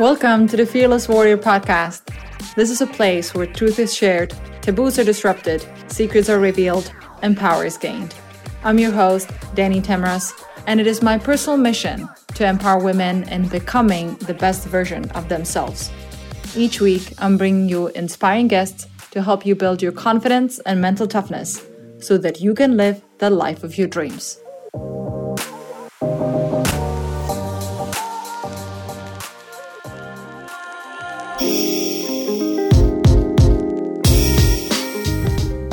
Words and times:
Welcome 0.00 0.46
to 0.46 0.56
the 0.56 0.64
Fearless 0.64 1.10
Warrior 1.10 1.36
podcast. 1.36 2.08
This 2.54 2.70
is 2.70 2.80
a 2.80 2.86
place 2.86 3.34
where 3.34 3.44
truth 3.44 3.78
is 3.78 3.94
shared, 3.94 4.32
taboos 4.62 4.98
are 4.98 5.04
disrupted, 5.04 5.62
secrets 5.88 6.30
are 6.30 6.40
revealed, 6.40 6.90
and 7.20 7.36
power 7.36 7.66
is 7.66 7.76
gained. 7.76 8.14
I'm 8.64 8.78
your 8.78 8.92
host, 8.92 9.30
Danny 9.54 9.82
Temras, 9.82 10.32
and 10.66 10.80
it 10.80 10.86
is 10.86 11.02
my 11.02 11.18
personal 11.18 11.58
mission 11.58 12.08
to 12.34 12.46
empower 12.46 12.82
women 12.82 13.28
in 13.28 13.46
becoming 13.48 14.14
the 14.14 14.32
best 14.32 14.66
version 14.66 15.10
of 15.10 15.28
themselves. 15.28 15.90
Each 16.56 16.80
week, 16.80 17.12
I'm 17.18 17.36
bringing 17.36 17.68
you 17.68 17.88
inspiring 17.88 18.48
guests 18.48 18.86
to 19.10 19.22
help 19.22 19.44
you 19.44 19.54
build 19.54 19.82
your 19.82 19.92
confidence 19.92 20.60
and 20.60 20.80
mental 20.80 21.06
toughness 21.06 21.62
so 21.98 22.16
that 22.16 22.40
you 22.40 22.54
can 22.54 22.78
live 22.78 23.02
the 23.18 23.28
life 23.28 23.62
of 23.62 23.76
your 23.76 23.86
dreams. 23.86 24.40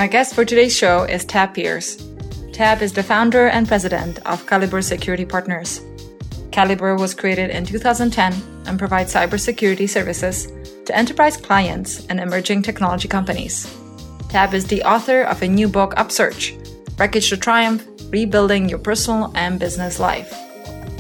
My 0.08 0.12
guest 0.12 0.36
for 0.36 0.46
today's 0.46 0.74
show 0.74 1.04
is 1.04 1.26
Tab 1.26 1.54
Pierce. 1.54 2.02
Tab 2.54 2.82
is 2.82 2.94
the 2.94 3.04
founder 3.04 3.48
and 3.48 3.68
president 3.68 4.26
of 4.26 4.48
Caliber 4.48 4.82
Security 4.82 5.26
Partners. 5.26 5.82
Caliber 6.50 6.96
was 6.96 7.14
created 7.14 7.50
in 7.50 7.66
2010 7.66 8.34
and 8.68 8.80
provides 8.80 9.14
cybersecurity 9.14 9.90
services 9.90 10.48
to 10.86 10.96
enterprise 10.96 11.36
clients 11.36 12.06
and 12.08 12.22
emerging 12.22 12.62
technology 12.62 13.10
companies. 13.10 13.68
Tab 14.30 14.54
is 14.54 14.66
the 14.68 14.82
author 14.84 15.24
of 15.24 15.42
a 15.42 15.48
new 15.50 15.68
book, 15.68 15.94
Upsurge 15.98 16.56
Wreckage 16.98 17.28
to 17.28 17.36
Triumph 17.36 17.86
Rebuilding 18.10 18.70
Your 18.70 18.80
Personal 18.80 19.34
and 19.36 19.60
Business 19.60 20.00
Life. 20.00 20.34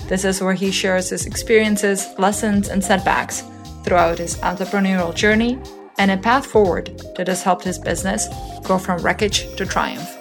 This 0.10 0.26
is 0.26 0.42
where 0.42 0.54
he 0.54 0.70
shares 0.70 1.12
his 1.12 1.26
experiences, 1.26 2.06
lessons, 2.18 2.68
and 2.68 2.84
setbacks 2.84 3.42
throughout 3.86 4.18
his 4.18 4.36
entrepreneurial 4.40 5.16
journey 5.16 5.58
and 5.98 6.12
a 6.12 6.18
path 6.18 6.46
forward 6.46 7.02
that 7.16 7.28
has 7.28 7.44
helped 7.44 7.64
his 7.64 7.80
business 7.80 8.28
go 8.64 8.78
from 8.78 9.02
wreckage 9.02 9.54
to 9.56 9.66
triumph. 9.66 10.18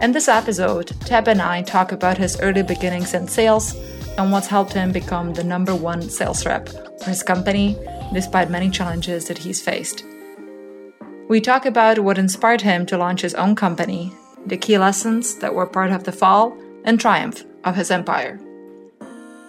In 0.00 0.12
this 0.12 0.28
episode, 0.28 0.88
Tab 1.00 1.28
and 1.28 1.42
I 1.42 1.62
talk 1.62 1.92
about 1.92 2.18
his 2.18 2.40
early 2.40 2.62
beginnings 2.62 3.14
in 3.14 3.28
sales 3.28 3.74
and 4.16 4.32
what's 4.32 4.46
helped 4.46 4.72
him 4.72 4.92
become 4.92 5.34
the 5.34 5.44
number 5.44 5.74
one 5.74 6.02
sales 6.02 6.44
rep 6.46 6.68
for 6.68 7.10
his 7.10 7.22
company 7.22 7.76
despite 8.12 8.50
many 8.50 8.70
challenges 8.70 9.26
that 9.26 9.38
he's 9.38 9.62
faced. 9.62 10.04
We 11.28 11.40
talk 11.40 11.64
about 11.64 11.98
what 12.00 12.18
inspired 12.18 12.62
him 12.62 12.86
to 12.86 12.98
launch 12.98 13.20
his 13.20 13.34
own 13.34 13.54
company, 13.54 14.12
the 14.46 14.56
key 14.56 14.78
lessons 14.78 15.36
that 15.36 15.54
were 15.54 15.66
part 15.66 15.92
of 15.92 16.04
the 16.04 16.12
fall 16.12 16.56
and 16.84 16.98
triumph 16.98 17.44
of 17.64 17.76
his 17.76 17.90
empire. 17.90 18.40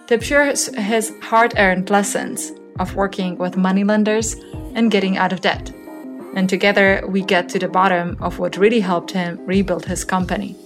Tab 0.06 0.22
shares 0.22 0.66
his 0.76 1.12
hard 1.22 1.54
earned 1.56 1.90
lessons 1.90 2.52
of 2.78 2.94
working 2.94 3.36
with 3.38 3.56
moneylenders 3.56 4.36
and 4.74 4.90
getting 4.90 5.16
out 5.16 5.32
of 5.32 5.40
debt. 5.40 5.72
And 6.34 6.48
together 6.48 7.04
we 7.06 7.22
get 7.22 7.48
to 7.50 7.58
the 7.58 7.68
bottom 7.68 8.16
of 8.20 8.38
what 8.38 8.56
really 8.56 8.80
helped 8.80 9.10
him 9.10 9.38
rebuild 9.44 9.84
his 9.84 10.04
company. 10.04 10.56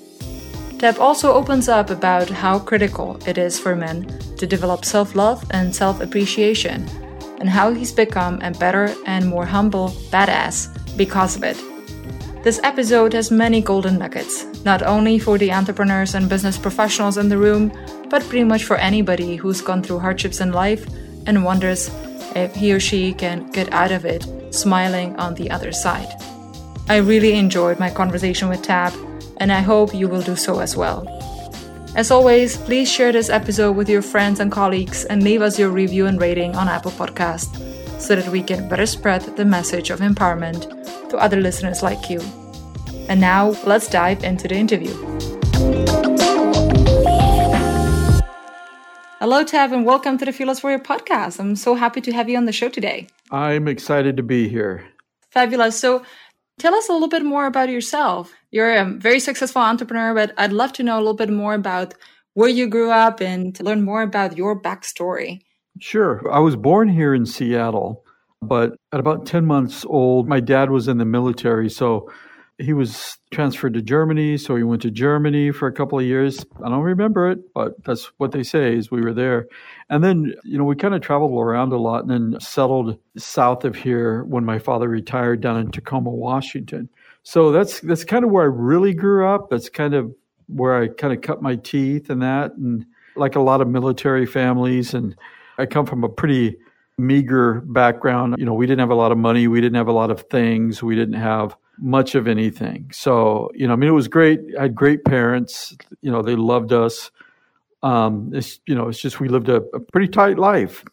Tab 0.79 0.99
also 0.99 1.33
opens 1.33 1.69
up 1.69 1.91
about 1.91 2.29
how 2.29 2.59
critical 2.59 3.19
it 3.27 3.39
is 3.39 3.59
for 3.59 3.75
men 3.75 4.07
to 4.37 4.47
develop 4.47 4.85
self 4.85 5.15
love 5.15 5.43
and 5.51 5.75
self 5.75 6.01
appreciation, 6.01 6.87
and 7.41 7.49
how 7.49 7.73
he's 7.73 7.93
become 7.93 8.41
a 8.43 8.51
better 8.51 8.95
and 9.07 9.27
more 9.27 9.47
humble 9.47 9.89
badass 10.13 10.69
because 10.97 11.35
of 11.35 11.45
it. 11.45 11.57
This 12.45 12.61
episode 12.63 13.15
has 13.15 13.31
many 13.31 13.61
golden 13.61 13.99
nuggets, 13.99 14.45
not 14.65 14.83
only 14.83 15.19
for 15.19 15.39
the 15.39 15.51
entrepreneurs 15.51 16.15
and 16.15 16.29
business 16.29 16.59
professionals 16.59 17.17
in 17.17 17.29
the 17.29 17.39
room, 17.39 17.73
but 18.11 18.23
pretty 18.23 18.45
much 18.45 18.65
for 18.65 18.77
anybody 18.77 19.35
who's 19.35 19.61
gone 19.61 19.83
through 19.83 19.99
hardships 19.99 20.41
in 20.41 20.53
life 20.53 20.87
and 21.27 21.45
wonders 21.45 21.91
if 22.35 22.55
he 22.55 22.73
or 22.73 22.81
she 22.81 23.13
can 23.13 23.51
get 23.51 23.73
out 23.73 23.93
of 23.93 24.05
it 24.05 24.27
smiling 24.55 25.17
on 25.17 25.35
the 25.35 25.51
other 25.51 25.73
side. 25.73 26.09
I 26.89 26.97
really 26.97 27.33
enjoyed 27.33 27.81
my 27.81 27.91
conversation 27.91 28.49
with 28.49 28.63
Tab, 28.63 28.93
and 29.39 29.53
I 29.53 29.61
hope 29.61 29.95
you 29.95 30.09
will 30.09 30.23
do 30.23 30.37
so 30.37 30.61
as 30.61 30.77
well. 30.77 31.07
As 31.97 32.11
always, 32.11 32.57
please 32.59 32.91
share 32.91 33.11
this 33.11 33.31
episode 33.31 33.73
with 33.73 33.89
your 33.89 34.03
friends 34.03 34.39
and 34.39 34.53
colleagues 34.53 35.05
and 35.07 35.23
leave 35.23 35.43
us 35.43 35.59
your 35.59 35.71
review 35.71 36.07
and 36.07 36.21
rating 36.21 36.55
on 36.55 36.69
Apple 36.69 36.93
Podcast 36.93 37.49
so 37.99 38.15
that 38.15 38.29
we 38.29 38.43
can 38.43 38.69
better 38.69 38.87
spread 38.87 39.23
the 39.37 39.45
message 39.45 39.91
of 39.91 40.01
empowerment 40.01 40.69
to 41.09 41.17
other 41.17 41.41
listeners 41.41 41.83
like 41.83 42.11
you. 42.11 42.21
And 43.09 43.21
now, 43.21 43.57
let's 43.65 43.89
dive 43.89 44.25
into 44.25 44.47
the 44.47 44.57
interview. 44.57 45.36
Hello, 49.27 49.43
Tab, 49.43 49.73
and 49.73 49.85
welcome 49.85 50.19
to 50.19 50.25
the 50.25 50.33
Fearless 50.33 50.63
Warrior 50.63 50.79
podcast. 50.79 51.41
I'm 51.41 51.57
so 51.57 51.75
happy 51.75 52.01
to 52.01 52.13
have 52.13 52.29
you 52.29 52.37
on 52.37 52.45
the 52.45 52.53
show 52.53 52.69
today. 52.69 53.09
I'm 53.33 53.67
excited 53.67 54.17
to 54.19 54.23
be 54.23 54.49
here. 54.49 54.87
Fabulous. 55.33 55.77
So, 55.77 56.05
tell 56.61 56.77
us 56.77 56.89
a 56.89 56.93
little 56.93 57.09
bit 57.09 57.25
more 57.25 57.47
about 57.47 57.69
yourself. 57.69 58.33
You're 58.53 58.73
a 58.73 58.85
very 58.85 59.19
successful 59.19 59.63
entrepreneur, 59.63 60.15
but 60.15 60.33
I'd 60.39 60.53
love 60.53 60.73
to 60.75 60.85
know 60.85 60.97
a 60.97 61.03
little 61.03 61.17
bit 61.17 61.31
more 61.31 61.55
about 61.55 61.95
where 62.35 62.49
you 62.49 62.69
grew 62.69 62.93
up 62.93 63.21
and 63.21 63.53
to 63.57 63.65
learn 63.65 63.83
more 63.83 64.03
about 64.03 64.37
your 64.37 64.63
backstory. 64.63 65.41
Sure. 65.81 66.23
I 66.33 66.39
was 66.39 66.55
born 66.55 66.89
here 66.89 67.13
in 67.13 67.27
Seattle, 67.27 68.05
but 68.41 68.77
at 68.93 69.01
about 69.01 69.27
10 69.27 69.45
months 69.45 69.85
old, 69.89 70.29
my 70.29 70.39
dad 70.39 70.71
was 70.71 70.87
in 70.87 70.99
the 70.99 71.05
military. 71.05 71.69
So 71.69 72.09
he 72.59 72.73
was 72.73 73.19
transferred 73.31 73.75
to 73.75 73.83
Germany, 73.83 74.39
so 74.39 74.57
he 74.57 74.63
went 74.63 74.83
to 74.83 74.91
Germany 74.91 75.51
for 75.51 75.69
a 75.69 75.73
couple 75.73 75.99
of 75.99 76.07
years. 76.07 76.45
I 76.65 76.71
don't 76.71 76.83
remember 76.83 77.31
it, 77.31 77.53
but 77.53 77.83
that's 77.85 78.07
what 78.17 78.33
they 78.33 78.43
say 78.43 78.75
is 78.75 78.91
we 78.91 79.03
were 79.03 79.13
there. 79.13 79.49
And 79.91 80.03
then, 80.03 80.35
you 80.43 80.57
know, 80.57 80.65
we 80.65 80.75
kind 80.75 80.95
of 80.95 81.03
traveled 81.03 81.33
around 81.33 81.73
a 81.73 81.77
lot 81.77 82.05
and 82.05 82.11
then 82.11 82.41
settled 82.41 82.99
south 83.19 83.65
of 83.65 83.77
here 83.77 84.25
when 84.25 84.45
my 84.45 84.59
father 84.59 84.89
retired 84.89 85.43
down 85.43 85.59
in 85.59 85.71
Tacoma, 85.71 86.11
Washington. 86.11 86.89
So 87.23 87.53
that's 87.53 87.81
that's 87.81 88.05
kind 88.05 88.25
of 88.25 88.31
where 88.31 88.45
I 88.45 88.47
really 88.47 88.95
grew 88.95 89.27
up. 89.29 89.51
That's 89.51 89.69
kind 89.69 89.95
of 89.95 90.15
where 90.49 90.81
I 90.81 90.89
kind 90.89 91.13
of 91.13 91.21
cut 91.21 91.43
my 91.43 91.57
teeth 91.57 92.09
and 92.09 92.23
that 92.23 92.53
and 92.53 92.87
like 93.17 93.37
a 93.37 93.41
lot 93.41 93.61
of 93.61 93.69
military 93.69 94.27
families 94.27 94.95
and 94.95 95.17
I 95.59 95.67
come 95.67 95.87
from 95.87 96.05
a 96.05 96.09
pretty 96.09 96.57
meager 96.99 97.63
background. 97.63 98.37
You 98.39 98.45
know, 98.47 98.55
we 98.55 98.67
didn't 98.67 98.81
have 98.81 98.91
a 98.91 98.95
lot 98.95 99.13
of 99.13 99.19
money, 99.19 99.49
we 99.49 99.61
didn't 99.61 99.77
have 99.77 99.89
a 99.89 99.93
lot 99.93 100.11
of 100.11 100.23
things, 100.31 100.83
we 100.83 100.95
didn't 100.95 101.21
have 101.21 101.57
much 101.79 102.15
of 102.15 102.27
anything. 102.27 102.91
So, 102.93 103.51
you 103.55 103.67
know, 103.67 103.73
I 103.73 103.77
mean, 103.77 103.89
it 103.89 103.95
was 103.95 104.09
great. 104.09 104.41
I 104.59 104.63
had 104.63 104.75
great 104.75 105.05
parents. 105.05 105.77
You 106.01 106.11
know, 106.11 106.23
they 106.23 106.37
loved 106.37 106.73
us. 106.73 107.11
Um, 107.83 108.31
it's, 108.35 108.61
you 108.67 108.75
know, 108.75 108.89
it's 108.89 109.01
just 109.01 109.21
we 109.21 109.29
lived 109.29 109.49
a, 109.49 109.57
a 109.75 109.81
pretty 109.81 110.09
tight 110.09 110.39
life. 110.39 110.85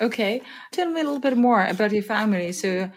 Okay. 0.00 0.42
Tell 0.72 0.90
me 0.90 1.00
a 1.00 1.04
little 1.04 1.20
bit 1.20 1.36
more 1.36 1.64
about 1.64 1.92
your 1.92 2.02
family. 2.02 2.52
So, 2.52 2.90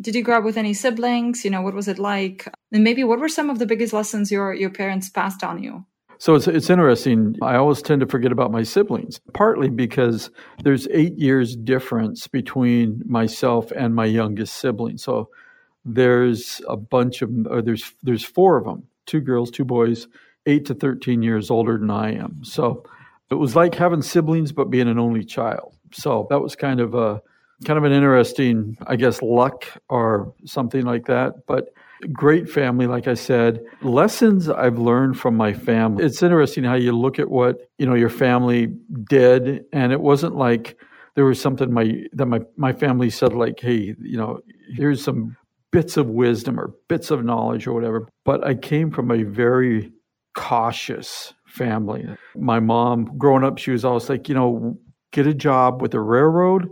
did 0.00 0.14
you 0.14 0.22
grow 0.22 0.38
up 0.38 0.44
with 0.44 0.58
any 0.58 0.74
siblings? 0.74 1.44
You 1.44 1.50
know, 1.50 1.62
what 1.62 1.74
was 1.74 1.88
it 1.88 1.98
like? 1.98 2.46
And 2.70 2.84
maybe 2.84 3.02
what 3.02 3.18
were 3.18 3.30
some 3.30 3.48
of 3.48 3.58
the 3.58 3.66
biggest 3.66 3.94
lessons 3.94 4.30
your, 4.30 4.52
your 4.52 4.70
parents 4.70 5.08
passed 5.08 5.42
on 5.42 5.62
you? 5.62 5.86
So 6.18 6.34
it's 6.34 6.46
it's 6.46 6.68
interesting. 6.68 7.36
I 7.40 7.56
always 7.56 7.80
tend 7.80 8.02
to 8.02 8.06
forget 8.06 8.30
about 8.30 8.52
my 8.52 8.62
siblings, 8.62 9.22
partly 9.32 9.70
because 9.70 10.30
there's 10.62 10.86
eight 10.88 11.16
years 11.16 11.56
difference 11.56 12.28
between 12.28 13.02
myself 13.06 13.70
and 13.70 13.94
my 13.94 14.04
youngest 14.04 14.58
sibling. 14.58 14.98
So 14.98 15.30
there's 15.84 16.60
a 16.68 16.76
bunch 16.76 17.22
of 17.22 17.30
or 17.48 17.62
there's 17.62 17.94
there's 18.02 18.24
four 18.24 18.56
of 18.56 18.64
them 18.64 18.84
two 19.06 19.20
girls 19.20 19.50
two 19.50 19.64
boys 19.64 20.06
eight 20.46 20.64
to 20.66 20.74
13 20.74 21.22
years 21.22 21.50
older 21.50 21.78
than 21.78 21.90
i 21.90 22.12
am. 22.12 22.40
So 22.42 22.84
it 23.30 23.34
was 23.34 23.54
like 23.54 23.74
having 23.74 24.02
siblings 24.02 24.52
but 24.52 24.70
being 24.70 24.88
an 24.88 24.98
only 24.98 25.24
child. 25.24 25.76
So 25.92 26.26
that 26.30 26.40
was 26.40 26.56
kind 26.56 26.80
of 26.80 26.94
a 26.94 27.22
kind 27.64 27.76
of 27.76 27.84
an 27.84 27.92
interesting 27.92 28.78
i 28.86 28.96
guess 28.96 29.20
luck 29.20 29.66
or 29.88 30.32
something 30.44 30.84
like 30.84 31.06
that. 31.06 31.46
But 31.46 31.72
great 32.12 32.48
family 32.48 32.86
like 32.86 33.06
i 33.06 33.14
said. 33.14 33.60
Lessons 33.82 34.48
i've 34.48 34.78
learned 34.78 35.18
from 35.18 35.36
my 35.36 35.52
family. 35.52 36.04
It's 36.04 36.22
interesting 36.22 36.64
how 36.64 36.74
you 36.74 36.92
look 36.92 37.18
at 37.18 37.30
what 37.30 37.70
you 37.78 37.86
know 37.86 37.94
your 37.94 38.10
family 38.10 38.68
did. 39.08 39.64
And 39.72 39.92
it 39.92 40.00
wasn't 40.00 40.36
like 40.36 40.78
there 41.14 41.24
was 41.24 41.40
something 41.40 41.72
my 41.72 42.04
that 42.12 42.26
my 42.26 42.40
my 42.56 42.72
family 42.72 43.10
said 43.10 43.34
like 43.34 43.60
hey 43.60 43.94
you 44.00 44.16
know 44.16 44.40
here's 44.74 45.02
some 45.02 45.36
bits 45.72 45.96
of 45.96 46.08
wisdom 46.08 46.58
or 46.58 46.74
bits 46.88 47.10
of 47.10 47.24
knowledge 47.24 47.66
or 47.66 47.72
whatever. 47.72 48.08
But 48.24 48.44
I 48.44 48.54
came 48.54 48.90
from 48.90 49.10
a 49.10 49.22
very 49.22 49.92
cautious 50.34 51.34
family. 51.46 52.06
My 52.34 52.60
mom, 52.60 53.16
growing 53.18 53.44
up, 53.44 53.58
she 53.58 53.70
was 53.70 53.84
always 53.84 54.08
like, 54.08 54.28
you 54.28 54.34
know, 54.34 54.78
get 55.12 55.26
a 55.26 55.34
job 55.34 55.82
with 55.82 55.92
the 55.92 56.00
railroad 56.00 56.68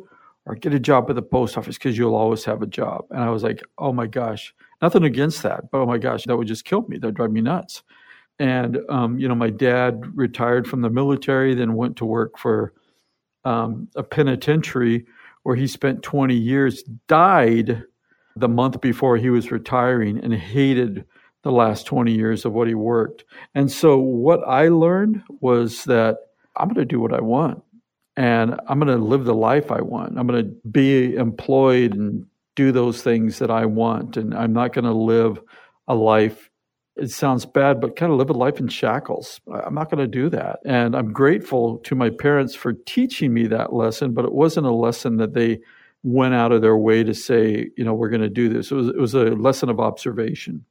or 0.47 0.55
get 0.55 0.75
a 0.75 0.81
job 0.81 1.11
at 1.11 1.17
the 1.17 1.23
post 1.23 1.59
office 1.59 1.77
because 1.77 1.99
you'll 1.99 2.15
always 2.15 2.45
have 2.45 2.63
a 2.63 2.67
job. 2.67 3.05
And 3.11 3.21
I 3.21 3.31
was 3.31 3.43
like, 3.43 3.61
oh 3.79 3.93
my 3.93 4.07
gosh, 4.07 4.55
nothing 4.81 5.05
against 5.05 5.43
that, 5.43 5.71
but 5.71 5.79
oh 5.79 5.87
my 5.87 5.99
gosh, 5.99 6.25
that 6.25 6.37
would 6.37 6.49
just 6.49 6.65
kill 6.65 6.83
me. 6.83 6.99
That'd 6.99 7.17
drive 7.17 7.33
me 7.33 7.41
nuts. 7.41 7.83
And, 8.39 8.79
um, 8.89 9.19
you 9.19 9.27
know, 9.27 9.35
my 9.35 9.51
dad 9.51 10.17
retired 10.17 10.69
from 10.69 10.83
the 10.83 10.91
military, 10.91 11.55
then 11.55 11.75
went 11.75 11.97
to 11.97 12.05
work 12.05 12.39
for 12.39 12.73
um, 13.45 13.89
a 13.97 14.03
penitentiary 14.03 15.07
where 15.43 15.57
he 15.57 15.67
spent 15.67 16.03
20 16.03 16.35
years, 16.35 16.85
died 17.09 17.83
the 18.37 18.49
month 18.49 18.81
before 18.81 19.17
he 19.17 19.31
was 19.31 19.51
retiring 19.51 20.19
and 20.23 20.33
hated 20.35 21.05
the 21.43 21.53
last 21.53 21.87
20 21.87 22.13
years 22.13 22.45
of 22.45 22.53
what 22.53 22.69
he 22.69 22.75
worked. 22.75 23.25
And 23.55 23.71
so 23.71 23.99
what 23.99 24.41
I 24.47 24.69
learned 24.69 25.23
was 25.41 25.85
that 25.85 26.17
I'm 26.57 26.69
going 26.69 26.77
to 26.77 26.85
do 26.85 27.01
what 27.01 27.15
I 27.15 27.21
want. 27.21 27.63
and 28.19 28.61
I'm 28.67 28.81
going 28.81 28.89
to 28.99 29.03
live 29.03 29.25
the 29.25 29.35
life 29.35 29.71
I 29.71 29.81
want. 29.81 30.19
I'm 30.19 30.27
going 30.27 30.45
to 30.45 30.69
be 30.69 31.15
employed 31.15 31.95
and 31.95 32.27
do 32.57 32.73
those 32.73 33.01
things 33.01 33.39
that 33.39 33.49
I 33.49 33.65
want. 33.65 34.17
And 34.17 34.35
I'm 34.35 34.53
not 34.53 34.73
going 34.73 34.87
to 34.87 34.93
live 34.93 35.41
a 35.87 35.95
life, 35.95 36.51
it 36.97 37.13
sounds 37.13 37.47
bad, 37.47 37.81
but 37.81 37.95
kind 37.95 38.11
of 38.11 38.19
live 38.19 38.29
a 38.31 38.33
life 38.33 38.59
in 38.59 38.67
shackles. 38.67 39.41
I'm 39.65 39.73
not 39.75 39.89
going 39.89 40.01
to 40.01 40.09
do 40.09 40.29
that. 40.31 40.59
And 40.65 40.97
I'm 40.97 41.13
grateful 41.13 41.79
to 41.85 41.95
my 41.95 42.11
parents 42.11 42.57
for 42.57 42.73
teaching 42.73 43.33
me 43.33 43.47
that 43.47 43.73
lesson, 43.73 44.15
but 44.15 44.25
it 44.25 44.33
wasn't 44.33 44.67
a 44.67 44.73
lesson 44.73 45.19
that 45.19 45.35
they 45.35 45.61
went 46.03 46.35
out 46.35 46.53
of 46.53 46.63
their 46.63 46.77
way 46.77 47.03
to 47.03 47.15
say, 47.15 47.71
you 47.77 47.85
know, 47.85 47.95
we're 47.95 48.09
going 48.09 48.23
to 48.23 48.29
do 48.29 48.49
this. 48.49 48.71
It 48.71 48.75
was, 48.75 48.89
it 48.89 48.99
was 48.99 49.15
a 49.15 49.25
lesson 49.25 49.69
of 49.69 49.81
observation. 49.81 50.65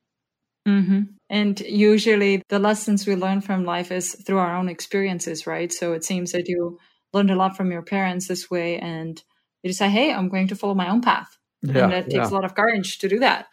Mm-hmm. 0.68 1.02
And 1.30 1.60
usually 1.62 2.44
the 2.50 2.60
lessons 2.60 3.06
we 3.06 3.16
learn 3.16 3.42
from 3.42 3.66
life 3.66 3.92
is 3.92 4.16
through 4.16 4.38
our 4.38 4.56
own 4.56 4.70
experiences, 4.70 5.48
right? 5.48 5.72
So 5.72 5.94
it 5.94 6.04
seems 6.04 6.32
that 6.32 6.48
you 6.48 6.80
learned 7.14 7.32
a 7.32 7.36
lot 7.36 7.56
from 7.56 7.72
your 7.72 7.82
parents 7.82 8.28
this 8.28 8.50
way 8.50 8.80
and 8.80 9.22
you 9.64 9.70
decide, 9.70 9.90
hey, 9.90 10.14
I'm 10.14 10.30
going 10.30 10.48
to 10.50 10.56
follow 10.56 10.74
my 10.74 10.90
own 10.90 11.02
path. 11.02 11.38
Yeah, 11.62 11.84
and 11.84 11.94
that 11.94 12.10
takes 12.10 12.16
yeah. 12.16 12.30
a 12.30 12.36
lot 12.36 12.46
of 12.46 12.56
courage 12.56 13.00
to 13.00 13.10
do 13.10 13.20
that. 13.20 13.48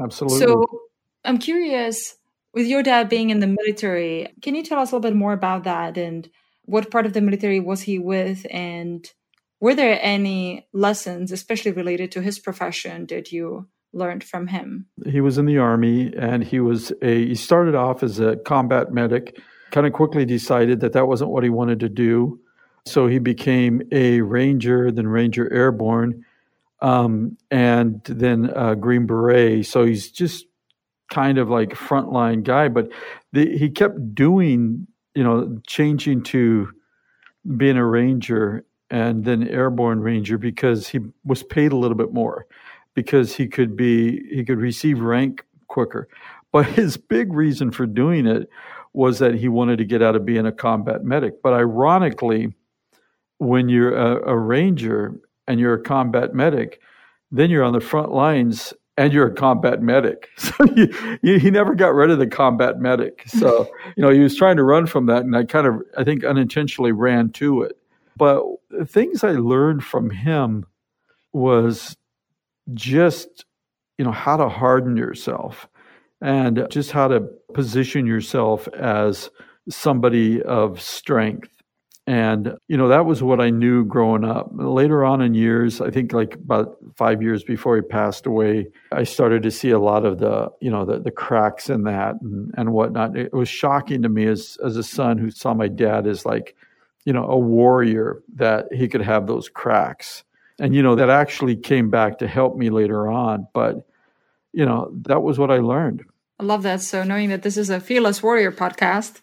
Absolutely. 0.00 0.38
So 0.38 0.64
I'm 1.24 1.38
curious, 1.38 2.16
with 2.54 2.66
your 2.66 2.82
dad 2.82 3.08
being 3.08 3.30
in 3.30 3.40
the 3.40 3.46
military, 3.46 4.28
can 4.42 4.54
you 4.54 4.62
tell 4.62 4.78
us 4.78 4.92
a 4.92 4.96
little 4.96 5.10
bit 5.10 5.16
more 5.16 5.32
about 5.32 5.64
that 5.64 5.98
and 5.98 6.28
what 6.64 6.90
part 6.90 7.06
of 7.06 7.14
the 7.14 7.20
military 7.20 7.60
was 7.60 7.82
he 7.82 7.98
with 7.98 8.46
and 8.50 9.10
were 9.60 9.74
there 9.74 9.98
any 10.00 10.68
lessons, 10.72 11.32
especially 11.32 11.72
related 11.72 12.12
to 12.12 12.22
his 12.22 12.38
profession, 12.38 13.06
that 13.06 13.32
you 13.32 13.68
learned 13.92 14.22
from 14.22 14.46
him? 14.46 14.86
He 15.06 15.20
was 15.20 15.38
in 15.38 15.46
the 15.46 15.58
army 15.58 16.12
and 16.16 16.44
he 16.44 16.60
was 16.60 16.92
a 17.02 17.26
he 17.26 17.34
started 17.34 17.74
off 17.74 18.02
as 18.02 18.20
a 18.20 18.36
combat 18.36 18.92
medic, 18.92 19.38
kind 19.70 19.86
of 19.86 19.92
quickly 19.92 20.24
decided 20.24 20.80
that 20.80 20.92
that 20.92 21.08
wasn't 21.08 21.30
what 21.30 21.44
he 21.44 21.50
wanted 21.50 21.80
to 21.80 21.88
do. 21.88 22.40
So 22.86 23.06
he 23.06 23.18
became 23.18 23.82
a 23.92 24.20
ranger, 24.22 24.90
then 24.90 25.08
ranger 25.08 25.52
airborne, 25.52 26.24
um, 26.80 27.36
and 27.50 28.02
then 28.04 28.46
a 28.54 28.76
Green 28.76 29.06
Beret. 29.06 29.66
So 29.66 29.84
he's 29.84 30.10
just 30.10 30.46
kind 31.10 31.38
of 31.38 31.50
like 31.50 31.70
frontline 31.70 32.44
guy, 32.44 32.68
but 32.68 32.88
the, 33.32 33.56
he 33.56 33.70
kept 33.70 34.14
doing, 34.14 34.86
you 35.14 35.24
know, 35.24 35.58
changing 35.66 36.22
to 36.22 36.70
being 37.56 37.76
a 37.76 37.84
ranger 37.84 38.64
and 38.90 39.24
then 39.24 39.46
airborne 39.46 40.00
ranger 40.00 40.38
because 40.38 40.88
he 40.88 41.00
was 41.24 41.42
paid 41.42 41.72
a 41.72 41.76
little 41.76 41.96
bit 41.96 42.12
more 42.12 42.46
because 42.94 43.36
he 43.36 43.46
could 43.46 43.76
be 43.76 44.22
he 44.34 44.44
could 44.44 44.58
receive 44.58 45.00
rank 45.00 45.44
quicker. 45.68 46.08
But 46.52 46.66
his 46.78 46.96
big 46.96 47.32
reason 47.32 47.70
for 47.70 47.86
doing 47.86 48.26
it 48.26 48.48
was 48.92 49.18
that 49.18 49.34
he 49.34 49.48
wanted 49.48 49.78
to 49.78 49.84
get 49.84 50.02
out 50.02 50.16
of 50.16 50.24
being 50.24 50.46
a 50.46 50.52
combat 50.52 51.04
medic. 51.04 51.42
But 51.42 51.52
ironically, 51.52 52.54
when 53.38 53.68
you're 53.68 53.94
a, 53.94 54.32
a 54.32 54.36
ranger 54.36 55.20
and 55.46 55.60
you're 55.60 55.74
a 55.74 55.82
combat 55.82 56.34
medic, 56.34 56.80
then 57.30 57.50
you're 57.50 57.64
on 57.64 57.74
the 57.74 57.80
front 57.80 58.12
lines 58.12 58.72
and 58.96 59.12
you're 59.12 59.28
a 59.28 59.34
combat 59.34 59.80
medic. 59.80 60.28
So 60.38 60.64
you, 60.74 61.18
you, 61.22 61.38
he 61.38 61.50
never 61.52 61.74
got 61.74 61.94
rid 61.94 62.10
of 62.10 62.18
the 62.18 62.26
combat 62.26 62.80
medic. 62.80 63.22
So, 63.26 63.70
you 63.96 64.02
know, 64.02 64.10
he 64.10 64.18
was 64.18 64.36
trying 64.36 64.56
to 64.56 64.64
run 64.64 64.86
from 64.86 65.06
that. 65.06 65.22
And 65.22 65.36
I 65.36 65.44
kind 65.44 65.66
of, 65.68 65.82
I 65.96 66.02
think, 66.02 66.24
unintentionally 66.24 66.90
ran 66.90 67.30
to 67.34 67.62
it. 67.62 67.78
But 68.18 68.42
the 68.70 68.84
things 68.84 69.24
I 69.24 69.32
learned 69.32 69.84
from 69.84 70.10
him 70.10 70.66
was 71.32 71.96
just, 72.74 73.44
you 73.96 74.04
know, 74.04 74.12
how 74.12 74.36
to 74.36 74.48
harden 74.48 74.96
yourself 74.96 75.68
and 76.20 76.66
just 76.70 76.90
how 76.90 77.08
to 77.08 77.20
position 77.54 78.06
yourself 78.06 78.68
as 78.68 79.30
somebody 79.68 80.42
of 80.42 80.80
strength 80.80 81.58
and, 82.08 82.54
you 82.68 82.78
know, 82.78 82.88
that 82.88 83.04
was 83.04 83.22
what 83.22 83.38
I 83.38 83.50
knew 83.50 83.84
growing 83.84 84.24
up. 84.24 84.48
Later 84.54 85.04
on 85.04 85.20
in 85.20 85.34
years, 85.34 85.82
I 85.82 85.90
think 85.90 86.14
like 86.14 86.36
about 86.36 86.78
five 86.96 87.20
years 87.20 87.44
before 87.44 87.76
he 87.76 87.82
passed 87.82 88.24
away, 88.24 88.68
I 88.90 89.04
started 89.04 89.42
to 89.42 89.50
see 89.50 89.68
a 89.68 89.78
lot 89.78 90.06
of 90.06 90.18
the, 90.18 90.48
you 90.62 90.70
know, 90.70 90.86
the, 90.86 91.00
the 91.00 91.10
cracks 91.10 91.68
in 91.68 91.82
that 91.82 92.14
and, 92.22 92.50
and 92.56 92.72
whatnot. 92.72 93.14
It 93.14 93.34
was 93.34 93.50
shocking 93.50 94.00
to 94.00 94.08
me 94.08 94.26
as, 94.26 94.56
as 94.64 94.78
a 94.78 94.82
son 94.82 95.18
who 95.18 95.30
saw 95.30 95.52
my 95.52 95.68
dad 95.68 96.06
as 96.06 96.24
like, 96.24 96.56
you 97.08 97.14
know, 97.14 97.24
a 97.24 97.38
warrior 97.38 98.22
that 98.34 98.66
he 98.70 98.86
could 98.86 99.00
have 99.00 99.26
those 99.26 99.48
cracks. 99.48 100.24
And, 100.58 100.74
you 100.74 100.82
know, 100.82 100.94
that 100.94 101.08
actually 101.08 101.56
came 101.56 101.88
back 101.88 102.18
to 102.18 102.28
help 102.28 102.54
me 102.58 102.68
later 102.68 103.10
on. 103.10 103.48
But, 103.54 103.88
you 104.52 104.66
know, 104.66 104.92
that 105.06 105.22
was 105.22 105.38
what 105.38 105.50
I 105.50 105.56
learned. 105.56 106.04
I 106.38 106.44
love 106.44 106.64
that. 106.64 106.82
So 106.82 107.04
knowing 107.04 107.30
that 107.30 107.40
this 107.40 107.56
is 107.56 107.70
a 107.70 107.80
Fearless 107.80 108.22
Warrior 108.22 108.52
podcast, 108.52 109.22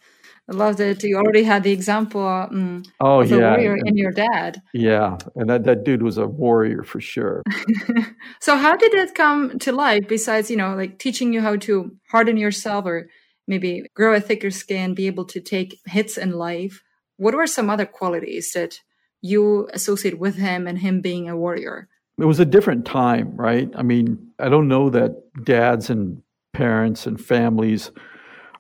I 0.50 0.54
love 0.54 0.78
that 0.78 1.04
you 1.04 1.16
already 1.16 1.44
had 1.44 1.62
the 1.62 1.74
example 1.74 2.26
um, 2.26 2.86
oh, 3.00 3.22
of 3.22 3.30
the 3.30 3.38
yeah. 3.38 3.52
warrior 3.52 3.78
in 3.86 3.96
your 3.98 4.12
dad. 4.12 4.64
Yeah, 4.74 5.20
and 5.36 5.48
that, 5.52 5.66
that 5.66 5.84
dude 5.84 6.02
was 6.02 6.18
a 6.18 6.26
warrior 6.26 6.82
for 6.82 7.00
sure. 7.00 7.44
so 8.42 8.58
how 8.58 8.76
did 8.76 8.96
it 8.96 9.14
come 9.14 9.60
to 9.60 9.72
life 9.72 10.08
besides, 10.08 10.50
you 10.50 10.58
know, 10.58 10.74
like 10.74 10.98
teaching 10.98 11.34
you 11.34 11.42
how 11.42 11.56
to 11.58 11.96
harden 12.10 12.38
yourself 12.38 12.88
or 12.88 13.10
maybe 13.48 13.84
grow 13.94 14.16
a 14.16 14.20
thicker 14.20 14.50
skin, 14.50 14.96
be 14.96 15.06
able 15.06 15.26
to 15.26 15.40
take 15.40 15.80
hits 15.86 16.18
in 16.18 16.32
life? 16.32 16.82
What 17.18 17.36
were 17.36 17.48
some 17.48 17.70
other 17.70 17.86
qualities 17.86 18.52
that 18.54 18.82
you 19.22 19.68
associate 19.74 20.20
with 20.20 20.36
him 20.36 20.68
and 20.68 20.80
him 20.80 21.02
being 21.02 21.30
a 21.30 21.38
warrior? 21.38 21.88
It 22.18 22.26
was 22.26 22.40
a 22.40 22.46
different 22.46 22.86
time, 22.86 23.36
right? 23.36 23.70
I 23.76 23.84
mean, 23.84 24.32
I 24.40 24.50
don't 24.50 24.68
know 24.68 24.90
that 24.90 25.16
dads 25.44 25.90
and 25.90 26.22
parents 26.54 27.06
and 27.08 27.20
families– 27.20 27.92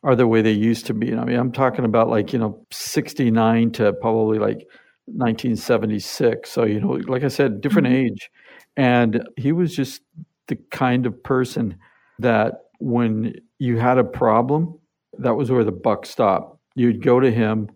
are 0.05 0.15
the 0.15 0.27
way 0.27 0.43
they 0.43 0.51
used 0.51 0.85
to 0.85 0.93
be. 0.93 1.15
I 1.15 1.25
mean, 1.25 1.37
I'm 1.37 1.51
talking 1.51 1.83
about 1.83 2.09
like, 2.09 2.31
you 2.31 2.37
know, 2.37 2.63
69 2.71 3.71
to 3.71 3.91
probably 3.93 4.37
like 4.37 4.67
1976. 5.07 6.49
So, 6.49 6.63
you 6.63 6.79
know, 6.79 6.91
like 7.07 7.23
I 7.23 7.27
said, 7.27 7.59
different 7.59 7.87
mm-hmm. 7.87 8.13
age. 8.13 8.29
And 8.77 9.27
he 9.35 9.51
was 9.51 9.75
just 9.75 10.01
the 10.47 10.57
kind 10.69 11.07
of 11.07 11.23
person 11.23 11.77
that 12.19 12.53
when 12.79 13.33
you 13.57 13.79
had 13.79 13.97
a 13.97 14.03
problem, 14.03 14.77
that 15.17 15.35
was 15.35 15.49
where 15.49 15.63
the 15.63 15.71
buck 15.71 16.05
stopped. 16.05 16.59
You'd 16.75 17.03
go 17.03 17.19
to 17.19 17.31
him 17.31 17.69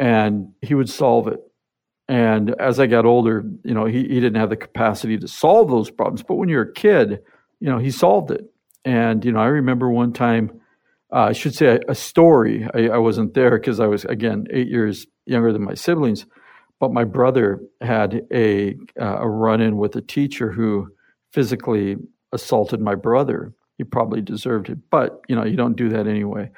and 0.00 0.52
he 0.62 0.74
would 0.74 0.88
solve 0.88 1.28
it. 1.28 1.38
And 2.08 2.50
as 2.58 2.80
I 2.80 2.88
got 2.88 3.06
older, 3.06 3.44
you 3.62 3.74
know, 3.74 3.84
he, 3.84 3.98
he 3.98 4.18
didn't 4.18 4.40
have 4.40 4.50
the 4.50 4.56
capacity 4.56 5.16
to 5.18 5.28
solve 5.28 5.70
those 5.70 5.90
problems. 5.90 6.24
But 6.24 6.34
when 6.34 6.48
you're 6.48 6.62
a 6.62 6.72
kid, 6.72 7.20
you 7.60 7.68
know, 7.68 7.78
he 7.78 7.92
solved 7.92 8.32
it. 8.32 8.44
And, 8.84 9.24
you 9.24 9.30
know, 9.30 9.38
I 9.38 9.46
remember 9.46 9.88
one 9.88 10.12
time 10.12 10.60
uh, 11.12 11.26
I 11.28 11.32
should 11.32 11.54
say 11.54 11.76
a, 11.76 11.80
a 11.88 11.94
story. 11.94 12.66
I, 12.74 12.88
I, 12.88 12.98
wasn't 12.98 13.34
there 13.34 13.58
because 13.58 13.80
I 13.80 13.86
was 13.86 14.04
again 14.04 14.46
eight 14.50 14.68
years 14.68 15.06
younger 15.26 15.52
than 15.52 15.64
my 15.64 15.74
siblings, 15.74 16.24
but 16.78 16.92
my 16.92 17.04
brother 17.04 17.60
had 17.80 18.22
a 18.32 18.76
uh, 19.00 19.18
a 19.18 19.28
run 19.28 19.60
in 19.60 19.76
with 19.76 19.96
a 19.96 20.02
teacher 20.02 20.52
who 20.52 20.88
physically 21.32 21.96
assaulted 22.32 22.80
my 22.80 22.94
brother. 22.94 23.52
He 23.76 23.84
probably 23.84 24.20
deserved 24.20 24.68
it, 24.68 24.78
but 24.90 25.20
you 25.28 25.34
know 25.34 25.44
you 25.44 25.56
don't 25.56 25.76
do 25.76 25.88
that 25.88 26.06
anyway. 26.06 26.50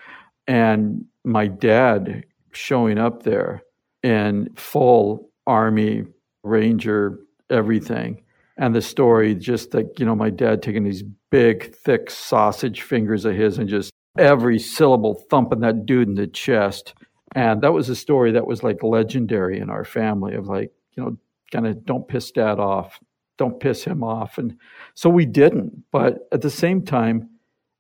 And 0.47 1.07
my 1.25 1.47
dad 1.47 2.25
showing 2.53 2.99
up 2.99 3.23
there 3.23 3.63
in 4.03 4.49
full 4.57 5.31
army 5.47 6.05
ranger 6.45 7.19
everything 7.51 8.23
and 8.57 8.75
the 8.75 8.83
story 8.83 9.35
just 9.35 9.75
like 9.75 9.99
you 9.99 10.05
know 10.05 10.15
my 10.15 10.31
dad 10.31 10.63
taking 10.63 10.85
these 10.85 11.03
big 11.31 11.75
thick 11.75 12.11
sausage 12.11 12.83
fingers 12.83 13.25
of 13.25 13.35
his 13.35 13.59
and 13.59 13.69
just 13.69 13.93
every 14.19 14.59
syllable 14.59 15.15
thumping 15.31 15.61
that 15.61 15.87
dude 15.87 16.09
in 16.09 16.15
the 16.15 16.27
chest. 16.27 16.95
And 17.35 17.63
that 17.63 17.73
was 17.73 17.89
a 17.89 17.97
story 17.97 18.33
that 18.33 18.47
was 18.47 18.63
like 18.63 18.83
legendary 18.83 19.59
in 19.59 19.71
our 19.71 19.85
family 19.85 20.35
of 20.35 20.49
like, 20.49 20.71
you 20.95 21.03
know, 21.03 21.17
kind 21.51 21.67
of 21.67 21.85
don't 21.85 22.07
piss 22.07 22.31
dad 22.31 22.59
off, 22.59 23.01
don't 23.39 23.59
piss 23.59 23.85
him 23.85 24.05
off. 24.05 24.37
And 24.39 24.59
so 24.95 25.09
we 25.09 25.25
didn't. 25.25 25.85
But 25.91 26.29
at 26.31 26.43
the 26.43 26.51
same 26.51 26.85
time, 26.85 27.31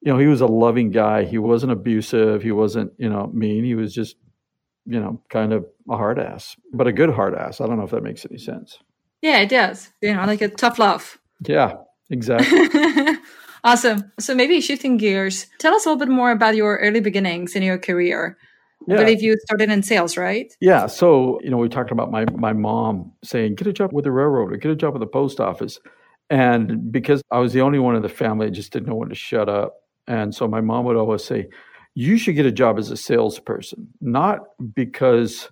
you 0.01 0.13
know, 0.13 0.19
he 0.19 0.27
was 0.27 0.41
a 0.41 0.47
loving 0.47 0.91
guy. 0.91 1.25
He 1.25 1.39
wasn't 1.39 1.73
abusive. 1.73 2.43
He 2.43 2.51
wasn't, 2.51 2.93
you 2.97 3.09
know, 3.09 3.31
mean. 3.33 3.65
He 3.65 3.75
was 3.75 3.95
just, 3.95 4.17
you 4.87 5.01
know, 5.01 5.21
kind 5.29 5.53
of 5.53 5.67
a 5.89 5.97
hard 5.97 6.19
ass, 6.19 6.57
but 6.73 6.87
a 6.87 6.93
good 6.93 7.11
hard 7.11 7.35
ass. 7.35 7.61
I 7.61 7.67
don't 7.67 7.79
know 7.79 7.85
if 7.85 7.91
that 7.91 8.03
makes 8.03 8.27
any 8.29 8.39
sense. 8.39 8.79
Yeah, 9.21 9.39
it 9.39 9.49
does. 9.49 9.91
You 10.01 10.15
know, 10.15 10.25
like 10.25 10.43
a 10.43 10.49
tough 10.49 10.79
love. 10.79 11.19
Yeah, 11.47 11.75
exactly. 12.11 12.69
Awesome. 13.65 14.11
So 14.19 14.35
maybe 14.35 14.61
shifting 14.61 14.97
gears, 14.97 15.47
tell 15.59 15.75
us 15.75 15.87
a 15.87 15.89
little 15.89 16.05
bit 16.05 16.13
more 16.13 16.33
about 16.33 16.57
your 16.57 16.79
early 16.79 17.01
beginnings 17.01 17.55
in 17.55 17.63
your 17.63 17.79
career. 17.79 18.37
Yeah. 18.89 18.97
I 18.97 18.99
believe 18.99 19.23
you 19.23 19.37
started 19.45 19.71
in 19.71 19.85
sales, 19.85 20.17
right? 20.17 20.53
Yeah. 20.61 20.87
So, 20.89 21.41
you 21.45 21.51
know, 21.51 21.59
we 21.59 21.69
talked 21.69 21.93
about 21.93 22.11
my 22.11 22.25
my 22.33 22.53
mom 22.53 23.13
saying, 23.23 23.55
get 23.55 23.69
a 23.69 23.73
job 23.73 23.93
with 23.93 24.05
the 24.05 24.11
railroad 24.11 24.53
or 24.53 24.57
get 24.57 24.73
a 24.73 24.77
job 24.77 24.95
with 24.95 25.01
the 25.01 25.07
post 25.07 25.39
office. 25.39 25.79
And 26.29 26.91
because 26.91 27.23
I 27.31 27.39
was 27.39 27.53
the 27.53 27.61
only 27.61 27.79
one 27.79 27.95
in 27.95 28.03
the 28.03 28.09
family, 28.09 28.47
I 28.49 28.51
just 28.51 28.73
didn't 28.73 28.89
know 28.89 28.97
when 28.97 29.11
to 29.11 29.15
shut 29.15 29.49
up. 29.49 29.77
And 30.09 30.35
so 30.35 30.49
my 30.49 30.61
mom 30.61 30.85
would 30.87 30.97
always 30.97 31.23
say, 31.23 31.49
you 31.95 32.17
should 32.17 32.35
get 32.35 32.47
a 32.47 32.53
job 32.53 32.79
as 32.79 32.91
a 32.91 32.97
salesperson, 32.97 33.89
not 34.01 34.41
because 34.75 35.51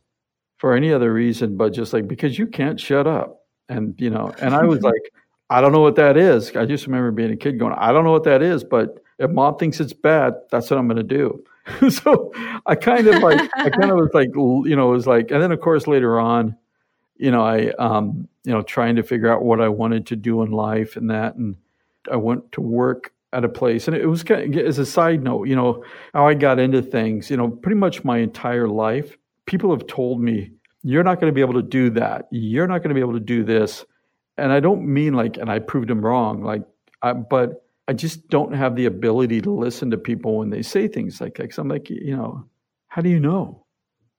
for 0.59 0.75
any 0.75 0.92
other 0.92 1.12
reason, 1.12 1.56
but 1.56 1.73
just 1.73 1.92
like 1.92 2.06
because 2.06 2.38
you 2.38 2.47
can't 2.47 2.78
shut 2.78 3.06
up. 3.06 3.44
And, 3.68 3.94
you 3.99 4.11
know, 4.11 4.32
and 4.40 4.54
I 4.54 4.64
was 4.64 4.82
like, 4.82 5.12
I 5.49 5.61
don't 5.61 5.73
know 5.73 5.80
what 5.80 5.97
that 5.97 6.16
is. 6.16 6.54
I 6.56 6.64
just 6.64 6.87
remember 6.87 7.11
being 7.11 7.32
a 7.32 7.37
kid 7.37 7.59
going, 7.59 7.75
I 7.76 7.92
don't 7.92 8.04
know 8.04 8.12
what 8.12 8.25
that 8.25 8.42
is, 8.42 8.62
but 8.62 9.02
if 9.18 9.30
mom 9.30 9.56
thinks 9.56 9.80
it's 9.80 9.92
bad, 9.92 10.35
that's 10.50 10.70
what 10.70 10.78
I'm 10.78 10.87
going 10.87 10.97
to 10.97 11.02
do. 11.02 11.44
so 11.90 12.32
I 12.66 12.75
kind 12.75 13.06
of 13.06 13.23
like, 13.23 13.50
I 13.54 13.70
kind 13.80 13.90
of 13.90 13.97
was 13.97 14.11
like, 14.14 14.28
you 14.35 14.76
know, 14.76 14.90
it 14.90 14.94
was 14.94 15.06
like, 15.06 15.30
and 15.30 15.42
then 15.42 15.52
of 15.52 15.61
course 15.61 15.87
later 15.87 16.20
on, 16.20 16.56
you 17.16 17.30
know, 17.30 17.42
I, 17.42 17.70
um, 17.78 18.28
you 18.44 18.52
know, 18.52 18.62
trying 18.62 18.97
to 18.97 19.02
figure 19.02 19.30
out 19.30 19.42
what 19.42 19.61
I 19.61 19.68
wanted 19.68 20.06
to 20.06 20.16
do 20.16 20.42
in 20.42 20.50
life 20.50 20.97
and 20.97 21.11
that. 21.11 21.37
And 21.37 21.56
I 22.11 22.16
went 22.16 22.52
to 22.52 22.61
work 22.61 23.12
at 23.33 23.45
a 23.45 23.49
place. 23.49 23.87
And 23.87 23.97
it 23.97 24.07
was 24.07 24.23
kind 24.23 24.55
of, 24.55 24.67
as 24.67 24.79
a 24.79 24.87
side 24.87 25.23
note, 25.23 25.49
you 25.49 25.57
know, 25.57 25.85
how 26.15 26.27
I 26.27 26.35
got 26.35 26.59
into 26.59 26.83
things, 26.83 27.31
you 27.31 27.37
know, 27.37 27.49
pretty 27.49 27.77
much 27.77 28.05
my 28.05 28.19
entire 28.19 28.69
life, 28.69 29.17
people 29.47 29.71
have 29.71 29.87
told 29.87 30.21
me, 30.21 30.53
you're 30.83 31.05
not 31.05 31.21
going 31.21 31.31
to 31.31 31.35
be 31.35 31.43
able 31.43 31.55
to 31.55 31.63
do 31.63 31.91
that. 31.91 32.27
You're 32.31 32.67
not 32.67 32.79
going 32.79 32.89
to 32.89 32.95
be 32.95 33.01
able 33.01 33.13
to 33.13 33.21
do 33.21 33.45
this. 33.45 33.85
And 34.39 34.53
I 34.53 34.61
don't 34.61 34.87
mean 34.87 35.15
like, 35.15 35.37
and 35.37 35.51
I 35.51 35.59
proved 35.59 35.89
them 35.89 36.05
wrong, 36.05 36.43
like, 36.43 36.63
I, 37.03 37.13
but 37.13 37.65
I 37.87 37.93
just 37.93 38.29
don't 38.29 38.55
have 38.55 38.77
the 38.77 38.87
ability 38.87 39.41
to 39.43 39.51
listen 39.51 39.91
to 39.91 39.99
people 39.99 40.39
when 40.39 40.51
they 40.51 40.63
say 40.63 40.89
things 40.89 41.21
like 41.21 41.35
that. 41.37 41.43
Because 41.45 41.59
I'm 41.59 41.69
like, 41.69 41.91
you 41.91 42.17
know, 42.17 42.45
how 42.89 43.03
do 43.03 43.11
you 43.11 43.21
know? 43.21 43.67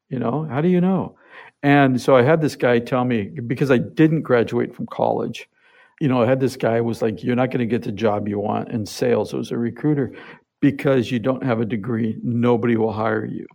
You 0.10 0.20
know, 0.20 0.44
how 0.44 0.62
do 0.62 0.68
you 0.68 0.82
know? 0.82 1.18
And 1.64 2.02
so 2.02 2.16
I 2.16 2.22
had 2.22 2.42
this 2.42 2.56
guy 2.56 2.80
tell 2.80 3.06
me 3.06 3.24
because 3.24 3.72
I 3.72 3.78
didn't 3.78 4.22
graduate 4.22 4.76
from 4.76 4.88
college. 4.88 5.48
You 6.02 6.08
know, 6.08 6.24
I 6.24 6.26
had 6.26 6.40
this 6.40 6.58
guy 6.58 6.78
who 6.78 6.84
was 6.84 7.04
like, 7.04 7.24
"You're 7.24 7.36
not 7.36 7.52
going 7.52 7.60
to 7.60 7.68
get 7.68 7.84
the 7.84 7.92
job 7.92 8.28
you 8.28 8.40
want 8.40 8.70
in 8.70 8.88
sales." 8.88 9.34
It 9.34 9.38
was 9.38 9.52
a 9.52 9.58
recruiter 9.58 10.12
because 10.60 11.12
you 11.12 11.20
don't 11.20 11.44
have 11.44 11.62
a 11.62 11.66
degree. 11.66 12.18
Nobody 12.24 12.76
will 12.76 12.92
hire 12.92 13.24
you. 13.24 13.46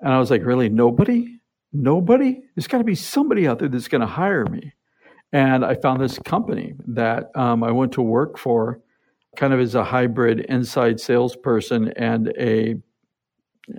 And 0.00 0.12
I 0.12 0.18
was 0.18 0.30
like, 0.30 0.44
"Really? 0.44 0.68
Nobody? 0.68 1.38
Nobody? 1.72 2.42
There's 2.54 2.66
got 2.66 2.78
to 2.78 2.84
be 2.84 2.94
somebody 2.94 3.48
out 3.48 3.58
there 3.58 3.70
that's 3.70 3.88
going 3.88 4.02
to 4.02 4.06
hire 4.06 4.44
me." 4.44 4.74
And 5.32 5.64
I 5.64 5.74
found 5.74 6.02
this 6.02 6.18
company 6.18 6.74
that 6.88 7.34
um, 7.34 7.64
I 7.64 7.70
went 7.70 7.92
to 7.92 8.02
work 8.02 8.36
for 8.36 8.82
kind 9.36 9.54
of 9.54 9.60
as 9.60 9.74
a 9.74 9.82
hybrid 9.82 10.40
inside 10.40 11.00
salesperson 11.00 11.88
and 11.96 12.34
a 12.38 12.76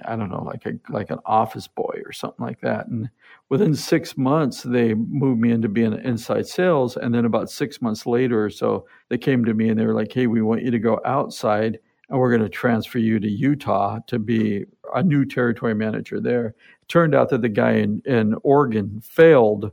I 0.04 0.16
don't 0.16 0.32
know, 0.32 0.44
like 0.44 0.66
a 0.66 0.74
like 0.90 1.12
an 1.12 1.20
office 1.28 1.68
boy 1.68 1.93
something 2.14 2.46
like 2.46 2.62
that. 2.62 2.88
And 2.88 3.10
within 3.50 3.76
six 3.76 4.18
months, 4.18 4.64
they 4.64 4.94
moved 4.94 5.42
me 5.42 5.52
into 5.52 5.70
being 5.70 5.94
inside 6.04 6.48
sales. 6.48 6.98
And 6.98 7.14
then 7.14 7.26
about 7.26 7.50
six 7.50 7.82
months 7.82 8.06
later 8.06 8.46
or 8.46 8.50
so, 8.50 8.86
they 9.10 9.18
came 9.18 9.44
to 9.46 9.54
me 9.54 9.70
and 9.70 9.80
they 9.80 9.86
were 9.86 9.94
like, 9.94 10.12
"Hey, 10.14 10.28
we 10.28 10.42
want 10.42 10.64
you 10.64 10.72
to 10.72 10.80
go 10.80 11.02
outside, 11.06 11.80
and 12.10 12.20
we're 12.20 12.30
going 12.30 12.42
to 12.44 12.50
transfer 12.50 13.00
you 13.00 13.20
to 13.20 13.30
Utah 13.30 14.00
to 14.08 14.20
be 14.20 14.66
a 14.94 15.04
new 15.04 15.26
territory 15.26 15.76
manager 15.76 16.20
there." 16.20 16.48
It 16.82 16.88
turned 16.88 17.16
out 17.16 17.30
that 17.30 17.42
the 17.42 17.50
guy 17.50 17.74
in 17.74 18.02
in 18.06 18.36
Oregon 18.44 19.02
failed, 19.02 19.72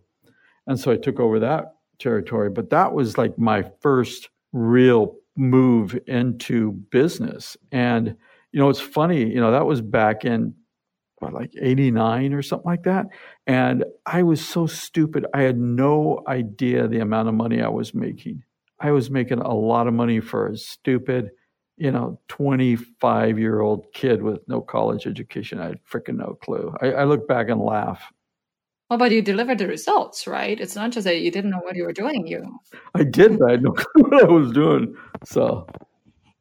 and 0.67 0.79
so 0.79 0.91
I 0.91 0.97
took 0.97 1.21
over 1.21 1.39
that 1.41 1.77
territory. 1.99 2.51
But 2.51 2.71
that 2.71 2.93
was 2.93 3.19
like 3.19 3.39
my 3.39 3.63
first 3.81 4.31
real 4.53 5.17
move 5.37 5.99
into 6.07 6.73
business. 6.91 7.57
And, 7.73 8.17
you 8.53 8.61
know, 8.61 8.69
it's 8.69 8.81
funny, 8.81 9.25
you 9.25 9.41
know, 9.41 9.53
that 9.53 9.67
was 9.67 9.81
back 9.81 10.25
in 10.25 10.55
what, 11.21 11.33
like 11.33 11.53
89 11.61 12.33
or 12.33 12.43
something 12.43 12.69
like 12.69 12.83
that. 12.85 13.07
And 13.47 13.85
I 14.07 14.23
was 14.23 14.47
so 14.47 14.67
stupid. 14.67 15.27
I 15.33 15.43
had 15.43 15.59
no 15.59 16.23
idea 16.27 16.89
the 16.89 17.01
amount 17.01 17.29
of 17.29 17.35
money 17.35 17.63
I 17.63 17.69
was 17.69 17.95
making. 17.95 18.43
I 18.81 18.91
was 18.93 19.11
making 19.11 19.39
a 19.39 19.55
lot 19.55 19.87
of 19.87 19.95
money 19.95 20.21
for 20.21 20.49
a 20.49 20.57
stupid, 20.57 21.31
you 21.77 21.91
know, 21.93 22.19
25 22.29 23.39
year 23.39 23.61
old 23.61 23.93
kid 23.93 24.23
with 24.23 24.41
no 24.49 24.61
college 24.61 25.07
education. 25.07 25.61
I 25.61 25.69
had 25.69 25.85
freaking 25.85 26.17
no 26.17 26.39
clue. 26.43 26.75
I, 26.81 26.93
I 26.93 27.05
look 27.05 27.29
back 27.29 27.49
and 27.49 27.61
laugh. 27.61 28.03
Well, 28.89 28.99
but 28.99 29.13
you 29.13 29.23
delivered 29.23 29.59
the 29.59 29.69
results, 29.69 30.27
right? 30.27 30.59
It's 30.59 30.75
not 30.75 30.91
just 30.91 31.05
that 31.05 31.21
you 31.21 31.31
didn't 31.31 31.51
know 31.51 31.61
what 31.61 31.77
you 31.77 31.85
were 31.85 31.93
doing. 31.93 32.27
You, 32.27 32.43
I 32.95 33.05
did, 33.05 33.39
but 33.39 33.49
I 33.49 33.51
had 33.53 33.63
no 33.63 33.71
clue 33.77 34.03
what 34.03 34.25
I 34.25 34.27
was 34.27 34.51
doing. 34.51 34.97
So, 35.25 35.69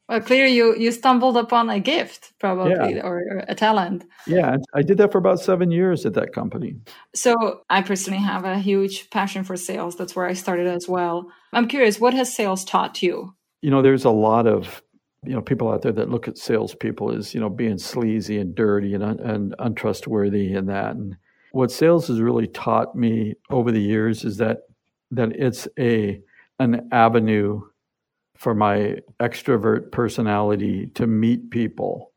well, 0.09 0.19
clearly 0.21 0.53
you 0.53 0.75
you 0.75 0.91
stumbled 0.91 1.37
upon 1.37 1.69
a 1.69 1.79
gift, 1.79 2.33
probably, 2.39 2.95
yeah. 2.95 3.01
or, 3.03 3.19
or, 3.19 3.45
a 3.47 3.53
talent. 3.53 4.05
Yeah, 4.25 4.57
I 4.73 4.81
did 4.81 4.97
that 4.97 5.11
for 5.11 5.19
about 5.19 5.39
seven 5.39 5.69
years 5.69 6.05
at 6.05 6.15
that 6.15 6.33
company. 6.33 6.75
So, 7.13 7.61
I 7.69 7.83
personally 7.83 8.19
have 8.19 8.43
a 8.43 8.57
huge 8.57 9.11
passion 9.11 9.43
for 9.43 9.55
sales. 9.55 9.95
That's 9.95 10.15
where 10.15 10.25
I 10.25 10.33
started 10.33 10.67
as 10.67 10.87
well. 10.89 11.31
I'm 11.53 11.67
curious, 11.67 11.99
what 11.99 12.15
has 12.15 12.33
sales 12.33 12.65
taught 12.65 13.03
you? 13.03 13.35
You 13.61 13.69
know, 13.69 13.83
there's 13.83 14.05
a 14.05 14.09
lot 14.09 14.47
of 14.47 14.81
you 15.23 15.33
know 15.33 15.41
people 15.41 15.71
out 15.71 15.83
there 15.83 15.91
that 15.91 16.09
look 16.09 16.27
at 16.27 16.37
salespeople 16.37 17.15
as 17.15 17.35
you 17.35 17.39
know 17.39 17.49
being 17.49 17.77
sleazy 17.77 18.39
and 18.39 18.55
dirty 18.55 18.95
and, 18.95 19.03
and 19.03 19.53
untrustworthy 19.59 20.53
and 20.53 20.69
that 20.69 20.95
and 20.95 21.17
what 21.51 21.71
sales 21.71 22.07
has 22.07 22.21
really 22.21 22.47
taught 22.47 22.95
me 22.95 23.33
over 23.49 23.71
the 23.71 23.81
years 23.81 24.23
is 24.23 24.37
that 24.37 24.59
that 25.11 25.29
it's 25.33 25.67
a 25.77 26.21
an 26.59 26.87
avenue 26.91 27.61
for 28.39 28.55
my 28.55 28.97
extrovert 29.19 29.91
personality 29.91 30.87
to 30.95 31.05
meet 31.05 31.51
people 31.51 32.11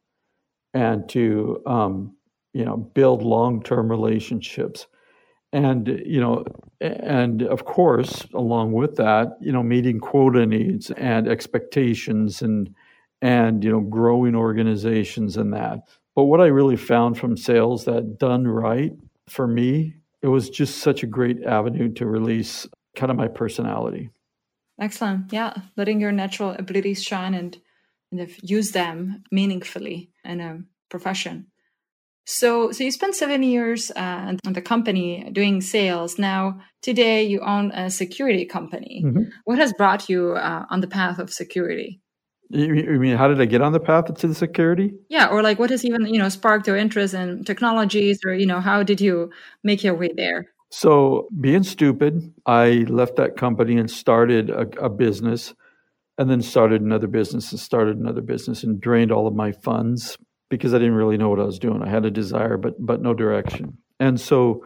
and 0.73 1.09
to 1.09 1.63
um, 1.67 2.17
you 2.55 2.65
know 2.65 2.77
build 2.77 3.23
long-term 3.23 3.91
relationships 3.91 4.87
and 5.53 5.89
you 6.07 6.21
know 6.21 6.45
and 6.81 7.43
of 7.43 7.65
course 7.65 8.27
along 8.35 8.73
with 8.73 8.97
that 8.97 9.37
you 9.41 9.53
know 9.53 9.63
meeting 9.63 10.01
quota 10.01 10.47
needs 10.47 10.91
and 10.93 11.29
expectations 11.29 12.41
and 12.41 12.75
and 13.21 13.63
you 13.63 13.71
know 13.71 13.81
growing 13.81 14.35
organizations 14.35 15.37
and 15.37 15.53
that 15.53 15.81
but 16.15 16.25
what 16.25 16.41
i 16.41 16.47
really 16.47 16.77
found 16.77 17.19
from 17.19 17.37
sales 17.37 17.85
that 17.85 18.19
done 18.19 18.47
right 18.49 18.93
for 19.29 19.47
me, 19.47 19.95
it 20.21 20.29
was 20.29 20.51
just 20.51 20.79
such 20.79 21.03
a 21.03 21.07
great 21.07 21.43
avenue 21.43 21.93
to 21.95 22.07
release 22.07 22.67
kind 22.95 23.11
of 23.11 23.17
my 23.17 23.29
personality. 23.29 24.11
Excellent. 24.81 25.33
Yeah. 25.33 25.55
Letting 25.77 26.01
your 26.01 26.13
natural 26.13 26.51
abilities 26.59 27.03
shine 27.03 27.35
and, 27.35 27.57
and 28.11 28.29
use 28.43 28.73
them 28.73 29.25
meaningfully 29.31 30.11
in 30.25 30.41
a 30.41 30.63
profession. 30.89 31.47
So, 32.25 32.71
so 32.71 32.85
you 32.85 32.93
spent 32.93 33.17
seven 33.17 33.43
years 33.43 33.91
uh, 33.91 34.37
on 34.47 34.53
the 34.53 34.63
company 34.63 35.29
doing 35.33 35.61
sales. 35.61 36.19
Now, 36.19 36.61
today 36.81 37.25
you 37.25 37.41
own 37.41 37.73
a 37.73 37.91
security 37.91 38.45
company. 38.45 39.03
Mm-hmm. 39.05 39.23
What 39.45 39.59
has 39.59 39.73
brought 39.73 40.09
you 40.09 40.33
uh, 40.33 40.65
on 40.71 40.81
the 40.81 40.87
path 40.87 41.19
of 41.19 41.33
security? 41.33 42.01
You 42.51 42.99
mean 43.01 43.17
how 43.17 43.29
did 43.29 43.41
I 43.41 43.47
get 43.47 43.63
on 43.63 43.73
the 43.73 43.81
path 43.81 44.15
to 44.15 44.27
the 44.27 44.35
security? 44.35 44.93
Yeah, 45.09 45.29
or 45.29 45.43
like 45.43 45.59
what 45.59 45.71
has 45.71 45.87
even 45.87 46.05
you 46.07 46.19
know 46.19 46.29
sparked 46.29 46.67
your 46.67 46.77
interest 46.77 47.15
in 47.15 47.45
technologies, 47.45 48.21
or 48.27 48.35
you 48.35 48.45
know 48.45 48.61
how 48.61 48.83
did 48.83 49.01
you 49.01 49.31
make 49.65 49.83
your 49.83 49.95
way 49.95 50.11
there? 50.15 50.52
So 50.73 51.29
being 51.39 51.63
stupid, 51.63 52.33
I 52.47 52.87
left 52.89 53.17
that 53.17 53.37
company 53.37 53.77
and 53.77 53.91
started 53.91 54.51
a, 54.51 54.87
a 54.87 54.89
business, 54.89 55.55
and 56.17 56.31
then 56.31 56.41
started 56.41 56.81
another 56.81 57.07
business 57.07 57.53
and 57.53 57.61
started 57.61 57.99
another 57.99 58.23
business 58.23 58.65
and 58.65 58.81
drained 58.81 59.13
all 59.13 59.27
of 59.27 59.35
my 59.35 59.53
funds 59.53 60.17
because 60.49 60.73
I 60.73 60.79
didn't 60.79 60.95
really 60.95 61.19
know 61.19 61.29
what 61.29 61.41
I 61.41 61.45
was 61.45 61.59
doing. 61.59 61.83
I 61.83 61.89
had 61.89 62.07
a 62.07 62.11
desire, 62.11 62.57
but 62.57 62.75
but 62.79 63.03
no 63.03 63.15
direction, 63.15 63.79
and 64.01 64.21
so. 64.21 64.65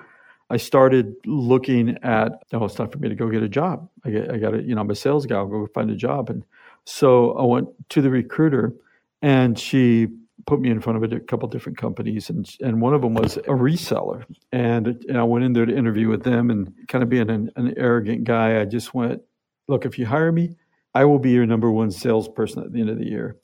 I 0.48 0.58
started 0.58 1.16
looking 1.24 1.98
at, 2.04 2.30
oh, 2.52 2.66
it's 2.66 2.76
time 2.76 2.88
for 2.88 2.98
me 2.98 3.08
to 3.08 3.16
go 3.16 3.28
get 3.28 3.42
a 3.42 3.48
job. 3.48 3.88
I, 4.04 4.10
get, 4.10 4.30
I 4.30 4.38
got 4.38 4.50
to, 4.50 4.62
you 4.62 4.76
know, 4.76 4.80
I'm 4.80 4.90
a 4.90 4.94
sales 4.94 5.26
guy. 5.26 5.34
I'll 5.34 5.48
go 5.48 5.66
find 5.74 5.90
a 5.90 5.96
job. 5.96 6.30
And 6.30 6.44
so 6.84 7.32
I 7.32 7.42
went 7.42 7.66
to 7.88 8.00
the 8.00 8.10
recruiter, 8.10 8.72
and 9.20 9.58
she 9.58 10.06
put 10.46 10.60
me 10.60 10.70
in 10.70 10.80
front 10.80 11.02
of 11.02 11.12
a 11.12 11.20
couple 11.20 11.48
different 11.48 11.78
companies, 11.78 12.30
and 12.30 12.48
and 12.60 12.80
one 12.80 12.94
of 12.94 13.02
them 13.02 13.14
was 13.14 13.36
a 13.36 13.42
reseller, 13.42 14.24
and, 14.52 14.86
and 15.08 15.18
I 15.18 15.24
went 15.24 15.44
in 15.44 15.52
there 15.52 15.66
to 15.66 15.76
interview 15.76 16.08
with 16.08 16.22
them, 16.22 16.50
and 16.50 16.72
kind 16.88 17.02
of 17.02 17.10
being 17.10 17.28
an, 17.30 17.50
an 17.56 17.74
arrogant 17.76 18.24
guy, 18.24 18.60
I 18.60 18.64
just 18.64 18.94
went, 18.94 19.22
look, 19.68 19.84
if 19.84 19.98
you 19.98 20.06
hire 20.06 20.32
me, 20.32 20.56
I 20.94 21.04
will 21.04 21.18
be 21.18 21.30
your 21.30 21.46
number 21.46 21.70
one 21.70 21.90
salesperson 21.90 22.62
at 22.62 22.72
the 22.72 22.80
end 22.80 22.90
of 22.90 22.98
the 22.98 23.06
year. 23.06 23.36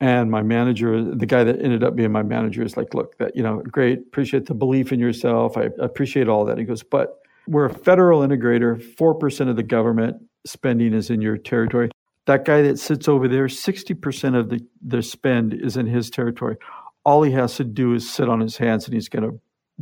And 0.00 0.30
my 0.30 0.42
manager, 0.42 1.14
the 1.14 1.26
guy 1.26 1.44
that 1.44 1.62
ended 1.62 1.84
up 1.84 1.94
being 1.94 2.10
my 2.10 2.24
manager, 2.24 2.62
is 2.62 2.76
like, 2.76 2.92
look, 2.92 3.16
that 3.18 3.36
you 3.36 3.42
know, 3.42 3.62
great, 3.62 4.00
appreciate 4.00 4.46
the 4.46 4.54
belief 4.54 4.92
in 4.92 5.00
yourself. 5.00 5.56
I 5.56 5.70
appreciate 5.78 6.28
all 6.28 6.44
that. 6.44 6.58
He 6.58 6.64
goes, 6.64 6.82
but 6.82 7.20
we're 7.46 7.66
a 7.66 7.74
federal 7.74 8.20
integrator. 8.20 8.82
Four 8.96 9.14
percent 9.14 9.48
of 9.48 9.56
the 9.56 9.62
government 9.62 10.16
spending 10.44 10.92
is 10.92 11.08
in 11.08 11.22
your 11.22 11.38
territory. 11.38 11.90
That 12.26 12.44
guy 12.44 12.62
that 12.62 12.78
sits 12.78 13.08
over 13.08 13.26
there, 13.26 13.46
60% 13.46 14.38
of 14.38 14.48
the, 14.48 14.64
the 14.80 15.02
spend 15.02 15.54
is 15.54 15.76
in 15.76 15.86
his 15.86 16.08
territory. 16.08 16.56
All 17.04 17.22
he 17.22 17.32
has 17.32 17.56
to 17.56 17.64
do 17.64 17.94
is 17.94 18.08
sit 18.08 18.28
on 18.28 18.40
his 18.40 18.56
hands 18.56 18.84
and 18.84 18.94
he's 18.94 19.08
going 19.08 19.28
to 19.28 19.40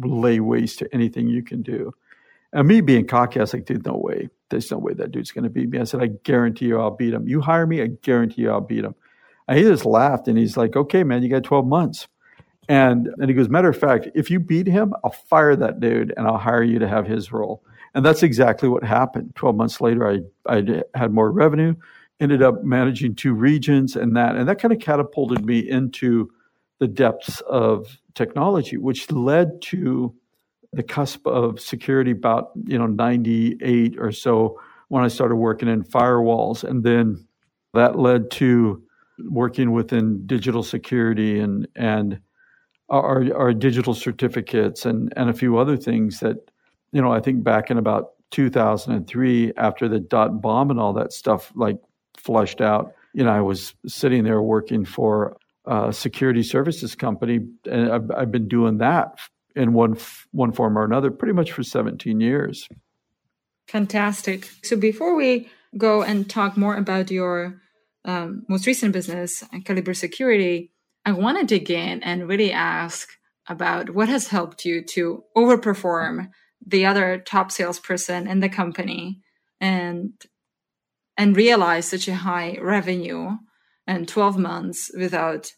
lay 0.08 0.40
waste 0.40 0.78
to 0.78 0.94
anything 0.94 1.28
you 1.28 1.42
can 1.42 1.62
do. 1.62 1.92
And 2.52 2.66
me 2.66 2.80
being 2.80 3.06
cocky, 3.06 3.38
I 3.38 3.42
was 3.42 3.52
like, 3.52 3.66
dude, 3.66 3.86
no 3.86 3.96
way. 3.96 4.28
There's 4.48 4.70
no 4.70 4.78
way 4.78 4.94
that 4.94 5.12
dude's 5.12 5.30
going 5.30 5.44
to 5.44 5.50
beat 5.50 5.68
me. 5.68 5.78
I 5.78 5.84
said, 5.84 6.02
I 6.02 6.08
guarantee 6.24 6.66
you 6.66 6.80
I'll 6.80 6.90
beat 6.90 7.14
him. 7.14 7.28
You 7.28 7.40
hire 7.40 7.66
me, 7.66 7.82
I 7.82 7.88
guarantee 8.02 8.42
you 8.42 8.50
I'll 8.50 8.60
beat 8.60 8.84
him. 8.84 8.94
And 9.46 9.58
he 9.58 9.64
just 9.64 9.84
laughed 9.84 10.28
and 10.28 10.38
he's 10.38 10.56
like, 10.56 10.76
okay, 10.76 11.04
man, 11.04 11.22
you 11.22 11.28
got 11.28 11.44
12 11.44 11.66
months. 11.66 12.08
And, 12.68 13.08
and 13.18 13.28
he 13.28 13.34
goes, 13.34 13.48
matter 13.48 13.68
of 13.68 13.78
fact, 13.78 14.08
if 14.14 14.30
you 14.30 14.40
beat 14.40 14.66
him, 14.66 14.94
I'll 15.04 15.10
fire 15.10 15.56
that 15.56 15.80
dude 15.80 16.14
and 16.16 16.26
I'll 16.26 16.38
hire 16.38 16.62
you 16.62 16.78
to 16.78 16.88
have 16.88 17.06
his 17.06 17.32
role. 17.32 17.62
And 17.94 18.04
that's 18.04 18.22
exactly 18.22 18.68
what 18.68 18.84
happened. 18.84 19.34
12 19.34 19.56
months 19.56 19.80
later, 19.80 20.08
I, 20.08 20.20
I 20.46 20.82
had 20.94 21.12
more 21.12 21.30
revenue 21.30 21.74
ended 22.20 22.42
up 22.42 22.62
managing 22.62 23.14
two 23.14 23.32
regions 23.32 23.96
and 23.96 24.16
that 24.16 24.36
and 24.36 24.48
that 24.48 24.60
kind 24.60 24.72
of 24.72 24.80
catapulted 24.80 25.44
me 25.44 25.58
into 25.58 26.30
the 26.78 26.88
depths 26.88 27.40
of 27.42 27.98
technology 28.14 28.76
which 28.76 29.10
led 29.10 29.60
to 29.62 30.14
the 30.72 30.82
cusp 30.82 31.26
of 31.26 31.60
security 31.60 32.12
about 32.12 32.50
you 32.64 32.78
know 32.78 32.86
98 32.86 33.96
or 33.98 34.12
so 34.12 34.58
when 34.88 35.04
i 35.04 35.08
started 35.08 35.36
working 35.36 35.68
in 35.68 35.82
firewalls. 35.82 36.62
And 36.62 36.84
then 36.84 37.26
that 37.74 37.98
led 37.98 38.30
to 38.32 38.82
working 39.24 39.72
within 39.72 40.26
digital 40.26 40.62
security 40.62 41.40
and 41.40 41.66
and 41.76 42.20
our, 42.88 43.32
our 43.36 43.52
digital 43.54 43.94
certificates 43.94 44.84
and 44.84 45.12
and 45.16 45.30
a 45.30 45.32
few 45.34 45.58
other 45.58 45.76
things 45.76 46.20
that 46.20 46.50
you 46.92 47.00
know, 47.00 47.12
I 47.12 47.20
think 47.20 47.44
back 47.44 47.70
in 47.70 47.78
about 47.78 48.10
2003, 48.32 49.52
after 49.56 49.88
the 49.88 50.00
dot 50.00 50.40
bomb 50.40 50.70
and 50.70 50.80
all 50.80 50.92
that 50.94 51.12
stuff 51.12 51.52
like 51.54 51.78
flushed 52.24 52.60
out, 52.60 52.94
you 53.12 53.24
know, 53.24 53.30
I 53.30 53.40
was 53.40 53.74
sitting 53.86 54.24
there 54.24 54.40
working 54.40 54.84
for 54.84 55.36
a 55.66 55.92
security 55.92 56.42
services 56.42 56.94
company, 56.94 57.40
and 57.70 57.92
I've, 57.92 58.10
I've 58.16 58.32
been 58.32 58.48
doing 58.48 58.78
that 58.78 59.18
in 59.56 59.72
one 59.72 59.96
one 60.32 60.52
form 60.52 60.78
or 60.78 60.84
another 60.84 61.10
pretty 61.10 61.34
much 61.34 61.52
for 61.52 61.62
17 61.62 62.20
years. 62.20 62.68
Fantastic. 63.66 64.48
So 64.62 64.76
before 64.76 65.14
we 65.14 65.48
go 65.76 66.02
and 66.02 66.28
talk 66.28 66.56
more 66.56 66.76
about 66.76 67.10
your 67.10 67.60
um, 68.04 68.44
most 68.48 68.66
recent 68.66 68.92
business, 68.92 69.44
Caliber 69.64 69.94
Security, 69.94 70.72
I 71.04 71.12
want 71.12 71.38
to 71.38 71.46
dig 71.46 71.70
in 71.70 72.02
and 72.02 72.28
really 72.28 72.52
ask 72.52 73.08
about 73.48 73.90
what 73.90 74.08
has 74.08 74.28
helped 74.28 74.64
you 74.64 74.82
to 74.84 75.24
overperform 75.36 76.30
the 76.64 76.86
other 76.86 77.18
top 77.18 77.50
salesperson 77.50 78.26
in 78.26 78.40
the 78.40 78.48
company 78.48 79.20
and 79.60 80.12
and 81.20 81.36
realize 81.36 81.84
such 81.86 82.08
a 82.08 82.14
high 82.14 82.56
revenue 82.62 83.36
in 83.86 84.06
12 84.06 84.38
months 84.38 84.90
without 84.96 85.52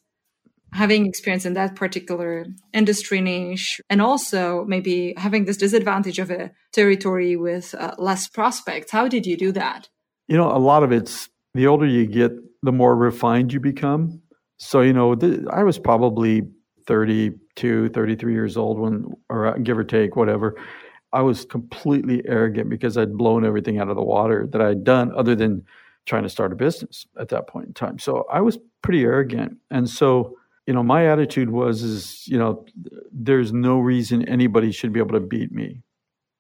having 0.73 1.07
experience 1.07 1.45
in 1.45 1.53
that 1.53 1.77
particular 1.77 2.47
industry 2.73 3.21
niche 3.21 3.81
and 3.89 4.03
also 4.03 4.65
maybe 4.65 5.15
having 5.17 5.45
this 5.45 5.57
disadvantage 5.57 6.19
of 6.19 6.33
a 6.33 6.51
territory 6.73 7.37
with 7.37 7.77
uh, 7.79 7.95
less 7.97 8.27
prospects. 8.27 8.91
How 8.91 9.07
did 9.07 9.25
you 9.25 9.37
do 9.37 9.53
that? 9.53 9.89
You 10.27 10.37
know 10.37 10.51
a 10.51 10.59
lot 10.59 10.83
of 10.83 10.91
it's 10.91 11.29
the 11.55 11.69
older 11.69 11.87
you 11.87 12.07
get 12.07 12.33
the 12.65 12.73
more 12.73 12.97
refined 12.97 13.53
you 13.53 13.61
become. 13.61 14.21
So 14.59 14.81
you 14.81 14.93
know 14.93 15.15
th- 15.15 15.41
i 15.53 15.63
was 15.63 15.79
probably 15.79 16.43
32 16.89 17.89
33 17.91 18.33
years 18.33 18.57
old 18.57 18.81
when 18.81 19.13
or 19.29 19.47
uh, 19.47 19.59
give 19.59 19.79
or 19.79 19.85
take 19.85 20.17
whatever 20.17 20.57
i 21.13 21.21
was 21.21 21.45
completely 21.45 22.23
arrogant 22.27 22.69
because 22.69 22.97
i'd 22.97 23.17
blown 23.17 23.45
everything 23.45 23.79
out 23.79 23.89
of 23.89 23.97
the 23.97 24.03
water 24.03 24.47
that 24.51 24.61
i'd 24.61 24.85
done 24.85 25.13
other 25.17 25.35
than 25.35 25.65
trying 26.05 26.23
to 26.23 26.29
start 26.29 26.53
a 26.53 26.57
business 26.57 27.07
at 27.19 27.29
that 27.29 27.47
point 27.47 27.67
in 27.67 27.75
time 27.75 27.99
so 27.99 28.27
i 28.31 28.41
was 28.41 28.59
pretty 28.83 29.03
arrogant 29.03 29.57
and 29.71 29.89
so 29.89 30.37
you 30.67 30.75
know, 30.75 30.83
my 30.83 31.07
attitude 31.07 31.51
was 31.51 31.83
is, 31.83 32.27
you 32.29 32.39
know, 32.39 32.65
there's 33.11 33.53
no 33.53 33.79
reason 33.79 34.29
anybody 34.29 34.71
should 34.71 34.93
be 34.93 35.01
able 35.01 35.19
to 35.19 35.21
beat 35.21 35.53
me. 35.53 35.83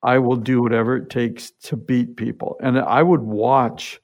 I 0.02 0.18
will 0.18 0.36
do 0.36 0.62
whatever 0.62 0.96
it 0.96 1.10
takes 1.10 1.50
to 1.62 1.76
beat 1.76 2.16
people. 2.16 2.56
And 2.62 2.78
I 2.78 3.02
would 3.02 3.22
watch 3.22 4.00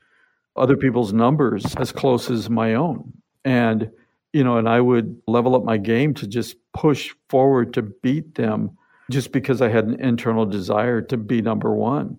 other 0.56 0.76
people's 0.76 1.12
numbers 1.12 1.74
as 1.76 1.92
close 1.92 2.30
as 2.30 2.50
my 2.50 2.74
own. 2.74 3.12
And, 3.44 3.90
you 4.32 4.42
know, 4.42 4.58
and 4.58 4.68
I 4.68 4.80
would 4.80 5.20
level 5.26 5.54
up 5.54 5.64
my 5.64 5.76
game 5.76 6.14
to 6.14 6.26
just 6.26 6.56
push 6.72 7.14
forward 7.28 7.74
to 7.74 7.82
beat 7.82 8.34
them 8.34 8.76
just 9.10 9.32
because 9.32 9.62
I 9.62 9.68
had 9.68 9.84
an 9.84 10.00
internal 10.00 10.46
desire 10.46 11.00
to 11.02 11.16
be 11.16 11.42
number 11.42 11.74
one. 11.74 12.18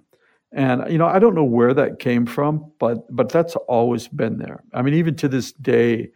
And 0.51 0.91
you 0.91 0.97
know, 0.97 1.05
I 1.05 1.19
don't 1.19 1.35
know 1.35 1.43
where 1.43 1.73
that 1.73 1.99
came 1.99 2.25
from, 2.25 2.71
but 2.79 3.05
but 3.15 3.29
that's 3.29 3.55
always 3.67 4.07
been 4.07 4.39
there. 4.39 4.63
I 4.73 4.81
mean, 4.81 4.95
even 4.95 5.15
to 5.17 5.27
this 5.27 5.51
day, 5.51 6.09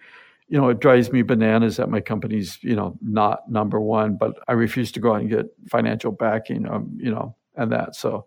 you 0.48 0.60
know, 0.60 0.70
it 0.70 0.80
drives 0.80 1.12
me 1.12 1.22
bananas 1.22 1.78
that 1.78 1.90
my 1.90 2.02
company's, 2.02 2.58
you 2.62 2.76
know, 2.76 2.98
not 3.02 3.50
number 3.50 3.80
one, 3.80 4.18
but 4.18 4.40
I 4.48 4.54
refuse 4.54 4.92
to 4.94 5.00
go 5.00 5.14
out 5.14 5.22
and 5.22 5.30
get 5.30 5.46
financial 5.70 6.12
backing, 6.12 6.68
um, 6.68 6.98
you 7.00 7.12
know, 7.12 7.36
and 7.56 7.72
that. 7.72 7.96
So 7.96 8.26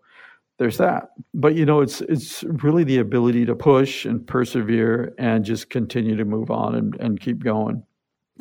there's 0.57 0.77
that. 0.77 1.09
But 1.33 1.55
you 1.55 1.65
know, 1.65 1.81
it's 1.81 2.01
it's 2.01 2.43
really 2.43 2.85
the 2.85 2.99
ability 2.99 3.45
to 3.45 3.55
push 3.55 4.05
and 4.05 4.25
persevere 4.25 5.13
and 5.17 5.43
just 5.43 5.69
continue 5.69 6.15
to 6.15 6.25
move 6.25 6.49
on 6.51 6.75
and, 6.75 6.95
and 6.99 7.19
keep 7.19 7.43
going. 7.43 7.83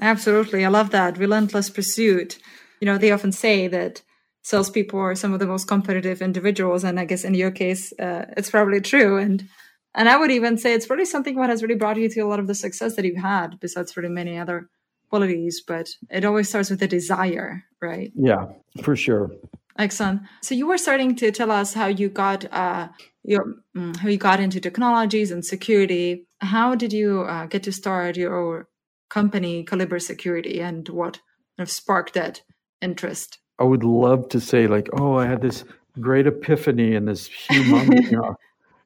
Absolutely. 0.00 0.64
I 0.64 0.68
love 0.68 0.90
that. 0.90 1.18
Relentless 1.18 1.70
pursuit. 1.70 2.38
You 2.80 2.87
know, 2.87 2.99
they 2.99 3.11
often 3.11 3.33
say 3.33 3.68
that 3.68 4.02
salespeople 4.42 5.00
are 5.00 5.15
some 5.17 5.32
of 5.32 5.41
the 5.41 5.47
most 5.47 5.67
competitive 5.67 6.23
individuals. 6.23 6.84
And 6.84 7.00
I 7.00 7.04
guess 7.04 7.25
in 7.25 7.34
your 7.34 7.50
case, 7.50 7.93
uh, 7.99 8.26
it's 8.36 8.50
probably 8.50 8.80
true. 8.80 9.17
And 9.17 9.49
and 9.95 10.10
I 10.10 10.17
would 10.19 10.30
even 10.30 10.58
say 10.58 10.75
it's 10.75 10.91
really 10.91 11.06
something 11.06 11.36
what 11.36 11.49
has 11.49 11.62
really 11.62 11.75
brought 11.75 11.97
you 11.97 12.08
to 12.10 12.21
a 12.21 12.28
lot 12.28 12.39
of 12.39 12.47
the 12.47 12.54
success 12.54 12.97
that 12.97 13.04
you've 13.04 13.17
had, 13.17 13.58
besides 13.60 13.97
really 13.97 14.10
many 14.10 14.39
other 14.39 14.69
qualities. 15.08 15.62
But 15.67 15.89
it 16.10 16.25
always 16.25 16.49
starts 16.49 16.71
with 16.71 16.82
a 16.82 16.86
desire, 16.86 17.65
right? 17.80 18.12
Yeah, 18.15 18.47
for 18.82 18.95
sure. 18.95 19.30
Excellent. 19.78 20.23
So 20.43 20.54
you 20.54 20.67
were 20.67 20.78
starting 20.78 21.17
to 21.17 21.30
tell 21.30 21.50
us 21.50 21.75
how 21.75 21.86
you 21.86 22.08
got 22.08 22.50
uh, 22.52 22.89
your 23.25 23.56
mm, 23.76 23.97
how 23.97 24.08
you 24.08 24.17
got 24.19 24.41
into 24.41 24.60
technologies 24.60 25.30
and 25.30 25.45
security. 25.45 26.26
How 26.41 26.75
did 26.75 26.93
you 26.93 27.23
uh, 27.23 27.47
get 27.47 27.62
to 27.65 27.73
start 27.73 28.17
your 28.17 28.69
company, 29.08 29.65
Caliber 29.65 29.99
Security, 29.99 30.60
and 30.60 30.89
what 30.89 31.15
kind 31.56 31.67
of 31.67 31.71
sparked 31.71 32.15
that 32.15 32.43
interest? 32.80 33.39
I 33.58 33.65
would 33.65 33.84
love 33.84 34.28
to 34.30 34.41
say 34.41 34.67
like, 34.67 34.89
oh, 34.95 35.17
I 35.17 35.26
had 35.26 35.41
this 35.41 35.65
great 36.00 36.26
epiphany 36.26 36.95
and 36.95 37.08
this 37.08 37.28
humongous, 37.28 38.10
you 38.10 38.19
know, 38.19 38.36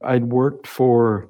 I'd 0.02 0.24
worked 0.24 0.66
for 0.66 1.28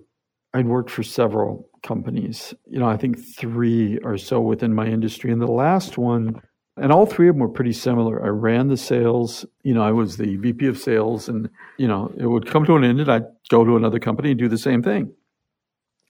I'd 0.52 0.66
worked 0.66 0.90
for 0.90 1.02
several 1.02 1.68
companies. 1.82 2.54
You 2.66 2.80
know, 2.80 2.88
I 2.88 2.96
think 2.96 3.18
three 3.18 3.98
or 3.98 4.18
so 4.18 4.40
within 4.40 4.74
my 4.74 4.86
industry, 4.86 5.30
and 5.30 5.40
the 5.40 5.46
last 5.46 5.96
one, 5.96 6.40
and 6.76 6.92
all 6.92 7.06
three 7.06 7.28
of 7.28 7.34
them 7.34 7.40
were 7.40 7.48
pretty 7.48 7.72
similar. 7.72 8.24
I 8.24 8.28
ran 8.28 8.68
the 8.68 8.76
sales. 8.76 9.44
You 9.62 9.74
know, 9.74 9.82
I 9.82 9.92
was 9.92 10.16
the 10.16 10.36
VP 10.36 10.66
of 10.66 10.78
sales, 10.78 11.28
and 11.28 11.48
you 11.78 11.86
know, 11.86 12.12
it 12.16 12.26
would 12.26 12.46
come 12.46 12.64
to 12.66 12.76
an 12.76 12.84
end, 12.84 13.00
and 13.00 13.10
I'd 13.10 13.26
go 13.48 13.64
to 13.64 13.76
another 13.76 13.98
company 13.98 14.30
and 14.30 14.38
do 14.38 14.48
the 14.48 14.58
same 14.58 14.82
thing. 14.82 15.12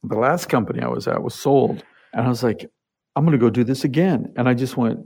The 0.05 0.17
last 0.17 0.49
company 0.49 0.81
I 0.83 0.89
was 0.89 1.07
at 1.07 1.23
was 1.23 1.35
sold, 1.35 1.85
and 2.15 2.25
I 2.25 2.29
was 2.29 2.43
like, 2.43 2.71
I'm 3.15 3.25
going 3.27 3.39
to 3.39 3.45
go 3.45 3.51
do 3.51 3.65
this 3.65 3.85
again, 3.85 4.33
and 4.37 4.49
I 4.49 4.55
just 4.55 4.77
went, 4.77 5.01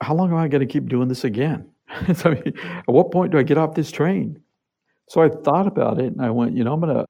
how 0.00 0.14
long 0.14 0.30
am 0.30 0.36
I 0.36 0.48
going 0.48 0.66
to 0.66 0.72
keep 0.72 0.88
doing 0.88 1.08
this 1.08 1.24
again? 1.24 1.70
I 1.88 2.30
mean, 2.30 2.52
at 2.64 2.88
what 2.88 3.12
point 3.12 3.32
do 3.32 3.38
I 3.38 3.42
get 3.42 3.58
off 3.58 3.74
this 3.74 3.90
train? 3.90 4.40
So 5.08 5.22
I 5.22 5.28
thought 5.28 5.66
about 5.66 6.00
it 6.00 6.12
and 6.12 6.20
I 6.20 6.30
went, 6.30 6.56
you 6.56 6.64
know, 6.64 6.72
I'm 6.72 6.80
going 6.80 6.94
to 6.94 7.06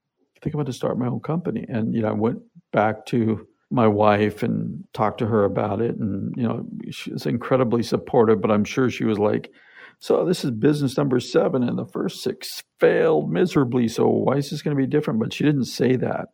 think 0.46 0.54
I'm 0.54 0.58
going 0.58 0.66
to 0.66 0.72
start 0.72 0.98
my 0.98 1.08
own 1.08 1.20
company. 1.20 1.64
And, 1.68 1.92
you 1.92 2.02
know, 2.02 2.08
I 2.08 2.12
went 2.12 2.38
back 2.72 3.06
to 3.06 3.46
my 3.70 3.88
wife 3.88 4.44
and 4.44 4.84
talked 4.92 5.18
to 5.18 5.26
her 5.26 5.44
about 5.44 5.80
it. 5.80 5.96
And, 5.96 6.32
you 6.36 6.44
know, 6.44 6.64
she 6.90 7.12
was 7.12 7.26
incredibly 7.26 7.82
supportive, 7.82 8.40
but 8.40 8.52
I'm 8.52 8.64
sure 8.64 8.88
she 8.88 9.04
was 9.04 9.18
like, 9.18 9.50
so 9.98 10.24
this 10.24 10.44
is 10.44 10.52
business 10.52 10.96
number 10.96 11.18
seven 11.18 11.64
and 11.64 11.76
the 11.76 11.86
first 11.86 12.22
six 12.22 12.62
failed 12.78 13.32
miserably. 13.32 13.88
So 13.88 14.06
why 14.06 14.36
is 14.36 14.50
this 14.50 14.62
going 14.62 14.76
to 14.76 14.80
be 14.80 14.86
different? 14.86 15.18
But 15.18 15.32
she 15.32 15.42
didn't 15.42 15.64
say 15.64 15.96
that. 15.96 16.28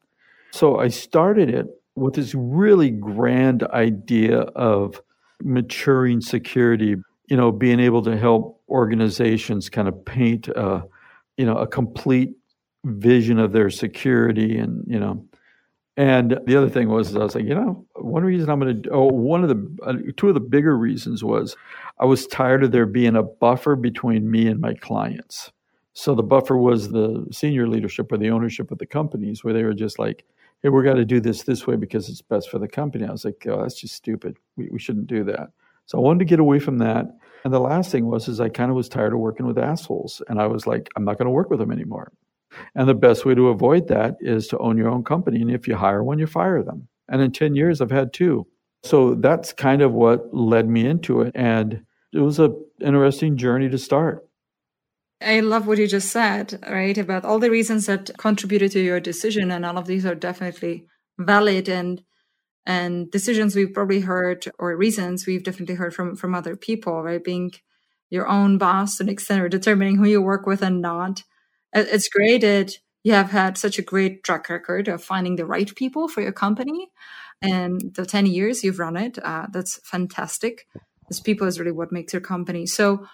So 0.51 0.79
I 0.79 0.89
started 0.89 1.49
it 1.49 1.67
with 1.95 2.15
this 2.15 2.35
really 2.35 2.91
grand 2.91 3.63
idea 3.63 4.41
of 4.41 5.01
maturing 5.45 6.21
security, 6.21 6.97
you 7.29 7.37
know, 7.37 7.53
being 7.53 7.81
able 7.81 8.03
to 8.03 8.17
help 8.17 8.61
organizations 8.69 9.69
kind 9.69 9.89
of 9.89 10.05
paint 10.05 10.49
a, 10.49 10.85
you 11.37 11.47
know 11.47 11.57
a 11.57 11.67
complete 11.67 12.35
vision 12.85 13.39
of 13.39 13.53
their 13.53 13.71
security 13.71 14.59
and 14.59 14.85
you 14.87 14.99
know 14.99 15.25
and 15.97 16.39
the 16.47 16.57
other 16.57 16.69
thing 16.71 16.89
was 16.89 17.15
I 17.15 17.21
was 17.21 17.35
like 17.35 17.45
you 17.45 17.55
know 17.55 17.87
one 17.95 18.25
reason 18.25 18.49
I'm 18.49 18.61
going 18.61 18.83
to 18.83 18.91
oh 18.91 19.07
one 19.07 19.43
of 19.43 19.49
the 19.49 19.85
uh, 19.85 19.95
two 20.17 20.29
of 20.29 20.35
the 20.35 20.41
bigger 20.41 20.77
reasons 20.77 21.23
was 21.23 21.57
I 21.99 22.07
was 22.07 22.27
tired 22.27 22.65
of 22.65 22.73
there 22.73 22.87
being 22.87 23.17
a 23.17 23.23
buffer 23.23 23.77
between 23.77 24.31
me 24.31 24.47
and 24.47 24.61
my 24.61 24.75
clients. 24.75 25.53
So 25.95 26.15
the 26.15 26.23
buffer 26.23 26.57
was 26.57 26.89
the 26.89 27.27
senior 27.31 27.69
leadership 27.69 28.11
or 28.11 28.17
the 28.17 28.31
ownership 28.31 28.71
of 28.71 28.79
the 28.79 28.87
companies 28.87 29.45
where 29.45 29.53
they 29.53 29.63
were 29.63 29.75
just 29.75 29.99
like, 29.99 30.25
hey, 30.63 30.69
we're 30.69 30.83
going 30.83 30.97
to 30.97 31.05
do 31.05 31.21
this 31.21 31.43
this 31.43 31.67
way 31.67 31.77
because 31.77 32.09
it's 32.09 32.23
best 32.23 32.51
for 32.51 32.59
the 32.59 32.69
company. 32.69 33.05
I 33.07 33.11
was 33.11 33.25
like, 33.25 33.45
oh, 33.49 33.63
that's 33.63 33.81
just 33.81 33.95
stupid. 33.95 34.37
We, 34.57 34.69
we 34.71 34.79
shouldn't 34.79 35.09
do 35.09 35.25
that. 35.25 35.51
So 35.87 35.99
I 35.99 36.01
wanted 36.01 36.21
to 36.21 36.25
get 36.25 36.41
away 36.41 36.59
from 36.59 36.79
that. 36.79 37.07
And 37.45 37.53
the 37.53 37.61
last 37.61 37.91
thing 37.91 38.07
was 38.07 38.29
is 38.29 38.41
I 38.41 38.49
kind 38.49 38.71
of 38.71 38.77
was 38.77 38.89
tired 38.89 39.13
of 39.13 39.19
working 39.19 39.47
with 39.47 39.59
assholes 39.59 40.23
and 40.29 40.41
I 40.41 40.47
was 40.47 40.67
like 40.67 40.89
I'm 40.97 41.05
not 41.05 41.19
going 41.19 41.27
to 41.27 41.33
work 41.33 41.51
with 41.51 41.59
them 41.59 41.73
anymore. 41.73 42.13
And 42.75 42.89
the 42.89 42.95
best 42.95 43.25
way 43.25 43.35
to 43.35 43.49
avoid 43.49 43.89
that 43.89 44.17
is 44.21 44.47
to 44.49 44.59
own 44.59 44.79
your 44.79 44.89
own 44.89 45.03
company 45.03 45.41
and 45.41 45.51
if 45.51 45.67
you 45.67 45.75
hire 45.75 46.05
one 46.05 46.19
you 46.19 46.27
fire 46.27 46.63
them. 46.63 46.89
And 47.09 47.21
in 47.21 47.33
10 47.33 47.57
years 47.57 47.81
I've 47.81 47.91
had 47.91 48.13
two. 48.13 48.47
So 48.85 49.15
that's 49.15 49.53
kind 49.53 49.83
of 49.83 49.93
what 49.93 50.33
led 50.33 50.69
me 50.69 50.87
into 50.87 51.23
it 51.23 51.33
and 51.35 51.85
it 52.13 52.21
was 52.21 52.39
a 52.39 52.55
interesting 52.81 53.37
journey 53.37 53.69
to 53.71 53.79
start. 53.79 54.25
I 55.25 55.41
love 55.41 55.67
what 55.67 55.79
you 55.79 55.87
just 55.87 56.11
said, 56.11 56.59
right? 56.69 56.97
About 56.97 57.25
all 57.25 57.39
the 57.39 57.51
reasons 57.51 57.87
that 57.87 58.11
contributed 58.19 58.73
to 58.73 58.81
your 58.81 59.01
decision 59.01 59.51
and 59.51 59.65
all 59.65 59.79
of 59.79 59.87
these 59.87 60.07
are 60.07 60.15
definitely 60.15 60.87
valid 61.19 61.69
and 61.69 62.03
and 62.65 63.11
decisions 63.11 63.57
we've 63.57 63.75
probably 63.75 64.01
heard 64.01 64.45
or 64.59 64.77
reasons 64.77 65.27
we've 65.27 65.43
definitely 65.43 65.75
heard 65.75 65.95
from 65.95 66.17
from 66.17 66.35
other 66.35 66.57
people 66.57 67.03
right? 67.03 67.23
Being 67.25 67.53
your 68.11 68.29
own 68.29 68.59
boss 68.59 68.97
to 68.97 69.05
an 69.05 69.09
extent 69.09 69.43
or 69.43 69.49
determining 69.49 69.97
who 69.97 70.07
you 70.07 70.21
work 70.21 70.47
with 70.47 70.63
and 70.63 70.81
not. 70.83 71.23
It's 71.73 72.09
great 72.09 72.43
that 72.43 72.73
you 73.05 73.15
have 73.15 73.31
had 73.31 73.59
such 73.59 73.79
a 73.79 73.83
great 73.83 74.23
track 74.23 74.49
record 74.49 74.87
of 74.89 75.03
finding 75.03 75.37
the 75.37 75.47
right 75.47 75.75
people 75.75 76.09
for 76.09 76.21
your 76.21 76.33
company 76.33 76.89
and 77.41 77.81
the 77.95 78.07
10 78.07 78.27
years 78.27 78.63
you've 78.63 78.79
run 78.79 78.97
it 78.97 79.19
uh, 79.25 79.47
that's 79.53 79.81
fantastic. 79.85 80.67
Because 81.01 81.21
people 81.21 81.47
is 81.47 81.59
really 81.59 81.73
what 81.73 81.91
makes 81.93 82.13
your 82.13 82.23
company. 82.23 82.67
So 82.67 83.07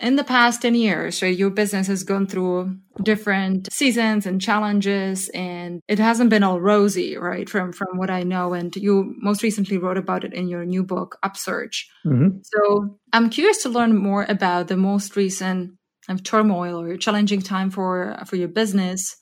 in 0.00 0.16
the 0.16 0.24
past 0.24 0.62
10 0.62 0.74
years, 0.74 1.22
right, 1.22 1.36
your 1.36 1.50
business 1.50 1.86
has 1.86 2.04
gone 2.04 2.26
through 2.26 2.76
different 3.02 3.72
seasons 3.72 4.26
and 4.26 4.40
challenges 4.40 5.28
and 5.30 5.80
it 5.88 5.98
hasn't 5.98 6.30
been 6.30 6.42
all 6.42 6.60
rosy, 6.60 7.16
right? 7.16 7.48
From 7.48 7.72
from 7.72 7.98
what 7.98 8.10
I 8.10 8.22
know. 8.22 8.54
And 8.54 8.74
you 8.76 9.14
most 9.18 9.42
recently 9.42 9.78
wrote 9.78 9.98
about 9.98 10.24
it 10.24 10.34
in 10.34 10.48
your 10.48 10.64
new 10.64 10.82
book, 10.82 11.18
Upsurge. 11.22 11.88
Mm-hmm. 12.06 12.38
So 12.42 12.98
I'm 13.12 13.30
curious 13.30 13.62
to 13.62 13.68
learn 13.68 13.96
more 13.96 14.26
about 14.28 14.68
the 14.68 14.76
most 14.76 15.16
recent 15.16 15.72
of 16.08 16.22
turmoil 16.22 16.80
or 16.80 16.96
challenging 16.96 17.42
time 17.42 17.70
for 17.70 18.16
for 18.26 18.36
your 18.36 18.48
business. 18.48 19.16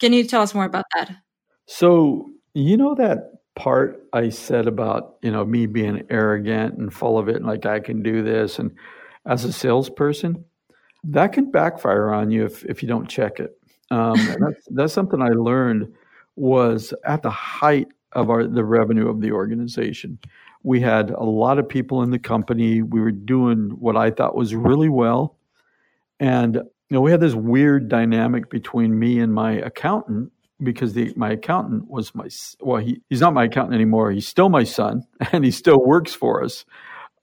Can 0.00 0.12
you 0.12 0.24
tell 0.24 0.42
us 0.42 0.54
more 0.54 0.64
about 0.64 0.84
that? 0.94 1.16
So, 1.66 2.30
you 2.54 2.76
know 2.76 2.94
that 2.94 3.32
part 3.56 4.06
I 4.12 4.28
said 4.28 4.66
about, 4.68 5.16
you 5.22 5.30
know, 5.32 5.44
me 5.44 5.66
being 5.66 6.04
arrogant 6.10 6.78
and 6.78 6.92
full 6.92 7.18
of 7.18 7.28
it 7.28 7.36
and 7.36 7.46
like 7.46 7.66
I 7.66 7.80
can 7.80 8.02
do 8.02 8.22
this 8.22 8.58
and 8.58 8.70
as 9.26 9.44
a 9.44 9.52
salesperson, 9.52 10.44
that 11.04 11.32
can 11.32 11.50
backfire 11.50 12.12
on 12.12 12.30
you 12.30 12.44
if 12.44 12.64
if 12.64 12.82
you 12.82 12.88
don't 12.88 13.08
check 13.08 13.40
it. 13.40 13.58
Um, 13.90 14.16
that's 14.16 14.66
that's 14.70 14.92
something 14.92 15.20
I 15.20 15.28
learned 15.28 15.92
was 16.36 16.92
at 17.04 17.22
the 17.22 17.30
height 17.30 17.88
of 18.12 18.30
our 18.30 18.46
the 18.46 18.64
revenue 18.64 19.08
of 19.08 19.20
the 19.20 19.32
organization. 19.32 20.18
We 20.62 20.80
had 20.80 21.10
a 21.10 21.22
lot 21.22 21.58
of 21.58 21.68
people 21.68 22.02
in 22.02 22.10
the 22.10 22.18
company. 22.18 22.82
We 22.82 23.00
were 23.00 23.12
doing 23.12 23.70
what 23.78 23.96
I 23.96 24.10
thought 24.10 24.34
was 24.34 24.54
really 24.54 24.88
well. 24.88 25.36
And 26.18 26.56
you 26.56 26.94
know, 26.94 27.00
we 27.00 27.10
had 27.10 27.20
this 27.20 27.34
weird 27.34 27.88
dynamic 27.88 28.48
between 28.48 28.98
me 28.98 29.18
and 29.20 29.32
my 29.32 29.52
accountant 29.52 30.32
because 30.62 30.94
the 30.94 31.12
my 31.16 31.32
accountant 31.32 31.88
was 31.88 32.14
my 32.14 32.28
well, 32.60 32.82
he, 32.82 33.00
he's 33.08 33.20
not 33.20 33.34
my 33.34 33.44
accountant 33.44 33.74
anymore. 33.74 34.10
He's 34.10 34.28
still 34.28 34.48
my 34.48 34.64
son, 34.64 35.02
and 35.32 35.44
he 35.44 35.50
still 35.50 35.84
works 35.84 36.14
for 36.14 36.42
us. 36.42 36.64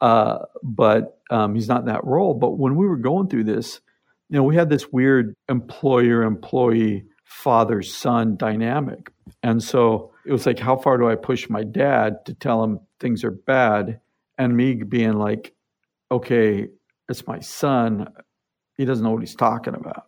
Uh, 0.03 0.39
but 0.61 1.21
um, 1.29 1.55
he's 1.55 1.69
not 1.69 1.79
in 1.79 1.85
that 1.85 2.03
role. 2.03 2.33
But 2.33 2.57
when 2.59 2.75
we 2.75 2.85
were 2.85 2.97
going 2.97 3.29
through 3.29 3.45
this, 3.45 3.79
you 4.27 4.35
know, 4.35 4.43
we 4.43 4.53
had 4.53 4.69
this 4.69 4.91
weird 4.91 5.33
employer 5.47 6.23
employee 6.23 7.05
father 7.23 7.81
son 7.81 8.35
dynamic. 8.35 9.09
And 9.43 9.63
so 9.63 10.11
it 10.25 10.33
was 10.33 10.45
like, 10.45 10.59
how 10.59 10.75
far 10.75 10.97
do 10.97 11.07
I 11.07 11.15
push 11.15 11.49
my 11.49 11.63
dad 11.63 12.25
to 12.25 12.33
tell 12.33 12.61
him 12.61 12.81
things 12.99 13.23
are 13.23 13.31
bad? 13.31 14.01
And 14.37 14.57
me 14.57 14.73
being 14.73 15.13
like, 15.13 15.53
okay, 16.11 16.67
it's 17.07 17.25
my 17.25 17.39
son. 17.39 18.09
He 18.75 18.83
doesn't 18.83 19.05
know 19.05 19.11
what 19.11 19.21
he's 19.21 19.35
talking 19.35 19.73
about. 19.73 20.03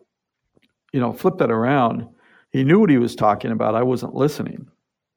You 0.92 1.00
know, 1.00 1.14
flip 1.14 1.38
that 1.38 1.50
around. 1.50 2.06
He 2.50 2.64
knew 2.64 2.80
what 2.80 2.90
he 2.90 2.98
was 2.98 3.16
talking 3.16 3.50
about. 3.50 3.74
I 3.74 3.82
wasn't 3.82 4.14
listening. 4.14 4.66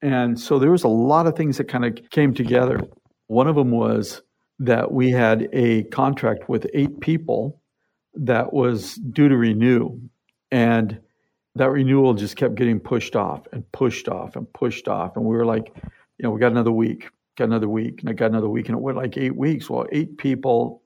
And 0.00 0.40
so 0.40 0.58
there 0.58 0.70
was 0.70 0.84
a 0.84 0.88
lot 0.88 1.26
of 1.26 1.36
things 1.36 1.58
that 1.58 1.68
kind 1.68 1.84
of 1.84 1.98
came 2.08 2.32
together. 2.32 2.80
One 3.26 3.46
of 3.46 3.56
them 3.56 3.72
was 3.72 4.22
that 4.60 4.92
we 4.92 5.10
had 5.10 5.48
a 5.52 5.84
contract 5.84 6.48
with 6.48 6.66
eight 6.74 7.00
people 7.00 7.62
that 8.14 8.52
was 8.52 8.94
due 8.94 9.28
to 9.28 9.36
renew. 9.36 9.98
And 10.50 11.00
that 11.54 11.70
renewal 11.70 12.14
just 12.14 12.36
kept 12.36 12.54
getting 12.54 12.78
pushed 12.78 13.16
off 13.16 13.46
and 13.52 13.64
pushed 13.72 14.08
off 14.08 14.36
and 14.36 14.52
pushed 14.52 14.86
off. 14.86 15.16
And 15.16 15.24
we 15.24 15.34
were 15.34 15.46
like, 15.46 15.72
you 15.74 16.24
know, 16.24 16.30
we 16.30 16.40
got 16.40 16.52
another 16.52 16.70
week, 16.72 17.08
got 17.38 17.44
another 17.44 17.68
week, 17.68 18.00
and 18.00 18.10
I 18.10 18.12
got 18.12 18.30
another 18.30 18.48
week. 18.48 18.68
And 18.68 18.76
it 18.76 18.82
went 18.82 18.98
like 18.98 19.16
eight 19.16 19.34
weeks. 19.34 19.70
Well, 19.70 19.86
eight 19.92 20.18
people, 20.18 20.82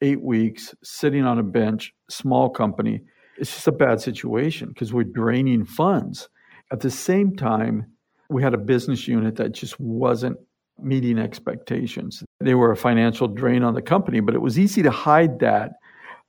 eight 0.00 0.22
weeks, 0.22 0.74
sitting 0.84 1.24
on 1.24 1.38
a 1.38 1.42
bench, 1.42 1.92
small 2.08 2.48
company. 2.48 3.00
It's 3.38 3.52
just 3.52 3.66
a 3.66 3.72
bad 3.72 4.00
situation 4.00 4.68
because 4.68 4.92
we're 4.92 5.04
draining 5.04 5.64
funds. 5.64 6.28
At 6.72 6.80
the 6.80 6.90
same 6.90 7.34
time, 7.34 7.86
we 8.30 8.42
had 8.42 8.54
a 8.54 8.58
business 8.58 9.08
unit 9.08 9.36
that 9.36 9.52
just 9.52 9.78
wasn't 9.80 10.38
meeting 10.80 11.18
expectations. 11.18 12.22
They 12.40 12.54
were 12.54 12.70
a 12.70 12.76
financial 12.76 13.28
drain 13.28 13.62
on 13.62 13.74
the 13.74 13.82
company, 13.82 14.20
but 14.20 14.34
it 14.34 14.40
was 14.40 14.58
easy 14.58 14.82
to 14.82 14.90
hide 14.90 15.38
that 15.40 15.72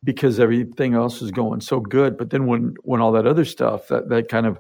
because 0.03 0.39
everything 0.39 0.93
else 0.93 1.21
was 1.21 1.31
going 1.31 1.62
so 1.62 1.79
good. 1.79 2.17
But 2.17 2.29
then 2.29 2.45
when 2.45 2.75
when 2.83 3.01
all 3.01 3.12
that 3.13 3.27
other 3.27 3.45
stuff 3.45 3.88
that 3.89 4.10
that 4.10 4.29
kind 4.29 4.45
of 4.45 4.60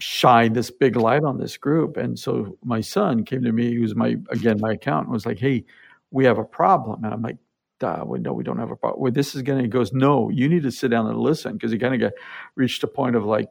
shined 0.00 0.56
this 0.56 0.70
big 0.70 0.96
light 0.96 1.22
on 1.22 1.38
this 1.38 1.56
group, 1.56 1.96
and 1.96 2.18
so 2.18 2.56
my 2.64 2.80
son 2.80 3.24
came 3.24 3.42
to 3.42 3.52
me, 3.52 3.74
who's 3.74 3.94
my 3.94 4.16
again 4.30 4.58
my 4.60 4.72
accountant, 4.72 5.10
was 5.12 5.26
like, 5.26 5.38
"Hey, 5.38 5.64
we 6.10 6.24
have 6.24 6.38
a 6.38 6.44
problem," 6.44 7.04
and 7.04 7.14
I'm 7.14 7.22
like. 7.22 7.36
Duh, 7.80 8.04
we, 8.06 8.20
no, 8.20 8.32
we 8.32 8.44
don't 8.44 8.60
have 8.60 8.70
a 8.70 8.76
problem. 8.76 9.02
Well, 9.02 9.10
this 9.10 9.34
is 9.34 9.42
going 9.42 9.58
to, 9.58 9.64
he 9.64 9.68
goes, 9.68 9.92
no, 9.92 10.28
you 10.30 10.48
need 10.48 10.62
to 10.62 10.70
sit 10.70 10.92
down 10.92 11.08
and 11.08 11.18
listen. 11.18 11.58
Cause 11.58 11.72
he 11.72 11.78
kind 11.78 11.92
of 11.94 11.98
got 11.98 12.12
reached 12.54 12.84
a 12.84 12.86
point 12.86 13.16
of 13.16 13.24
like, 13.24 13.48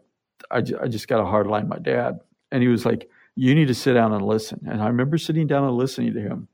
I, 0.49 0.59
I 0.59 0.87
just 0.87 1.09
got 1.09 1.19
a 1.19 1.25
hard 1.25 1.47
line 1.47 1.67
my 1.67 1.79
dad. 1.79 2.21
And 2.49 2.63
he 2.63 2.69
was 2.69 2.85
like, 2.85 3.09
you 3.41 3.55
need 3.55 3.69
to 3.69 3.73
sit 3.73 3.93
down 3.93 4.13
and 4.13 4.23
listen. 4.23 4.61
And 4.69 4.83
I 4.83 4.87
remember 4.87 5.17
sitting 5.17 5.47
down 5.47 5.63
and 5.63 5.75
listening 5.75 6.13
to 6.13 6.21
him 6.21 6.47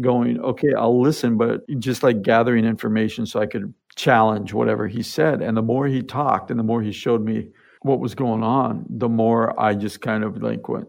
going, 0.00 0.38
okay, 0.40 0.72
I'll 0.78 1.00
listen, 1.02 1.36
but 1.36 1.62
just 1.80 2.04
like 2.04 2.22
gathering 2.22 2.64
information 2.64 3.26
so 3.26 3.40
I 3.40 3.46
could 3.46 3.74
challenge 3.96 4.52
whatever 4.52 4.86
he 4.86 5.02
said. 5.02 5.42
And 5.42 5.56
the 5.56 5.62
more 5.62 5.88
he 5.88 6.02
talked 6.02 6.52
and 6.52 6.58
the 6.60 6.62
more 6.62 6.82
he 6.82 6.92
showed 6.92 7.20
me 7.20 7.48
what 7.82 7.98
was 7.98 8.14
going 8.14 8.44
on, 8.44 8.86
the 8.88 9.08
more 9.08 9.58
I 9.60 9.74
just 9.74 10.02
kind 10.02 10.22
of 10.22 10.40
like 10.40 10.68
went, 10.68 10.86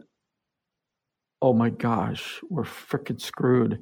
oh 1.42 1.54
my 1.54 1.72
gosh, 1.72 2.40
we're 2.52 2.62
freaking 2.64 3.20
screwed. 3.20 3.82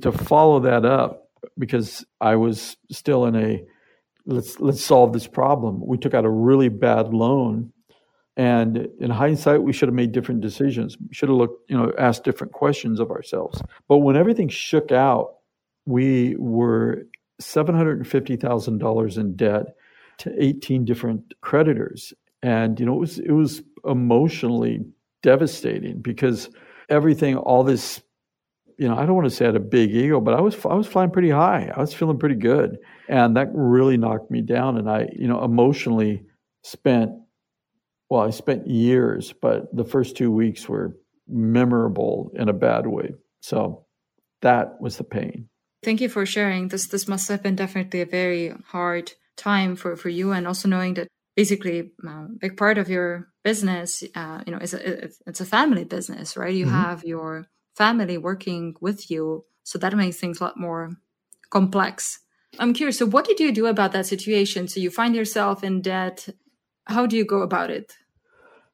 To 0.00 0.10
follow 0.10 0.58
that 0.60 0.84
up, 0.84 1.28
because 1.56 2.04
I 2.20 2.34
was 2.34 2.76
still 2.90 3.26
in 3.26 3.36
a 3.36 3.62
let's 4.26 4.58
let's 4.58 4.82
solve 4.82 5.12
this 5.12 5.28
problem. 5.28 5.80
We 5.86 5.98
took 5.98 6.14
out 6.14 6.24
a 6.24 6.30
really 6.30 6.70
bad 6.70 7.14
loan 7.14 7.72
and 8.36 8.88
in 8.98 9.10
hindsight, 9.10 9.62
we 9.62 9.72
should 9.72 9.88
have 9.88 9.94
made 9.94 10.12
different 10.12 10.40
decisions. 10.40 10.96
We 10.98 11.14
should 11.14 11.28
have 11.28 11.36
looked, 11.36 11.70
you 11.70 11.76
know, 11.76 11.92
asked 11.98 12.24
different 12.24 12.52
questions 12.52 12.98
of 12.98 13.10
ourselves. 13.10 13.60
But 13.88 13.98
when 13.98 14.16
everything 14.16 14.48
shook 14.48 14.90
out, 14.90 15.34
we 15.84 16.36
were 16.38 17.06
$750,000 17.42 19.18
in 19.18 19.36
debt 19.36 19.66
to 20.18 20.32
18 20.42 20.84
different 20.84 21.34
creditors. 21.42 22.14
And, 22.42 22.80
you 22.80 22.86
know, 22.86 22.94
it 22.94 23.00
was, 23.00 23.18
it 23.18 23.32
was 23.32 23.62
emotionally 23.84 24.80
devastating 25.22 26.00
because 26.00 26.48
everything, 26.88 27.36
all 27.36 27.64
this, 27.64 28.00
you 28.78 28.88
know, 28.88 28.96
I 28.96 29.04
don't 29.04 29.14
want 29.14 29.28
to 29.28 29.34
say 29.34 29.44
I 29.44 29.48
had 29.48 29.56
a 29.56 29.60
big 29.60 29.94
ego, 29.94 30.20
but 30.20 30.34
I 30.34 30.40
was, 30.40 30.56
I 30.64 30.74
was 30.74 30.86
flying 30.86 31.10
pretty 31.10 31.30
high. 31.30 31.70
I 31.74 31.80
was 31.80 31.92
feeling 31.92 32.18
pretty 32.18 32.36
good. 32.36 32.78
And 33.08 33.36
that 33.36 33.48
really 33.52 33.98
knocked 33.98 34.30
me 34.30 34.40
down. 34.40 34.78
And 34.78 34.88
I, 34.88 35.08
you 35.12 35.28
know, 35.28 35.44
emotionally 35.44 36.24
spent 36.62 37.12
well, 38.12 38.20
I 38.20 38.28
spent 38.28 38.66
years, 38.66 39.32
but 39.40 39.74
the 39.74 39.86
first 39.86 40.18
two 40.18 40.30
weeks 40.30 40.68
were 40.68 40.98
memorable 41.26 42.30
in 42.34 42.50
a 42.50 42.52
bad 42.52 42.86
way. 42.86 43.14
So 43.40 43.86
that 44.42 44.78
was 44.82 44.98
the 44.98 45.04
pain. 45.04 45.48
Thank 45.82 46.02
you 46.02 46.10
for 46.10 46.26
sharing. 46.26 46.68
This 46.68 46.88
this 46.88 47.08
must 47.08 47.26
have 47.28 47.42
been 47.42 47.56
definitely 47.56 48.02
a 48.02 48.16
very 48.20 48.52
hard 48.66 49.12
time 49.38 49.76
for, 49.76 49.96
for 49.96 50.10
you, 50.10 50.32
and 50.32 50.46
also 50.46 50.68
knowing 50.68 50.92
that 50.94 51.08
basically 51.36 51.78
a 51.78 52.06
uh, 52.06 52.26
big 52.38 52.58
part 52.58 52.76
of 52.76 52.90
your 52.90 53.28
business, 53.44 54.04
uh, 54.14 54.42
you 54.44 54.52
know, 54.52 54.58
is 54.58 54.74
a, 54.74 55.08
it's 55.26 55.40
a 55.40 55.46
family 55.46 55.84
business, 55.84 56.36
right? 56.36 56.54
You 56.54 56.66
mm-hmm. 56.66 56.82
have 56.82 57.04
your 57.04 57.46
family 57.76 58.18
working 58.18 58.74
with 58.82 59.10
you, 59.10 59.46
so 59.62 59.78
that 59.78 59.96
makes 59.96 60.18
things 60.18 60.38
a 60.38 60.44
lot 60.44 60.60
more 60.60 60.90
complex. 61.48 62.18
I'm 62.58 62.74
curious. 62.74 62.98
So, 62.98 63.06
what 63.06 63.24
did 63.24 63.40
you 63.40 63.52
do 63.52 63.64
about 63.68 63.92
that 63.92 64.04
situation? 64.04 64.68
So, 64.68 64.80
you 64.80 64.90
find 64.90 65.16
yourself 65.16 65.64
in 65.64 65.80
debt. 65.80 66.28
How 66.84 67.06
do 67.06 67.16
you 67.16 67.24
go 67.24 67.40
about 67.40 67.70
it? 67.70 67.94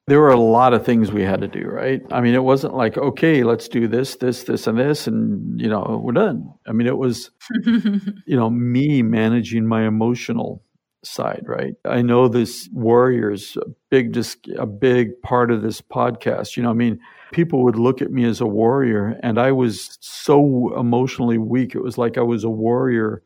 There 0.09 0.19
were 0.19 0.31
a 0.31 0.39
lot 0.39 0.73
of 0.73 0.85
things 0.85 1.11
we 1.11 1.23
had 1.23 1.41
to 1.41 1.47
do, 1.47 1.67
right? 1.67 2.01
I 2.11 2.21
mean, 2.21 2.33
it 2.33 2.43
wasn't 2.43 2.75
like, 2.75 2.97
okay, 2.97 3.43
let's 3.43 3.67
do 3.67 3.87
this, 3.87 4.15
this, 4.15 4.43
this, 4.43 4.65
and 4.65 4.77
this, 4.77 5.07
and, 5.07 5.59
you 5.59 5.69
know, 5.69 6.01
we're 6.03 6.13
done. 6.13 6.51
I 6.67 6.71
mean, 6.71 6.87
it 6.87 6.97
was, 6.97 7.29
you 7.65 8.35
know, 8.35 8.49
me 8.49 9.03
managing 9.03 9.65
my 9.67 9.85
emotional 9.87 10.63
side, 11.03 11.43
right? 11.45 11.75
I 11.85 12.01
know 12.01 12.27
this 12.27 12.67
warrior's 12.73 13.55
a 13.57 13.69
big, 13.89 14.13
just 14.13 14.47
a 14.57 14.65
big 14.65 15.21
part 15.21 15.51
of 15.51 15.61
this 15.61 15.79
podcast. 15.79 16.57
You 16.57 16.63
know, 16.63 16.71
I 16.71 16.73
mean, 16.73 16.99
people 17.31 17.63
would 17.63 17.77
look 17.77 18.01
at 18.01 18.11
me 18.11 18.25
as 18.25 18.41
a 18.41 18.47
warrior, 18.47 19.19
and 19.21 19.39
I 19.39 19.51
was 19.51 19.97
so 20.01 20.77
emotionally 20.77 21.37
weak. 21.37 21.75
It 21.75 21.83
was 21.83 21.97
like 21.97 22.17
I 22.17 22.23
was 22.23 22.43
a 22.43 22.49
warrior 22.49 23.23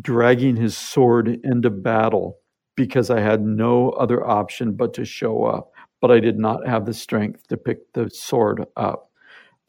dragging 0.00 0.56
his 0.56 0.76
sword 0.76 1.40
into 1.42 1.70
battle 1.70 2.38
because 2.76 3.10
I 3.10 3.20
had 3.20 3.42
no 3.42 3.90
other 3.90 4.26
option 4.26 4.72
but 4.72 4.94
to 4.94 5.04
show 5.04 5.44
up 5.44 5.72
but 6.00 6.10
I 6.10 6.20
did 6.20 6.38
not 6.38 6.66
have 6.66 6.86
the 6.86 6.94
strength 6.94 7.46
to 7.48 7.56
pick 7.56 7.92
the 7.92 8.10
sword 8.10 8.64
up. 8.76 9.10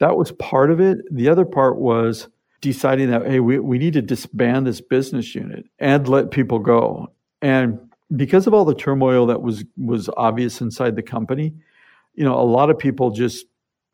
That 0.00 0.16
was 0.16 0.32
part 0.32 0.70
of 0.70 0.80
it. 0.80 0.98
The 1.10 1.28
other 1.28 1.44
part 1.44 1.78
was 1.78 2.28
deciding 2.60 3.10
that, 3.10 3.26
hey, 3.26 3.40
we, 3.40 3.58
we 3.58 3.78
need 3.78 3.92
to 3.92 4.02
disband 4.02 4.66
this 4.66 4.80
business 4.80 5.34
unit 5.34 5.66
and 5.78 6.08
let 6.08 6.30
people 6.30 6.58
go. 6.58 7.12
And 7.40 7.78
because 8.16 8.46
of 8.46 8.54
all 8.54 8.64
the 8.64 8.74
turmoil 8.74 9.26
that 9.26 9.42
was 9.42 9.64
was 9.76 10.08
obvious 10.16 10.60
inside 10.60 10.96
the 10.96 11.02
company, 11.02 11.54
you 12.14 12.24
know, 12.24 12.38
a 12.38 12.42
lot 12.42 12.70
of 12.70 12.78
people 12.78 13.10
just 13.10 13.46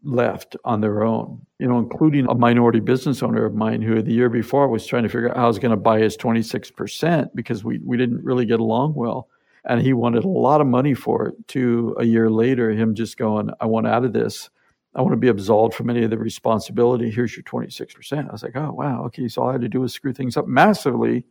left 0.03 0.57
on 0.65 0.81
their 0.81 1.03
own, 1.03 1.45
you 1.59 1.67
know, 1.67 1.79
including 1.79 2.27
a 2.29 2.35
minority 2.35 2.81
business 2.81 3.23
owner 3.23 3.45
of 3.45 3.55
mine 3.55 3.83
who 3.83 4.01
the 4.01 4.13
year 4.13 4.29
before 4.29 4.69
was 4.69 4.87
trying 4.87 5.03
to 5.03 5.09
figure 5.09 5.31
out 5.31 5.37
how 5.37 5.45
I 5.45 5.49
was 5.49 5.59
going 5.59 5.73
to 5.73 5.77
buy 5.77 5.99
his 6.01 6.17
26% 6.17 7.31
because 7.35 7.65
we, 7.65 7.81
we 7.85 7.97
didn't 7.97 8.23
really 8.23 8.47
get 8.47 8.61
along 8.61 8.95
well 8.95 9.29
and 9.65 9.83
he 9.83 9.93
wanted 9.93 10.25
a 10.25 10.29
lot 10.29 10.61
of 10.61 10.67
money 10.67 10.95
for 10.95 11.29
it. 11.29 11.49
To 11.49 11.97
a 11.99 12.05
year 12.05 12.31
later, 12.31 12.71
him 12.71 12.95
just 12.95 13.17
going, 13.17 13.51
"I 13.61 13.67
want 13.67 13.87
out 13.87 14.05
of 14.05 14.13
this. 14.13 14.51
I 14.95 15.03
want 15.03 15.13
to 15.13 15.19
be 15.19 15.29
absolved 15.29 15.75
from 15.75 15.91
any 15.91 16.05
of 16.05 16.11
the 16.11 16.19
responsibility. 16.19 17.11
Here's 17.11 17.37
your 17.37 17.45
26%." 17.45 18.29
I 18.29 18.33
was 18.33 18.43
like, 18.43 18.57
"Oh 18.57 18.73
wow, 18.73 19.05
okay." 19.07 19.29
So 19.29 19.43
all 19.43 19.51
I 19.51 19.53
had 19.53 19.63
to 19.63 19.69
do 19.69 19.81
was 19.81 19.93
screw 19.93 20.13
things 20.13 20.37
up 20.37 20.47
massively 20.47 21.25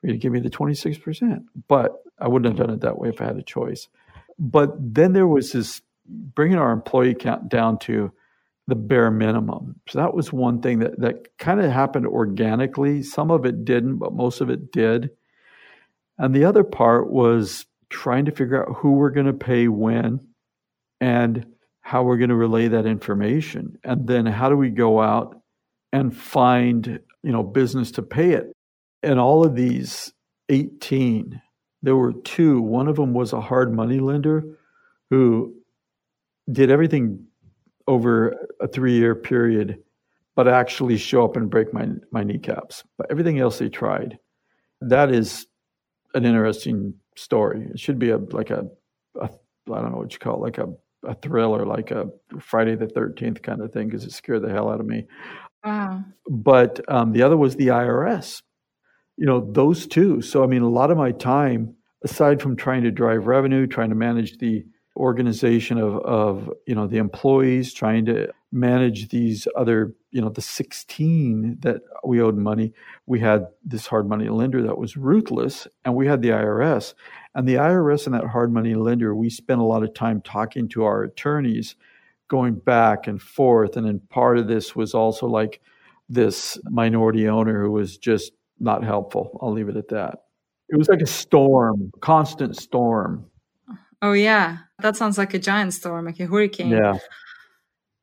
for 0.00 0.08
you 0.08 0.14
to 0.14 0.18
give 0.18 0.32
me 0.32 0.40
the 0.40 0.50
26%. 0.50 1.44
But 1.68 1.92
I 2.18 2.28
wouldn't 2.28 2.56
have 2.56 2.66
done 2.66 2.74
it 2.74 2.82
that 2.82 2.98
way 2.98 3.10
if 3.10 3.20
I 3.20 3.26
had 3.26 3.36
a 3.38 3.42
choice. 3.42 3.88
But 4.38 4.74
then 4.78 5.12
there 5.12 5.28
was 5.28 5.52
this 5.52 5.82
bringing 6.08 6.58
our 6.58 6.72
employee 6.72 7.14
count 7.14 7.48
down 7.48 7.78
to 7.80 8.12
the 8.68 8.76
bare 8.76 9.10
minimum. 9.10 9.76
So 9.88 9.98
that 9.98 10.14
was 10.14 10.32
one 10.32 10.62
thing 10.62 10.80
that 10.80 11.00
that 11.00 11.38
kind 11.38 11.60
of 11.60 11.70
happened 11.70 12.06
organically. 12.06 13.02
Some 13.02 13.30
of 13.30 13.44
it 13.46 13.64
didn't, 13.64 13.98
but 13.98 14.14
most 14.14 14.40
of 14.40 14.50
it 14.50 14.72
did 14.72 15.10
And 16.18 16.34
the 16.34 16.44
other 16.44 16.64
part 16.64 17.10
was 17.10 17.66
trying 17.92 18.24
to 18.24 18.32
figure 18.32 18.62
out 18.62 18.76
who 18.78 18.92
we're 18.92 19.10
going 19.10 19.26
to 19.26 19.32
pay 19.32 19.68
when 19.68 20.20
and 21.00 21.46
how 21.82 22.02
we're 22.02 22.16
going 22.16 22.30
to 22.30 22.36
relay 22.36 22.68
that 22.68 22.86
information. 22.86 23.78
And 23.84 24.06
then 24.06 24.26
how 24.26 24.48
do 24.48 24.56
we 24.56 24.70
go 24.70 25.00
out 25.00 25.40
and 25.92 26.16
find, 26.16 27.00
you 27.22 27.32
know, 27.32 27.42
business 27.42 27.90
to 27.92 28.02
pay 28.02 28.30
it. 28.30 28.52
And 29.02 29.20
all 29.20 29.44
of 29.44 29.54
these 29.54 30.12
18, 30.48 31.40
there 31.82 31.96
were 31.96 32.12
two. 32.12 32.60
One 32.62 32.88
of 32.88 32.96
them 32.96 33.12
was 33.12 33.32
a 33.32 33.40
hard 33.40 33.74
money 33.74 34.00
lender 34.00 34.42
who 35.10 35.54
did 36.50 36.70
everything 36.70 37.26
over 37.86 38.48
a 38.60 38.68
three 38.68 38.94
year 38.94 39.14
period, 39.14 39.82
but 40.34 40.48
actually 40.48 40.96
show 40.96 41.24
up 41.24 41.36
and 41.36 41.50
break 41.50 41.74
my, 41.74 41.88
my 42.10 42.22
kneecaps. 42.22 42.84
But 42.96 43.10
everything 43.10 43.38
else 43.38 43.58
they 43.58 43.68
tried. 43.68 44.18
That 44.80 45.12
is 45.12 45.46
an 46.14 46.24
interesting 46.24 46.94
story. 47.16 47.68
It 47.70 47.80
should 47.80 47.98
be 47.98 48.10
a 48.10 48.18
like 48.18 48.50
a, 48.50 48.66
a 49.20 49.30
I 49.70 49.80
don't 49.80 49.92
know 49.92 49.98
what 49.98 50.12
you 50.12 50.18
call 50.18 50.36
it, 50.36 50.40
like 50.40 50.58
a, 50.58 50.68
a 51.06 51.14
thriller, 51.14 51.64
like 51.64 51.90
a 51.90 52.06
Friday 52.40 52.74
the 52.74 52.86
13th 52.86 53.42
kind 53.42 53.60
of 53.60 53.72
thing, 53.72 53.88
because 53.88 54.04
it 54.04 54.12
scared 54.12 54.42
the 54.42 54.50
hell 54.50 54.70
out 54.70 54.80
of 54.80 54.86
me. 54.86 55.06
Wow. 55.64 56.04
But 56.28 56.80
um, 56.88 57.12
the 57.12 57.22
other 57.22 57.36
was 57.36 57.56
the 57.56 57.68
IRS. 57.68 58.42
You 59.16 59.26
know, 59.26 59.52
those 59.52 59.86
two. 59.86 60.22
So, 60.22 60.42
I 60.42 60.46
mean, 60.46 60.62
a 60.62 60.68
lot 60.68 60.90
of 60.90 60.96
my 60.96 61.12
time, 61.12 61.76
aside 62.02 62.42
from 62.42 62.56
trying 62.56 62.82
to 62.84 62.90
drive 62.90 63.26
revenue, 63.26 63.66
trying 63.66 63.90
to 63.90 63.94
manage 63.94 64.38
the 64.38 64.64
organization 64.96 65.78
of, 65.78 65.96
of 65.98 66.50
you 66.66 66.74
know 66.74 66.86
the 66.86 66.98
employees 66.98 67.72
trying 67.72 68.06
to 68.06 68.28
manage 68.52 69.08
these 69.08 69.48
other 69.56 69.94
you 70.10 70.20
know 70.20 70.28
the 70.28 70.42
16 70.42 71.56
that 71.60 71.80
we 72.04 72.20
owed 72.20 72.36
money 72.36 72.72
we 73.06 73.18
had 73.18 73.46
this 73.64 73.86
hard 73.86 74.06
money 74.06 74.28
lender 74.28 74.62
that 74.62 74.76
was 74.76 74.96
ruthless 74.96 75.66
and 75.84 75.94
we 75.94 76.06
had 76.06 76.20
the 76.20 76.28
irs 76.28 76.92
and 77.34 77.48
the 77.48 77.54
irs 77.54 78.04
and 78.04 78.14
that 78.14 78.26
hard 78.26 78.52
money 78.52 78.74
lender 78.74 79.14
we 79.14 79.30
spent 79.30 79.60
a 79.60 79.64
lot 79.64 79.82
of 79.82 79.94
time 79.94 80.20
talking 80.20 80.68
to 80.68 80.84
our 80.84 81.02
attorneys 81.02 81.76
going 82.28 82.54
back 82.54 83.06
and 83.06 83.22
forth 83.22 83.76
and 83.76 83.86
then 83.86 84.00
part 84.10 84.38
of 84.38 84.46
this 84.48 84.76
was 84.76 84.92
also 84.92 85.26
like 85.26 85.60
this 86.08 86.58
minority 86.70 87.26
owner 87.26 87.62
who 87.62 87.70
was 87.70 87.96
just 87.96 88.32
not 88.60 88.84
helpful. 88.84 89.38
I'll 89.42 89.52
leave 89.52 89.68
it 89.68 89.76
at 89.76 89.88
that. 89.88 90.24
It 90.68 90.76
was 90.76 90.88
like 90.88 91.00
a 91.00 91.06
storm 91.06 91.90
constant 92.00 92.56
storm. 92.56 93.26
Oh 94.00 94.12
yeah, 94.12 94.58
that 94.80 94.96
sounds 94.96 95.18
like 95.18 95.34
a 95.34 95.38
giant 95.38 95.74
storm, 95.74 96.06
like 96.06 96.20
a 96.20 96.26
hurricane. 96.26 96.70
Yeah. 96.70 96.98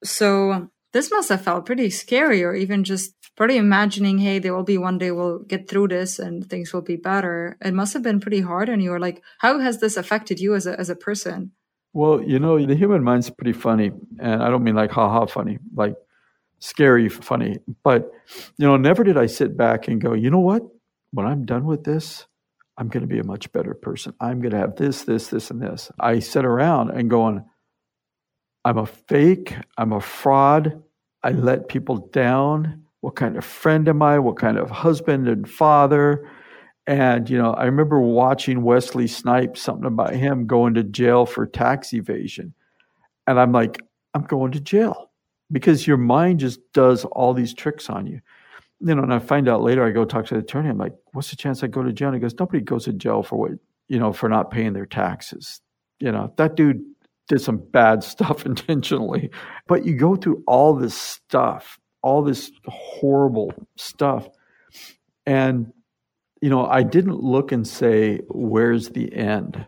So 0.03 0.69
this 0.93 1.11
must 1.11 1.29
have 1.29 1.43
felt 1.43 1.65
pretty 1.65 1.89
scary, 1.89 2.43
or 2.43 2.53
even 2.53 2.83
just 2.83 3.13
probably 3.35 3.57
imagining, 3.57 4.17
hey, 4.17 4.39
there 4.39 4.53
will 4.53 4.63
be 4.63 4.77
one 4.77 4.97
day 4.97 5.11
we'll 5.11 5.39
get 5.39 5.69
through 5.69 5.87
this 5.87 6.19
and 6.19 6.49
things 6.49 6.73
will 6.73 6.81
be 6.81 6.97
better. 6.97 7.57
It 7.61 7.73
must 7.73 7.93
have 7.93 8.03
been 8.03 8.19
pretty 8.19 8.41
hard 8.41 8.69
on 8.69 8.81
you. 8.81 8.91
Or 8.91 8.99
like, 8.99 9.23
how 9.37 9.59
has 9.59 9.79
this 9.79 9.97
affected 9.97 10.39
you 10.39 10.55
as 10.55 10.67
a 10.67 10.79
as 10.79 10.89
a 10.89 10.95
person? 10.95 11.51
Well, 11.93 12.21
you 12.21 12.39
know, 12.39 12.63
the 12.63 12.75
human 12.75 13.03
mind's 13.03 13.29
pretty 13.29 13.53
funny, 13.53 13.91
and 14.19 14.43
I 14.43 14.49
don't 14.49 14.63
mean 14.63 14.75
like 14.75 14.91
ha 14.91 15.09
ha 15.09 15.25
funny, 15.25 15.57
like 15.73 15.95
scary 16.59 17.09
funny. 17.09 17.57
But 17.83 18.11
you 18.57 18.67
know, 18.67 18.77
never 18.77 19.03
did 19.03 19.17
I 19.17 19.25
sit 19.25 19.57
back 19.57 19.87
and 19.87 20.01
go, 20.01 20.13
you 20.13 20.29
know 20.29 20.39
what? 20.39 20.63
When 21.11 21.25
I'm 21.25 21.45
done 21.45 21.65
with 21.65 21.83
this, 21.83 22.27
I'm 22.77 22.89
going 22.89 23.01
to 23.01 23.07
be 23.07 23.19
a 23.19 23.23
much 23.23 23.51
better 23.51 23.73
person. 23.73 24.13
I'm 24.19 24.39
going 24.39 24.51
to 24.51 24.57
have 24.57 24.75
this, 24.75 25.03
this, 25.03 25.27
this, 25.27 25.49
and 25.49 25.61
this. 25.61 25.91
I 25.99 26.19
sit 26.19 26.45
around 26.45 26.91
and 26.91 27.09
going, 27.09 27.43
I'm 28.65 28.77
a 28.77 28.85
fake. 28.85 29.55
I'm 29.77 29.93
a 29.93 30.01
fraud. 30.01 30.81
I 31.23 31.31
let 31.31 31.69
people 31.69 31.97
down. 32.11 32.83
What 33.01 33.15
kind 33.15 33.37
of 33.37 33.45
friend 33.45 33.87
am 33.87 34.01
I? 34.01 34.19
What 34.19 34.37
kind 34.37 34.57
of 34.57 34.69
husband 34.69 35.27
and 35.27 35.49
father? 35.49 36.29
And, 36.87 37.29
you 37.29 37.37
know, 37.37 37.53
I 37.53 37.65
remember 37.65 37.99
watching 37.99 38.63
Wesley 38.63 39.07
Snipes, 39.07 39.61
something 39.61 39.85
about 39.85 40.13
him 40.13 40.47
going 40.47 40.73
to 40.73 40.83
jail 40.83 41.25
for 41.25 41.45
tax 41.45 41.93
evasion. 41.93 42.53
And 43.27 43.39
I'm 43.39 43.51
like, 43.51 43.79
I'm 44.13 44.23
going 44.23 44.51
to 44.53 44.59
jail 44.59 45.11
because 45.51 45.85
your 45.85 45.97
mind 45.97 46.39
just 46.39 46.59
does 46.73 47.05
all 47.05 47.33
these 47.33 47.53
tricks 47.53 47.89
on 47.89 48.07
you 48.07 48.21
you 48.81 48.95
know, 48.95 49.03
and 49.03 49.13
I 49.13 49.19
find 49.19 49.49
out 49.49 49.61
later, 49.61 49.85
I 49.85 49.91
go 49.91 50.05
talk 50.05 50.25
to 50.27 50.35
the 50.35 50.39
attorney. 50.39 50.69
I'm 50.69 50.77
like, 50.77 50.95
what's 51.11 51.29
the 51.29 51.35
chance 51.35 51.63
I 51.63 51.67
go 51.67 51.83
to 51.83 51.91
jail? 51.91 52.09
And 52.09 52.15
he 52.15 52.21
goes, 52.21 52.37
nobody 52.39 52.61
goes 52.61 52.85
to 52.85 52.93
jail 52.93 53.23
for 53.23 53.37
what, 53.37 53.51
you 53.87 53.99
know, 53.99 54.13
for 54.13 54.29
not 54.29 54.51
paying 54.51 54.73
their 54.73 54.85
taxes. 54.85 55.61
You 55.99 56.11
know, 56.11 56.33
that 56.37 56.55
dude 56.55 56.81
did 57.29 57.39
some 57.39 57.57
bad 57.57 58.03
stuff 58.13 58.45
intentionally. 58.45 59.29
But 59.67 59.85
you 59.85 59.95
go 59.95 60.17
through 60.17 60.43
all 60.45 60.75
this 60.75 60.95
stuff, 60.95 61.79
all 62.01 62.21
this 62.21 62.51
horrible 62.65 63.53
stuff. 63.77 64.27
And, 65.25 65.71
you 66.41 66.49
know, 66.49 66.65
I 66.65 66.83
didn't 66.83 67.21
look 67.21 67.53
and 67.53 67.65
say, 67.65 68.19
where's 68.27 68.89
the 68.89 69.13
end? 69.13 69.65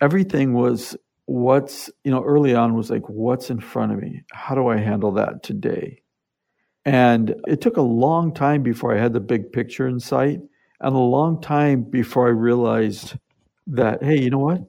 Everything 0.00 0.52
was 0.52 0.96
what's, 1.26 1.90
you 2.04 2.10
know, 2.10 2.22
early 2.22 2.54
on 2.54 2.74
was 2.74 2.90
like, 2.90 3.08
what's 3.08 3.50
in 3.50 3.60
front 3.60 3.92
of 3.92 3.98
me? 3.98 4.22
How 4.32 4.54
do 4.54 4.68
I 4.68 4.78
handle 4.78 5.12
that 5.12 5.42
today? 5.42 6.02
And 6.84 7.34
it 7.46 7.60
took 7.60 7.76
a 7.76 7.82
long 7.82 8.32
time 8.32 8.62
before 8.62 8.96
I 8.96 8.98
had 8.98 9.12
the 9.12 9.20
big 9.20 9.52
picture 9.52 9.86
in 9.86 10.00
sight, 10.00 10.40
and 10.80 10.94
a 10.94 10.98
long 10.98 11.42
time 11.42 11.82
before 11.82 12.28
I 12.28 12.30
realized 12.30 13.14
that, 13.66 14.02
hey, 14.02 14.18
you 14.18 14.30
know 14.30 14.38
what? 14.38 14.62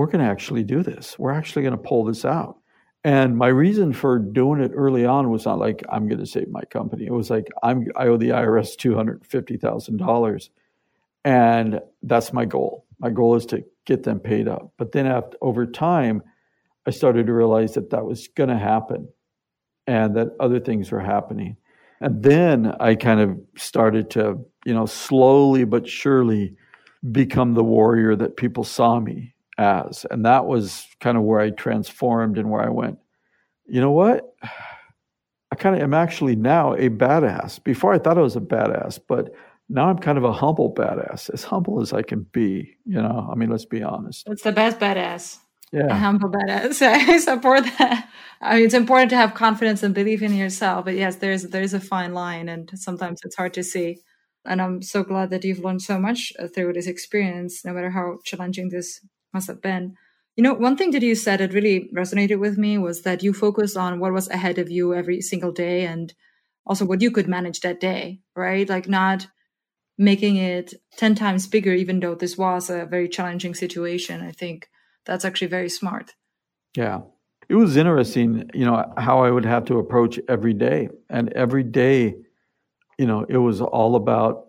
We're 0.00 0.06
going 0.06 0.24
to 0.24 0.30
actually 0.30 0.64
do 0.64 0.82
this. 0.82 1.18
We're 1.18 1.30
actually 1.32 1.60
going 1.60 1.76
to 1.76 1.82
pull 1.82 2.04
this 2.04 2.24
out. 2.24 2.56
And 3.04 3.36
my 3.36 3.48
reason 3.48 3.92
for 3.92 4.18
doing 4.18 4.62
it 4.62 4.72
early 4.74 5.04
on 5.04 5.28
was 5.28 5.44
not 5.44 5.58
like 5.58 5.82
I'm 5.90 6.08
going 6.08 6.20
to 6.20 6.26
save 6.26 6.48
my 6.48 6.62
company. 6.62 7.04
It 7.04 7.12
was 7.12 7.28
like 7.28 7.48
I'm 7.62 7.86
I 7.94 8.06
owe 8.06 8.16
the 8.16 8.30
IRS 8.30 8.78
two 8.78 8.94
hundred 8.94 9.26
fifty 9.26 9.58
thousand 9.58 9.98
dollars, 9.98 10.48
and 11.22 11.82
that's 12.02 12.32
my 12.32 12.46
goal. 12.46 12.86
My 12.98 13.10
goal 13.10 13.36
is 13.36 13.44
to 13.46 13.62
get 13.84 14.02
them 14.04 14.20
paid 14.20 14.48
up. 14.48 14.72
But 14.78 14.92
then 14.92 15.06
after, 15.06 15.36
over 15.42 15.66
time, 15.66 16.22
I 16.86 16.92
started 16.92 17.26
to 17.26 17.34
realize 17.34 17.74
that 17.74 17.90
that 17.90 18.06
was 18.06 18.26
going 18.28 18.48
to 18.48 18.58
happen, 18.58 19.06
and 19.86 20.16
that 20.16 20.28
other 20.40 20.60
things 20.60 20.90
were 20.90 21.00
happening. 21.00 21.58
And 22.00 22.22
then 22.22 22.74
I 22.80 22.94
kind 22.94 23.20
of 23.20 23.38
started 23.58 24.08
to, 24.12 24.38
you 24.64 24.72
know, 24.72 24.86
slowly 24.86 25.64
but 25.64 25.86
surely 25.86 26.56
become 27.12 27.52
the 27.52 27.64
warrior 27.64 28.16
that 28.16 28.38
people 28.38 28.64
saw 28.64 28.98
me 28.98 29.34
as. 29.60 30.06
And 30.10 30.24
that 30.24 30.46
was 30.46 30.86
kind 31.00 31.16
of 31.16 31.22
where 31.24 31.40
I 31.40 31.50
transformed 31.50 32.38
and 32.38 32.50
where 32.50 32.62
I 32.62 32.70
went, 32.70 32.98
you 33.66 33.80
know 33.80 33.92
what? 33.92 34.24
I 35.52 35.56
kind 35.56 35.76
of 35.76 35.82
am 35.82 35.94
actually 35.94 36.36
now 36.36 36.74
a 36.74 36.88
badass. 36.88 37.62
Before 37.62 37.92
I 37.92 37.98
thought 37.98 38.18
I 38.18 38.22
was 38.22 38.36
a 38.36 38.40
badass, 38.40 38.98
but 39.06 39.32
now 39.68 39.88
I'm 39.88 39.98
kind 39.98 40.18
of 40.18 40.24
a 40.24 40.32
humble 40.32 40.72
badass, 40.72 41.32
as 41.32 41.44
humble 41.44 41.80
as 41.80 41.92
I 41.92 42.02
can 42.02 42.26
be. 42.32 42.76
You 42.84 43.02
know, 43.02 43.28
I 43.30 43.34
mean, 43.34 43.50
let's 43.50 43.64
be 43.64 43.82
honest. 43.82 44.28
It's 44.28 44.42
the 44.42 44.52
best 44.52 44.78
badass 44.78 45.38
yeah. 45.72 45.86
a 45.86 45.94
humble 45.94 46.30
badass. 46.30 46.82
I 46.86 47.18
support 47.18 47.64
that. 47.78 48.08
I 48.40 48.56
mean, 48.56 48.64
it's 48.64 48.74
important 48.74 49.10
to 49.10 49.16
have 49.16 49.34
confidence 49.34 49.82
and 49.82 49.94
belief 49.94 50.22
in 50.22 50.34
yourself, 50.34 50.84
but 50.84 50.94
yes, 50.94 51.16
there's 51.16 51.44
there's 51.44 51.74
a 51.74 51.80
fine 51.80 52.14
line, 52.14 52.48
and 52.48 52.70
sometimes 52.74 53.20
it's 53.24 53.36
hard 53.36 53.54
to 53.54 53.62
see. 53.62 53.98
And 54.44 54.62
I'm 54.62 54.80
so 54.80 55.02
glad 55.04 55.30
that 55.30 55.44
you've 55.44 55.58
learned 55.58 55.82
so 55.82 55.98
much 55.98 56.32
uh, 56.38 56.48
through 56.48 56.72
this 56.72 56.86
experience, 56.86 57.64
no 57.64 57.72
matter 57.72 57.90
how 57.90 58.18
challenging 58.24 58.70
this 58.70 59.00
must 59.32 59.48
have 59.48 59.62
been. 59.62 59.96
You 60.36 60.44
know, 60.44 60.54
one 60.54 60.76
thing 60.76 60.92
that 60.92 61.02
you 61.02 61.14
said 61.14 61.40
that 61.40 61.52
really 61.52 61.90
resonated 61.94 62.38
with 62.38 62.56
me 62.56 62.78
was 62.78 63.02
that 63.02 63.22
you 63.22 63.32
focused 63.32 63.76
on 63.76 64.00
what 64.00 64.12
was 64.12 64.28
ahead 64.28 64.58
of 64.58 64.70
you 64.70 64.94
every 64.94 65.20
single 65.20 65.52
day 65.52 65.84
and 65.84 66.14
also 66.64 66.84
what 66.84 67.02
you 67.02 67.10
could 67.10 67.28
manage 67.28 67.60
that 67.60 67.80
day, 67.80 68.20
right? 68.34 68.68
Like 68.68 68.88
not 68.88 69.26
making 69.98 70.36
it 70.36 70.74
10 70.96 71.14
times 71.14 71.46
bigger, 71.46 71.74
even 71.74 72.00
though 72.00 72.14
this 72.14 72.38
was 72.38 72.70
a 72.70 72.86
very 72.86 73.08
challenging 73.08 73.54
situation. 73.54 74.22
I 74.22 74.32
think 74.32 74.68
that's 75.04 75.24
actually 75.24 75.48
very 75.48 75.68
smart. 75.68 76.14
Yeah. 76.76 77.00
It 77.48 77.56
was 77.56 77.76
interesting, 77.76 78.48
you 78.54 78.64
know, 78.64 78.92
how 78.96 79.24
I 79.24 79.30
would 79.30 79.44
have 79.44 79.64
to 79.66 79.78
approach 79.78 80.18
every 80.28 80.54
day. 80.54 80.88
And 81.10 81.32
every 81.32 81.64
day, 81.64 82.14
you 82.98 83.06
know, 83.06 83.26
it 83.28 83.38
was 83.38 83.60
all 83.60 83.96
about, 83.96 84.46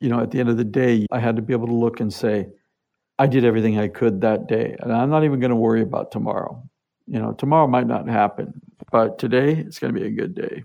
you 0.00 0.08
know, 0.08 0.20
at 0.20 0.32
the 0.32 0.40
end 0.40 0.48
of 0.48 0.56
the 0.56 0.64
day, 0.64 1.06
I 1.12 1.20
had 1.20 1.36
to 1.36 1.42
be 1.42 1.52
able 1.52 1.68
to 1.68 1.74
look 1.74 2.00
and 2.00 2.12
say, 2.12 2.48
I 3.22 3.28
did 3.28 3.44
everything 3.44 3.78
I 3.78 3.86
could 3.86 4.22
that 4.22 4.48
day. 4.48 4.74
And 4.80 4.92
I'm 4.92 5.08
not 5.08 5.22
even 5.22 5.38
going 5.38 5.50
to 5.50 5.56
worry 5.56 5.80
about 5.80 6.10
tomorrow. 6.10 6.60
You 7.06 7.20
know, 7.20 7.32
tomorrow 7.32 7.68
might 7.68 7.86
not 7.86 8.08
happen, 8.08 8.60
but 8.90 9.20
today 9.20 9.52
it's 9.52 9.78
going 9.78 9.94
to 9.94 10.00
be 10.00 10.06
a 10.06 10.10
good 10.10 10.34
day. 10.34 10.64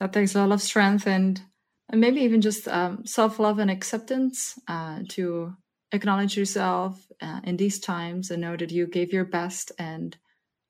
That 0.00 0.14
takes 0.14 0.34
a 0.34 0.40
lot 0.40 0.54
of 0.54 0.62
strength 0.62 1.06
and, 1.06 1.42
and 1.90 2.00
maybe 2.00 2.22
even 2.22 2.40
just 2.40 2.66
um, 2.68 3.04
self 3.04 3.38
love 3.38 3.58
and 3.58 3.70
acceptance 3.70 4.58
uh, 4.66 5.00
to 5.10 5.54
acknowledge 5.92 6.38
yourself 6.38 7.06
uh, 7.20 7.40
in 7.44 7.58
these 7.58 7.78
times 7.78 8.30
and 8.30 8.40
know 8.40 8.56
that 8.56 8.72
you 8.72 8.86
gave 8.86 9.12
your 9.12 9.26
best 9.26 9.70
and 9.78 10.16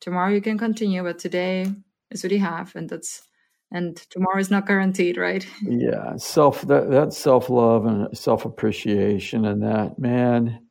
tomorrow 0.01 0.31
you 0.31 0.41
can 0.41 0.59
continue 0.59 1.03
but 1.03 1.21
today 1.21 1.67
is 2.11 2.25
what 2.25 2.33
you 2.33 2.41
have 2.41 2.75
and 2.77 2.91
that's 2.91 3.23
and 3.71 3.97
tomorrow 4.11 4.39
is 4.39 4.51
not 4.51 4.67
guaranteed 4.67 5.17
right 5.17 5.47
yeah 5.63 6.15
self 6.17 6.61
that 6.63 6.91
that 6.91 7.15
self-love 7.15 7.87
and 7.87 8.19
self-appreciation 8.19 9.47
and 9.47 9.63
that 9.63 9.99
man 9.99 10.64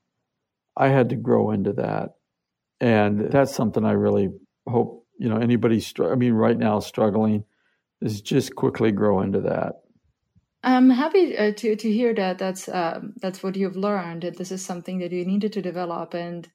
i 0.77 0.89
had 0.89 1.09
to 1.09 1.15
grow 1.15 1.51
into 1.51 1.73
that. 1.73 2.15
And 2.79 3.31
that's 3.31 3.55
something 3.55 3.86
i 3.86 3.91
really 3.91 4.29
hope 4.67 5.05
you 5.17 5.29
know 5.29 5.38
anybody 5.38 5.79
str- 5.79 6.12
i 6.12 6.15
mean 6.15 6.33
right 6.33 6.57
now 6.57 6.79
struggling 6.79 7.45
is 8.03 8.21
just 8.21 8.55
quickly 8.55 8.91
grow 8.91 9.21
into 9.21 9.41
that. 9.41 9.75
I'm 10.63 10.89
happy 10.89 11.38
uh, 11.38 11.51
to 11.53 11.75
to 11.75 11.91
hear 11.91 12.13
that 12.13 12.38
that's 12.38 12.69
um, 12.69 13.13
that's 13.21 13.43
what 13.43 13.55
you've 13.55 13.75
learned 13.75 14.23
and 14.23 14.36
this 14.36 14.51
is 14.51 14.63
something 14.63 14.99
that 14.99 15.12
you 15.12 15.25
needed 15.25 15.53
to 15.53 15.62
develop. 15.62 16.13
And 16.13 16.49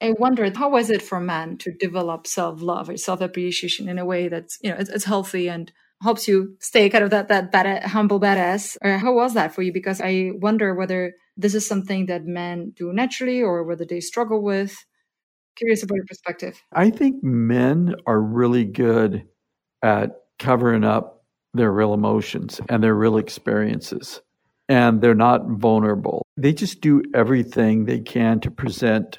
I 0.00 0.12
wondered 0.18 0.56
how 0.56 0.70
was 0.70 0.88
it 0.88 1.02
for 1.02 1.20
men 1.20 1.58
to 1.58 1.72
develop 1.72 2.26
self 2.26 2.62
love 2.62 2.88
or 2.88 2.96
self 2.96 3.20
appreciation 3.20 3.88
in 3.88 3.98
a 3.98 4.06
way 4.06 4.28
that's 4.28 4.58
you 4.62 4.70
know 4.70 4.76
it's, 4.78 4.90
it's, 4.90 5.04
healthy 5.04 5.48
and 5.48 5.70
helps 6.02 6.26
you 6.26 6.56
stay 6.60 6.88
kind 6.88 7.04
of 7.04 7.10
that 7.10 7.28
that 7.28 7.52
bad, 7.52 7.84
humble 7.84 8.18
badass? 8.18 8.78
Or 8.82 8.96
how 8.96 9.12
was 9.12 9.34
that 9.34 9.54
for 9.54 9.60
you? 9.60 9.72
Because 9.72 10.00
I 10.00 10.30
wonder 10.34 10.74
whether 10.74 11.14
this 11.36 11.54
is 11.54 11.66
something 11.66 12.06
that 12.06 12.24
men 12.24 12.72
do 12.76 12.92
naturally 12.92 13.42
or 13.42 13.64
whether 13.64 13.84
they 13.84 14.00
struggle 14.00 14.42
with 14.42 14.74
curious 15.56 15.82
about 15.82 15.96
your 15.96 16.06
perspective 16.06 16.62
I 16.72 16.90
think 16.90 17.22
men 17.22 17.94
are 18.06 18.20
really 18.20 18.64
good 18.64 19.26
at 19.82 20.22
covering 20.38 20.84
up 20.84 21.24
their 21.54 21.72
real 21.72 21.94
emotions 21.94 22.60
and 22.68 22.82
their 22.82 22.94
real 22.94 23.18
experiences. 23.18 24.20
And 24.68 25.02
they're 25.02 25.14
not 25.14 25.46
vulnerable. 25.48 26.22
They 26.36 26.52
just 26.52 26.80
do 26.80 27.02
everything 27.14 27.84
they 27.84 28.00
can 28.00 28.40
to 28.40 28.50
present 28.50 29.18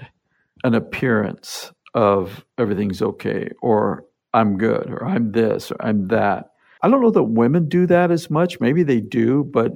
an 0.64 0.74
appearance 0.74 1.72
of 1.94 2.44
everything's 2.58 3.02
okay, 3.02 3.50
or 3.62 4.06
I'm 4.34 4.58
good, 4.58 4.90
or 4.90 5.06
I'm 5.06 5.32
this, 5.32 5.72
or 5.72 5.78
I'm 5.80 6.08
that. 6.08 6.52
I 6.82 6.90
don't 6.90 7.02
know 7.02 7.12
that 7.12 7.24
women 7.24 7.70
do 7.70 7.86
that 7.86 8.10
as 8.10 8.32
much. 8.32 8.60
Maybe 8.60 8.84
they 8.84 9.00
do, 9.00 9.44
but 9.44 9.74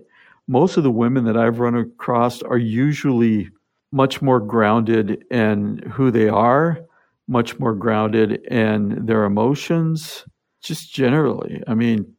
most 0.47 0.77
of 0.77 0.83
the 0.83 0.91
women 0.91 1.25
that 1.25 1.37
I've 1.37 1.59
run 1.59 1.75
across 1.75 2.41
are 2.41 2.57
usually 2.57 3.49
much 3.91 4.21
more 4.21 4.39
grounded 4.39 5.23
in 5.31 5.79
who 5.91 6.11
they 6.11 6.29
are, 6.29 6.79
much 7.27 7.59
more 7.59 7.73
grounded 7.73 8.45
in 8.45 9.05
their 9.05 9.23
emotions, 9.23 10.25
just 10.61 10.93
generally. 10.93 11.61
I 11.67 11.73
mean, 11.73 12.13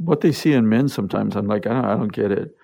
what 0.00 0.22
they 0.22 0.32
see 0.32 0.52
in 0.52 0.68
men 0.68 0.88
sometimes 0.88 1.36
i'm 1.36 1.46
like 1.46 1.66
i 1.66 1.70
don't, 1.70 1.84
I 1.84 1.96
don't 1.96 2.12
get 2.12 2.32
it 2.32 2.54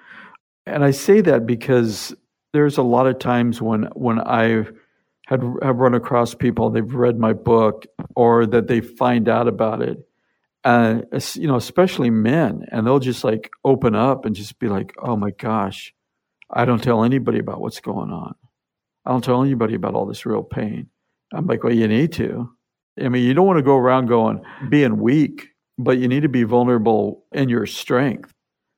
and 0.65 0.85
i 0.85 0.91
say 0.91 1.21
that 1.21 1.47
because 1.47 2.15
there's 2.53 2.79
a 2.79 2.83
lot 2.83 3.07
of 3.07 3.19
times 3.19 3.61
when 3.61 3.85
when 3.95 4.21
i 4.21 4.65
had 5.27 5.43
have 5.63 5.77
run 5.77 5.95
across 5.95 6.35
people 6.35 6.71
they've 6.71 6.95
read 6.95 7.19
my 7.19 7.33
book 7.35 7.87
or 8.15 8.47
that 8.47 8.69
they 8.69 8.81
find 8.81 9.29
out 9.29 9.49
about 9.49 9.83
it 9.83 9.99
uh, 10.67 11.01
you 11.35 11.47
know 11.47 11.57
especially 11.57 12.11
men 12.11 12.67
and 12.71 12.87
they'll 12.87 12.99
just 12.99 13.25
like 13.25 13.51
open 13.65 13.95
up 13.95 14.25
and 14.25 14.37
just 14.37 14.59
be 14.59 14.69
like 14.69 14.95
oh 15.03 15.17
my 15.17 15.31
gosh 15.31 15.95
i 16.51 16.65
don't 16.65 16.83
tell 16.83 17.05
anybody 17.05 17.39
about 17.39 17.61
what's 17.61 17.81
going 17.81 18.11
on 18.11 18.35
i 19.05 19.11
don't 19.11 19.25
tell 19.25 19.43
anybody 19.43 19.75
about 19.75 19.95
all 19.95 20.07
this 20.07 20.27
real 20.27 20.43
pain 20.43 20.89
i'm 21.33 21.47
like 21.47 21.63
well 21.63 21.73
you 21.73 21.89
need 21.89 22.13
to 22.13 22.49
i 23.03 23.09
mean 23.09 23.25
you 23.25 23.35
don't 23.35 23.47
want 23.47 23.59
to 23.59 23.63
go 23.63 23.77
around 23.77 24.07
going 24.07 24.43
being 24.69 25.01
weak 25.01 25.49
but 25.79 25.99
you 25.99 26.09
need 26.09 26.23
to 26.23 26.29
be 26.29 26.43
vulnerable 26.43 27.25
in 27.33 27.49
your 27.49 27.67
strength. 27.67 28.33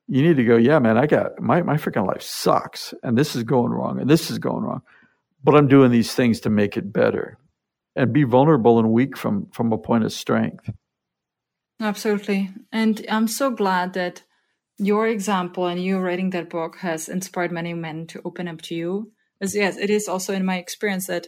You 0.07 0.23
need 0.23 0.37
to 0.37 0.43
go, 0.43 0.57
yeah, 0.57 0.79
man, 0.79 0.97
I 0.97 1.05
got 1.05 1.39
my, 1.39 1.61
my 1.61 1.75
freaking 1.75 2.07
life 2.07 2.21
sucks 2.21 2.93
and 3.03 3.17
this 3.17 3.35
is 3.35 3.43
going 3.43 3.71
wrong 3.71 3.99
and 3.99 4.09
this 4.09 4.31
is 4.31 4.39
going 4.39 4.63
wrong. 4.63 4.81
But 5.43 5.55
I'm 5.55 5.67
doing 5.67 5.91
these 5.91 6.13
things 6.13 6.41
to 6.41 6.49
make 6.49 6.75
it 6.75 6.91
better. 6.91 7.37
And 7.95 8.13
be 8.13 8.23
vulnerable 8.23 8.79
and 8.79 8.91
weak 8.91 9.17
from 9.17 9.47
from 9.51 9.73
a 9.73 9.77
point 9.77 10.05
of 10.05 10.13
strength. 10.13 10.69
Absolutely. 11.79 12.49
And 12.71 13.05
I'm 13.09 13.27
so 13.27 13.51
glad 13.51 13.93
that 13.93 14.23
your 14.77 15.07
example 15.07 15.65
and 15.67 15.81
you 15.81 15.99
writing 15.99 16.29
that 16.31 16.49
book 16.49 16.77
has 16.77 17.09
inspired 17.09 17.51
many 17.51 17.73
men 17.73 18.07
to 18.07 18.21
open 18.23 18.47
up 18.47 18.61
to 18.63 18.75
you. 18.75 19.11
As 19.41 19.55
yes, 19.55 19.77
it 19.77 19.89
is 19.89 20.07
also 20.07 20.33
in 20.33 20.45
my 20.45 20.57
experience 20.57 21.07
that 21.07 21.27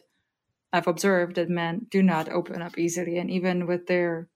I've 0.73 0.87
observed 0.87 1.35
that 1.35 1.49
men 1.49 1.87
do 1.89 2.01
not 2.01 2.29
open 2.29 2.61
up 2.61 2.77
easily. 2.77 3.17
And 3.17 3.29
even 3.29 3.67
with 3.67 3.87
their 3.87 4.29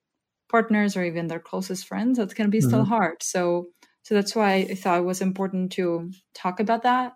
partners 0.48 0.96
or 0.96 1.04
even 1.04 1.26
their 1.26 1.40
closest 1.40 1.86
friends 1.86 2.18
that 2.18 2.34
can 2.34 2.50
be 2.50 2.58
mm-hmm. 2.58 2.68
still 2.68 2.84
hard 2.84 3.22
so 3.22 3.66
so 4.02 4.14
that's 4.14 4.36
why 4.36 4.54
i 4.54 4.74
thought 4.74 5.00
it 5.00 5.04
was 5.04 5.20
important 5.20 5.72
to 5.72 6.10
talk 6.34 6.60
about 6.60 6.82
that 6.82 7.14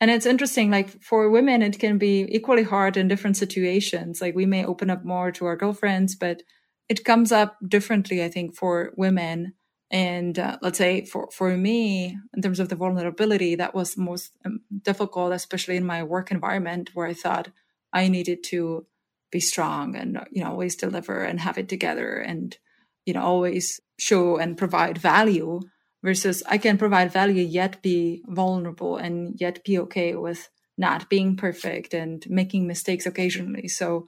and 0.00 0.10
it's 0.10 0.26
interesting 0.26 0.70
like 0.70 1.02
for 1.02 1.30
women 1.30 1.62
it 1.62 1.78
can 1.78 1.98
be 1.98 2.26
equally 2.28 2.62
hard 2.62 2.96
in 2.96 3.08
different 3.08 3.36
situations 3.36 4.20
like 4.20 4.34
we 4.34 4.46
may 4.46 4.64
open 4.64 4.90
up 4.90 5.04
more 5.04 5.32
to 5.32 5.46
our 5.46 5.56
girlfriends 5.56 6.14
but 6.14 6.42
it 6.88 7.04
comes 7.04 7.32
up 7.32 7.56
differently 7.66 8.22
i 8.22 8.28
think 8.28 8.54
for 8.54 8.92
women. 8.96 9.54
And 9.88 10.36
uh, 10.36 10.58
let's 10.62 10.78
say 10.78 11.04
for 11.04 11.28
for 11.30 11.56
me 11.56 12.18
in 12.34 12.42
terms 12.42 12.58
of 12.58 12.68
the 12.68 12.74
vulnerability 12.74 13.54
that 13.54 13.72
was 13.72 13.96
most 13.96 14.32
um, 14.44 14.62
difficult 14.82 15.32
especially 15.32 15.76
in 15.76 15.86
my 15.86 16.02
work 16.02 16.32
environment 16.32 16.90
where 16.94 17.06
i 17.06 17.14
thought 17.14 17.50
i 17.92 18.08
needed 18.08 18.42
to 18.50 18.84
be 19.30 19.38
strong 19.38 19.94
and 19.94 20.18
you 20.32 20.42
know 20.42 20.50
always 20.50 20.74
deliver 20.74 21.22
and 21.22 21.38
have 21.38 21.56
it 21.56 21.68
together 21.68 22.18
and 22.18 22.58
you 23.06 23.14
know 23.14 23.22
always 23.22 23.80
show 23.96 24.36
and 24.38 24.58
provide 24.58 24.98
value 24.98 25.60
versus 26.02 26.42
i 26.48 26.58
can 26.58 26.76
provide 26.76 27.12
value 27.12 27.44
yet 27.44 27.80
be 27.80 28.24
vulnerable 28.26 28.96
and 28.96 29.40
yet 29.40 29.62
be 29.62 29.78
okay 29.78 30.16
with 30.16 30.48
not 30.78 31.08
being 31.08 31.36
perfect 31.36 31.94
and 31.94 32.28
making 32.28 32.66
mistakes 32.66 33.06
occasionally. 33.06 33.68
So 33.68 34.06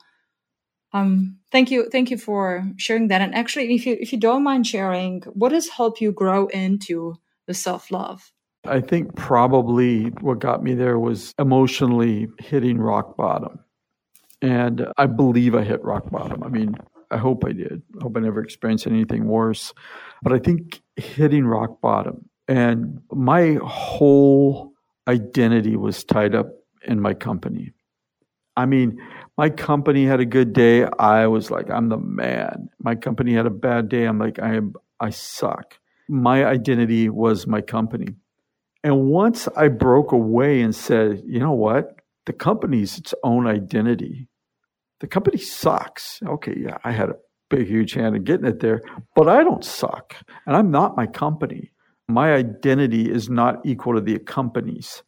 um 0.92 1.36
thank 1.52 1.70
you 1.70 1.88
thank 1.90 2.10
you 2.10 2.18
for 2.18 2.64
sharing 2.76 3.08
that 3.08 3.20
and 3.20 3.34
actually 3.34 3.74
if 3.74 3.86
you 3.86 3.96
if 4.00 4.12
you 4.12 4.18
don't 4.18 4.42
mind 4.42 4.66
sharing 4.66 5.22
what 5.34 5.52
has 5.52 5.68
helped 5.68 6.00
you 6.00 6.12
grow 6.12 6.46
into 6.48 7.14
the 7.46 7.54
self-love 7.54 8.32
i 8.66 8.80
think 8.80 9.14
probably 9.16 10.04
what 10.20 10.38
got 10.38 10.62
me 10.62 10.74
there 10.74 10.98
was 10.98 11.34
emotionally 11.38 12.28
hitting 12.38 12.78
rock 12.78 13.16
bottom 13.16 13.58
and 14.40 14.86
i 14.96 15.06
believe 15.06 15.54
i 15.54 15.62
hit 15.62 15.82
rock 15.82 16.10
bottom 16.10 16.42
i 16.42 16.48
mean 16.48 16.74
I 17.10 17.16
hope 17.16 17.42
I 17.46 17.52
did. 17.52 17.80
I 17.98 18.02
hope 18.02 18.18
I 18.18 18.20
never 18.20 18.42
experienced 18.42 18.86
anything 18.86 19.28
worse. 19.28 19.72
But 20.22 20.34
I 20.34 20.38
think 20.38 20.82
hitting 20.96 21.46
rock 21.46 21.80
bottom 21.80 22.28
and 22.48 23.00
my 23.12 23.58
whole 23.62 24.72
identity 25.06 25.76
was 25.76 26.02
tied 26.02 26.34
up 26.34 26.48
in 26.82 27.00
my 27.00 27.14
company. 27.14 27.72
I 28.56 28.66
mean, 28.66 28.98
my 29.38 29.50
company 29.50 30.04
had 30.04 30.20
a 30.20 30.26
good 30.26 30.52
day. 30.52 30.86
I 30.98 31.28
was 31.28 31.50
like, 31.50 31.70
I'm 31.70 31.88
the 31.88 31.98
man. 31.98 32.68
My 32.80 32.96
company 32.96 33.34
had 33.34 33.46
a 33.46 33.50
bad 33.50 33.88
day. 33.88 34.04
I'm 34.04 34.18
like, 34.18 34.38
I 34.38 34.60
I 35.00 35.10
suck. 35.10 35.78
My 36.08 36.44
identity 36.44 37.08
was 37.08 37.46
my 37.46 37.62
company. 37.62 38.08
And 38.84 39.06
once 39.06 39.48
I 39.56 39.68
broke 39.68 40.12
away 40.12 40.60
and 40.60 40.74
said, 40.74 41.22
you 41.26 41.40
know 41.40 41.52
what? 41.52 42.00
The 42.26 42.34
company's 42.34 42.98
its 42.98 43.14
own 43.24 43.46
identity 43.46 44.28
the 45.00 45.06
company 45.06 45.38
sucks. 45.38 46.20
Okay, 46.26 46.54
yeah, 46.56 46.78
I 46.84 46.92
had 46.92 47.10
a 47.10 47.16
big, 47.50 47.68
huge 47.68 47.92
hand 47.94 48.16
in 48.16 48.24
getting 48.24 48.46
it 48.46 48.60
there, 48.60 48.82
but 49.14 49.28
I 49.28 49.44
don't 49.44 49.64
suck. 49.64 50.16
And 50.46 50.56
I'm 50.56 50.70
not 50.70 50.96
my 50.96 51.06
company. 51.06 51.70
My 52.08 52.32
identity 52.34 53.10
is 53.10 53.28
not 53.28 53.64
equal 53.64 53.94
to 53.94 54.00
the 54.00 54.18
company's. 54.18 55.02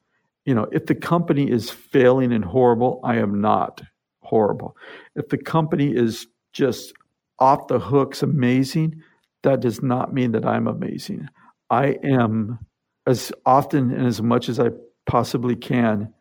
You 0.45 0.55
know, 0.55 0.67
if 0.73 0.87
the 0.87 0.95
company 0.95 1.51
is 1.51 1.71
failing 1.71 2.33
and 2.33 2.45
horrible, 2.45 3.01
I 3.05 3.17
am 3.17 3.41
not 3.41 3.83
horrible. 4.31 4.77
If 5.17 5.29
the 5.29 5.39
company 5.39 5.93
is 5.95 6.27
just 6.53 6.93
off 7.39 7.67
the 7.69 7.81
hooks 7.81 8.23
amazing, 8.23 9.03
that 9.43 9.61
does 9.61 9.83
not 9.83 10.15
mean 10.15 10.33
that 10.33 10.47
I'm 10.47 10.69
amazing. 10.69 11.29
I 11.69 11.97
am 12.05 12.59
as 13.07 13.33
often 13.45 13.91
and 13.91 14.07
as 14.07 14.23
much 14.23 14.49
as 14.49 14.61
I 14.61 14.69
possibly 15.07 15.57
can 15.57 16.13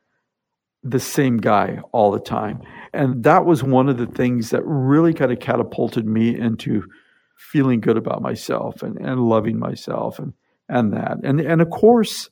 the 0.82 1.00
same 1.00 1.38
guy 1.38 1.80
all 1.92 2.12
the 2.12 2.20
time. 2.20 2.62
And 2.94 3.24
that 3.24 3.46
was 3.46 3.64
one 3.64 3.90
of 3.90 3.98
the 3.98 4.08
things 4.08 4.52
that 4.52 4.64
really 4.66 5.14
kind 5.14 5.32
of 5.32 5.40
catapulted 5.40 6.06
me 6.06 6.38
into 6.38 6.84
feeling 7.38 7.82
good 7.82 7.98
about 7.98 8.22
myself 8.22 8.82
and, 8.82 8.98
and 8.98 9.20
loving 9.20 9.60
myself 9.60 10.20
and, 10.20 10.34
and 10.68 10.94
that. 10.94 11.18
And, 11.24 11.40
and 11.42 11.62
of 11.62 11.70
course, 11.70 12.30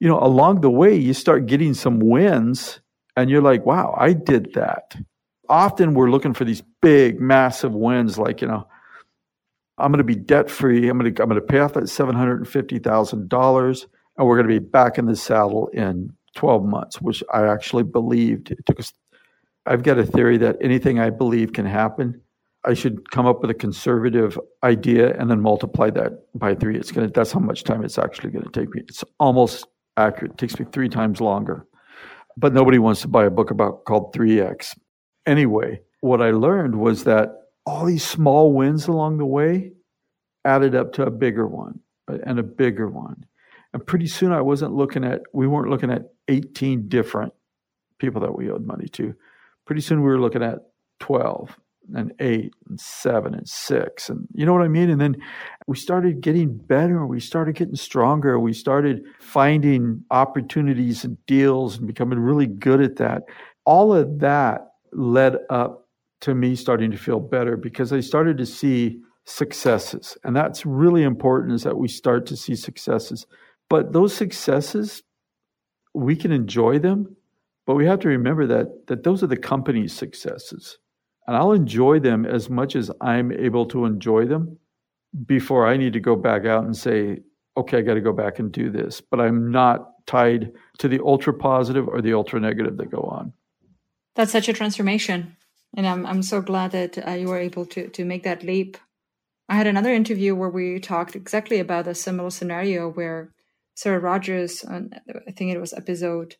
you 0.00 0.08
know, 0.08 0.18
along 0.18 0.60
the 0.60 0.70
way, 0.70 0.94
you 0.94 1.14
start 1.14 1.46
getting 1.46 1.74
some 1.74 2.00
wins 2.00 2.80
and 3.16 3.30
you're 3.30 3.42
like, 3.42 3.64
wow, 3.64 3.94
I 3.98 4.12
did 4.12 4.52
that. 4.54 4.94
Often 5.48 5.94
we're 5.94 6.10
looking 6.10 6.34
for 6.34 6.44
these 6.44 6.62
big, 6.82 7.20
massive 7.20 7.72
wins, 7.72 8.18
like, 8.18 8.40
you 8.40 8.48
know, 8.48 8.66
I'm 9.78 9.92
going 9.92 9.98
to 9.98 10.04
be 10.04 10.14
debt 10.14 10.50
free. 10.50 10.88
I'm 10.88 10.98
going 10.98 11.14
to, 11.14 11.22
I'm 11.22 11.28
going 11.28 11.40
to 11.40 11.46
pay 11.46 11.58
off 11.58 11.74
that 11.74 11.84
$750,000 11.84 13.86
and 14.18 14.26
we're 14.26 14.36
going 14.36 14.48
to 14.48 14.60
be 14.60 14.66
back 14.66 14.98
in 14.98 15.06
the 15.06 15.16
saddle 15.16 15.68
in 15.68 16.12
12 16.34 16.64
months, 16.64 17.00
which 17.00 17.22
I 17.32 17.46
actually 17.46 17.82
believed. 17.82 18.50
It 18.50 18.64
took 18.66 18.80
us, 18.80 18.92
I've 19.66 19.82
got 19.82 19.98
a 19.98 20.06
theory 20.06 20.38
that 20.38 20.56
anything 20.60 20.98
I 20.98 21.10
believe 21.10 21.52
can 21.52 21.66
happen. 21.66 22.20
I 22.64 22.74
should 22.74 23.10
come 23.10 23.26
up 23.26 23.42
with 23.42 23.50
a 23.50 23.54
conservative 23.54 24.38
idea 24.64 25.16
and 25.18 25.30
then 25.30 25.40
multiply 25.40 25.90
that 25.90 26.24
by 26.34 26.54
three. 26.54 26.76
It's 26.76 26.90
gonna 26.90 27.08
that's 27.08 27.30
how 27.30 27.38
much 27.38 27.62
time 27.62 27.84
it's 27.84 27.96
actually 27.96 28.30
gonna 28.30 28.50
take 28.50 28.74
me. 28.74 28.82
It's 28.88 29.04
almost 29.20 29.66
accurate. 29.96 30.32
It 30.32 30.38
takes 30.38 30.58
me 30.58 30.66
three 30.72 30.88
times 30.88 31.20
longer. 31.20 31.64
But 32.36 32.52
nobody 32.52 32.78
wants 32.78 33.00
to 33.02 33.08
buy 33.08 33.24
a 33.24 33.30
book 33.30 33.50
about 33.50 33.84
called 33.84 34.14
3X. 34.14 34.76
Anyway, 35.26 35.80
what 36.00 36.20
I 36.20 36.30
learned 36.30 36.76
was 36.76 37.04
that 37.04 37.30
all 37.64 37.84
these 37.84 38.04
small 38.04 38.52
wins 38.52 38.86
along 38.86 39.18
the 39.18 39.26
way 39.26 39.72
added 40.44 40.74
up 40.74 40.92
to 40.94 41.02
a 41.02 41.10
bigger 41.10 41.46
one 41.46 41.80
uh, 42.08 42.18
and 42.24 42.38
a 42.38 42.42
bigger 42.42 42.88
one. 42.88 43.26
And 43.72 43.84
pretty 43.84 44.06
soon 44.06 44.32
I 44.32 44.40
wasn't 44.40 44.74
looking 44.74 45.04
at, 45.04 45.22
we 45.32 45.46
weren't 45.46 45.70
looking 45.70 45.90
at 45.90 46.02
18 46.28 46.88
different 46.88 47.32
people 47.98 48.20
that 48.20 48.36
we 48.36 48.50
owed 48.50 48.64
money 48.64 48.88
to. 48.88 49.14
Pretty 49.66 49.80
soon 49.80 50.02
we 50.02 50.08
were 50.08 50.20
looking 50.20 50.42
at 50.42 50.58
12. 51.00 51.58
And 51.94 52.12
eight 52.18 52.54
and 52.68 52.80
seven 52.80 53.34
and 53.34 53.48
six. 53.48 54.08
And 54.08 54.26
you 54.34 54.44
know 54.44 54.52
what 54.52 54.62
I 54.62 54.68
mean? 54.68 54.90
And 54.90 55.00
then 55.00 55.16
we 55.66 55.76
started 55.76 56.20
getting 56.20 56.56
better. 56.56 57.06
We 57.06 57.20
started 57.20 57.54
getting 57.54 57.76
stronger. 57.76 58.38
We 58.38 58.52
started 58.52 59.04
finding 59.20 60.04
opportunities 60.10 61.04
and 61.04 61.24
deals 61.26 61.78
and 61.78 61.86
becoming 61.86 62.18
really 62.18 62.46
good 62.46 62.80
at 62.80 62.96
that. 62.96 63.24
All 63.64 63.94
of 63.94 64.20
that 64.20 64.72
led 64.92 65.36
up 65.50 65.88
to 66.20 66.34
me 66.34 66.56
starting 66.56 66.90
to 66.90 66.96
feel 66.96 67.20
better 67.20 67.56
because 67.56 67.92
I 67.92 68.00
started 68.00 68.38
to 68.38 68.46
see 68.46 69.00
successes. 69.24 70.16
And 70.24 70.34
that's 70.34 70.64
really 70.64 71.02
important 71.02 71.54
is 71.54 71.64
that 71.64 71.76
we 71.76 71.88
start 71.88 72.26
to 72.26 72.36
see 72.36 72.56
successes. 72.56 73.26
But 73.68 73.92
those 73.92 74.14
successes, 74.14 75.02
we 75.94 76.16
can 76.16 76.32
enjoy 76.32 76.78
them, 76.78 77.16
but 77.66 77.74
we 77.74 77.86
have 77.86 77.98
to 78.00 78.08
remember 78.08 78.46
that 78.46 78.86
that 78.86 79.02
those 79.02 79.22
are 79.22 79.26
the 79.26 79.36
company's 79.36 79.92
successes. 79.92 80.78
And 81.26 81.36
I'll 81.36 81.52
enjoy 81.52 81.98
them 81.98 82.24
as 82.24 82.48
much 82.48 82.76
as 82.76 82.90
I'm 83.00 83.32
able 83.32 83.66
to 83.66 83.84
enjoy 83.84 84.26
them 84.26 84.58
before 85.26 85.66
I 85.66 85.76
need 85.76 85.92
to 85.94 86.00
go 86.00 86.14
back 86.16 86.44
out 86.44 86.64
and 86.64 86.76
say, 86.76 87.20
okay, 87.56 87.78
I 87.78 87.82
got 87.82 87.94
to 87.94 88.00
go 88.00 88.12
back 88.12 88.38
and 88.38 88.52
do 88.52 88.70
this. 88.70 89.00
But 89.00 89.20
I'm 89.20 89.50
not 89.50 90.06
tied 90.06 90.52
to 90.78 90.88
the 90.88 91.00
ultra 91.04 91.32
positive 91.32 91.88
or 91.88 92.00
the 92.00 92.14
ultra 92.14 92.38
negative 92.38 92.76
that 92.76 92.90
go 92.90 93.00
on. 93.00 93.32
That's 94.14 94.32
such 94.32 94.48
a 94.48 94.52
transformation. 94.52 95.36
And 95.76 95.86
I'm, 95.86 96.06
I'm 96.06 96.22
so 96.22 96.40
glad 96.40 96.70
that 96.72 97.06
uh, 97.06 97.12
you 97.12 97.28
were 97.28 97.38
able 97.38 97.66
to, 97.66 97.88
to 97.88 98.04
make 98.04 98.22
that 98.22 98.42
leap 98.42 98.76
I 99.48 99.54
had 99.54 99.66
another 99.66 99.92
interview 99.92 100.34
where 100.34 100.50
we 100.50 100.80
talked 100.80 101.14
exactly 101.14 101.60
about 101.60 101.86
a 101.86 101.94
similar 101.94 102.30
scenario 102.30 102.90
where 102.90 103.32
Sarah 103.74 104.00
Rogers, 104.00 104.64
on, 104.64 104.90
I 105.26 105.30
think 105.30 105.52
it 105.52 105.60
was 105.60 105.72
episode 105.72 106.36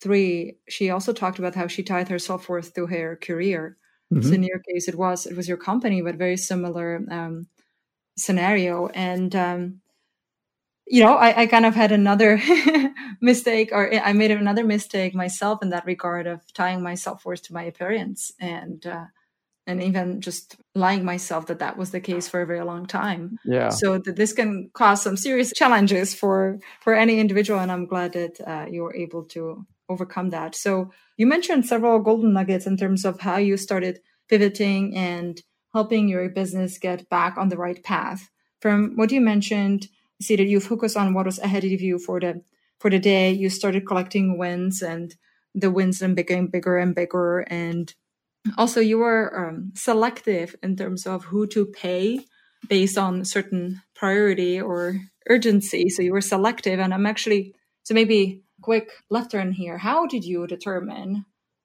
three, 0.00 0.58
she 0.68 0.90
also 0.90 1.12
talked 1.12 1.38
about 1.38 1.54
how 1.54 1.68
she 1.68 1.82
tied 1.82 2.08
her 2.08 2.18
self 2.18 2.48
worth 2.48 2.74
to 2.74 2.86
her 2.86 3.16
career. 3.16 3.78
Mm-hmm. 4.12 4.28
So 4.28 4.34
in 4.34 4.42
your 4.42 4.58
case, 4.58 4.88
it 4.88 4.96
was 4.96 5.26
it 5.26 5.36
was 5.36 5.48
your 5.48 5.56
company, 5.56 6.02
but 6.02 6.16
very 6.16 6.36
similar 6.36 7.04
um, 7.10 7.46
scenario. 8.16 8.88
And 8.88 9.34
um, 9.36 9.80
you 10.86 11.04
know, 11.04 11.14
I, 11.14 11.42
I, 11.42 11.46
kind 11.46 11.64
of 11.64 11.76
had 11.76 11.92
another 11.92 12.42
mistake, 13.20 13.70
or 13.70 13.94
I 13.94 14.12
made 14.12 14.32
another 14.32 14.64
mistake 14.64 15.14
myself 15.14 15.62
in 15.62 15.70
that 15.70 15.86
regard 15.86 16.26
of 16.26 16.40
tying 16.52 16.82
my 16.82 16.96
self 16.96 17.24
worth 17.24 17.42
to 17.42 17.52
my 17.52 17.62
appearance, 17.62 18.32
and 18.40 18.84
uh, 18.84 19.04
and 19.70 19.82
even 19.82 20.20
just 20.20 20.56
lying 20.74 21.04
myself 21.04 21.46
that 21.46 21.60
that 21.60 21.76
was 21.76 21.92
the 21.92 22.00
case 22.00 22.28
for 22.28 22.42
a 22.42 22.46
very 22.46 22.64
long 22.64 22.86
time 22.86 23.38
yeah 23.44 23.68
so 23.68 23.98
that 23.98 24.16
this 24.16 24.32
can 24.32 24.70
cause 24.74 25.02
some 25.02 25.16
serious 25.16 25.52
challenges 25.54 26.14
for 26.14 26.58
for 26.80 26.94
any 26.94 27.20
individual 27.20 27.60
and 27.60 27.70
i'm 27.70 27.86
glad 27.86 28.12
that 28.12 28.40
uh, 28.46 28.66
you 28.68 28.82
were 28.82 28.94
able 28.94 29.24
to 29.24 29.64
overcome 29.90 30.30
that. 30.30 30.54
So 30.54 30.90
you 31.16 31.26
mentioned 31.26 31.66
several 31.66 31.98
golden 31.98 32.32
nuggets 32.32 32.66
in 32.66 32.76
terms 32.76 33.04
of 33.04 33.20
how 33.20 33.36
you 33.36 33.56
started 33.56 34.00
pivoting 34.28 34.96
and 34.96 35.40
helping 35.74 36.08
your 36.08 36.28
business 36.30 36.78
get 36.78 37.08
back 37.10 37.36
on 37.36 37.48
the 37.48 37.56
right 37.56 37.82
path. 37.82 38.30
From 38.60 38.96
what 38.96 39.12
you 39.12 39.20
mentioned 39.20 39.88
see 40.22 40.36
that 40.36 40.46
you 40.46 40.60
focus 40.60 40.96
on 40.96 41.14
what 41.14 41.26
was 41.26 41.38
ahead 41.38 41.64
of 41.64 41.80
you 41.80 41.98
for 41.98 42.20
the 42.20 42.42
for 42.78 42.90
the 42.90 42.98
day. 42.98 43.32
You 43.32 43.50
started 43.50 43.86
collecting 43.86 44.38
wins 44.38 44.82
and 44.82 45.14
the 45.54 45.70
wins 45.70 45.98
then 45.98 46.14
became 46.14 46.46
bigger 46.46 46.78
and 46.78 46.94
bigger. 46.94 47.40
And 47.40 47.92
also 48.56 48.80
you 48.80 48.98
were 48.98 49.48
um, 49.48 49.72
selective 49.74 50.54
in 50.62 50.76
terms 50.76 51.06
of 51.06 51.24
who 51.24 51.46
to 51.48 51.66
pay 51.66 52.20
based 52.68 52.98
on 52.98 53.24
certain 53.24 53.82
priority 53.94 54.60
or 54.60 55.00
urgency. 55.28 55.88
So 55.88 56.02
you 56.02 56.12
were 56.12 56.20
selective 56.20 56.78
and 56.78 56.92
i'm 56.92 57.06
actually 57.06 57.54
so 57.82 57.94
maybe 57.94 58.42
quick 58.62 58.90
left 59.10 59.32
turn 59.32 59.52
here. 59.52 59.78
How 59.78 60.06
did 60.06 60.24
you 60.24 60.46
determine 60.46 61.24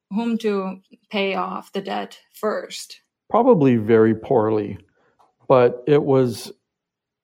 whom 0.09 0.37
to 0.39 0.81
pay 1.09 1.35
off 1.35 1.71
the 1.71 1.81
debt 1.81 2.19
first? 2.33 3.01
Probably 3.29 3.75
very 3.77 4.15
poorly 4.15 4.77
but 5.47 5.83
it 5.87 6.03
was 6.03 6.51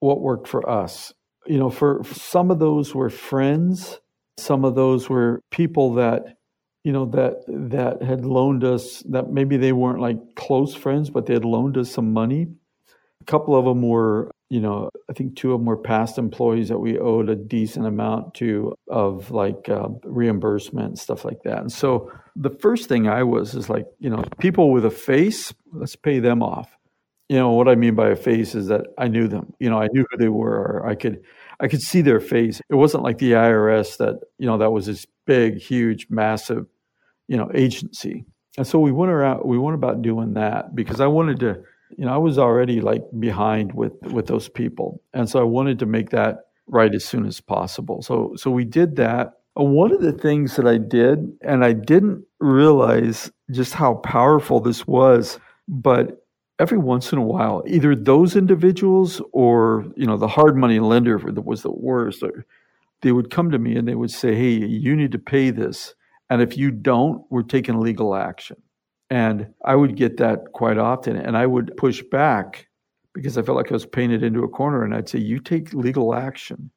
what 0.00 0.20
worked 0.20 0.48
for 0.48 0.68
us. 0.68 1.12
You 1.46 1.58
know 1.58 1.70
for 1.70 2.02
some 2.04 2.50
of 2.50 2.58
those 2.58 2.94
were 2.94 3.10
friends 3.10 3.98
some 4.38 4.64
of 4.64 4.74
those 4.74 5.08
were 5.10 5.42
people 5.50 5.94
that 5.94 6.36
you 6.84 6.92
know 6.92 7.06
that 7.06 7.42
that 7.48 8.02
had 8.02 8.24
loaned 8.24 8.64
us 8.64 9.02
that 9.08 9.30
maybe 9.30 9.56
they 9.56 9.72
weren't 9.72 10.00
like 10.00 10.34
close 10.36 10.74
friends 10.74 11.10
but 11.10 11.26
they 11.26 11.34
had 11.34 11.44
loaned 11.44 11.76
us 11.76 11.90
some 11.90 12.12
money. 12.12 12.46
A 13.20 13.24
couple 13.24 13.56
of 13.56 13.64
them 13.64 13.82
were 13.82 14.30
you 14.52 14.60
know 14.60 14.90
i 15.08 15.14
think 15.14 15.34
two 15.34 15.52
of 15.52 15.60
them 15.60 15.66
were 15.66 15.78
past 15.78 16.18
employees 16.18 16.68
that 16.68 16.78
we 16.78 16.98
owed 16.98 17.30
a 17.30 17.34
decent 17.34 17.86
amount 17.86 18.34
to 18.34 18.74
of 18.88 19.30
like 19.30 19.68
uh, 19.70 19.88
reimbursement 20.04 20.98
stuff 20.98 21.24
like 21.24 21.42
that. 21.44 21.58
And 21.58 21.72
so 21.72 22.12
the 22.36 22.50
first 22.50 22.88
thing 22.88 23.08
i 23.08 23.22
was 23.22 23.54
is 23.54 23.70
like 23.70 23.86
you 23.98 24.10
know 24.10 24.22
people 24.38 24.70
with 24.70 24.84
a 24.84 24.90
face 24.90 25.54
let's 25.72 25.96
pay 25.96 26.18
them 26.20 26.42
off. 26.42 26.76
You 27.30 27.38
know 27.38 27.52
what 27.52 27.68
i 27.68 27.74
mean 27.74 27.94
by 27.94 28.10
a 28.10 28.16
face 28.16 28.54
is 28.54 28.66
that 28.66 28.82
i 28.98 29.08
knew 29.08 29.26
them. 29.26 29.54
You 29.58 29.70
know 29.70 29.80
i 29.80 29.88
knew 29.92 30.04
who 30.10 30.18
they 30.18 30.28
were. 30.28 30.58
Or 30.60 30.86
i 30.86 30.96
could 30.96 31.22
i 31.58 31.66
could 31.66 31.80
see 31.80 32.02
their 32.02 32.20
face. 32.20 32.60
It 32.68 32.74
wasn't 32.74 33.04
like 33.04 33.18
the 33.18 33.32
irs 33.32 33.96
that 33.96 34.16
you 34.38 34.46
know 34.46 34.58
that 34.58 34.70
was 34.70 34.84
this 34.84 35.06
big 35.24 35.60
huge 35.60 36.08
massive 36.10 36.66
you 37.28 37.38
know, 37.38 37.50
agency. 37.54 38.26
And 38.58 38.66
so 38.66 38.78
we 38.78 38.92
went 38.92 39.10
around, 39.10 39.42
we 39.44 39.58
went 39.58 39.74
about 39.74 40.02
doing 40.02 40.34
that 40.34 40.74
because 40.74 41.00
I 41.00 41.06
wanted 41.06 41.40
to, 41.40 41.62
you 41.96 42.04
know, 42.04 42.14
I 42.14 42.18
was 42.18 42.38
already 42.38 42.80
like 42.80 43.02
behind 43.18 43.74
with 43.74 43.92
with 44.12 44.26
those 44.26 44.48
people, 44.48 45.02
and 45.12 45.28
so 45.28 45.40
I 45.40 45.44
wanted 45.44 45.78
to 45.80 45.86
make 45.86 46.10
that 46.10 46.46
right 46.66 46.94
as 46.94 47.04
soon 47.04 47.26
as 47.26 47.40
possible. 47.40 48.02
So 48.02 48.34
so 48.36 48.50
we 48.50 48.64
did 48.64 48.96
that. 48.96 49.34
Uh, 49.58 49.64
one 49.64 49.92
of 49.92 50.00
the 50.00 50.12
things 50.12 50.56
that 50.56 50.66
I 50.66 50.78
did, 50.78 51.30
and 51.42 51.64
I 51.64 51.72
didn't 51.72 52.24
realize 52.40 53.30
just 53.50 53.74
how 53.74 53.94
powerful 53.94 54.60
this 54.60 54.86
was, 54.86 55.38
but 55.68 56.24
every 56.58 56.78
once 56.78 57.12
in 57.12 57.18
a 57.18 57.22
while, 57.22 57.62
either 57.66 57.94
those 57.94 58.36
individuals 58.36 59.20
or 59.32 59.86
you 59.96 60.06
know 60.06 60.16
the 60.16 60.28
hard 60.28 60.56
money 60.56 60.80
lender 60.80 61.18
was 61.18 61.62
the 61.62 61.72
worst. 61.72 62.22
They 63.02 63.12
would 63.12 63.30
come 63.30 63.50
to 63.50 63.58
me 63.58 63.76
and 63.76 63.86
they 63.86 63.94
would 63.94 64.10
say, 64.10 64.34
"Hey, 64.34 64.66
you 64.66 64.96
need 64.96 65.12
to 65.12 65.18
pay 65.18 65.50
this." 65.50 65.94
And 66.30 66.40
if 66.40 66.56
you 66.56 66.70
don't, 66.70 67.24
we're 67.30 67.42
taking 67.42 67.80
legal 67.80 68.14
action. 68.14 68.56
And 69.12 69.52
I 69.66 69.76
would 69.76 69.94
get 69.94 70.16
that 70.16 70.52
quite 70.54 70.78
often. 70.78 71.16
And 71.16 71.36
I 71.36 71.44
would 71.44 71.76
push 71.76 72.02
back 72.10 72.66
because 73.12 73.36
I 73.36 73.42
felt 73.42 73.58
like 73.58 73.70
I 73.70 73.74
was 73.74 73.84
painted 73.84 74.22
into 74.22 74.42
a 74.42 74.48
corner. 74.48 74.84
And 74.84 74.94
I'd 74.94 75.06
say, 75.06 75.18
You 75.18 75.38
take 75.38 75.74
legal 75.74 76.14
action 76.14 76.70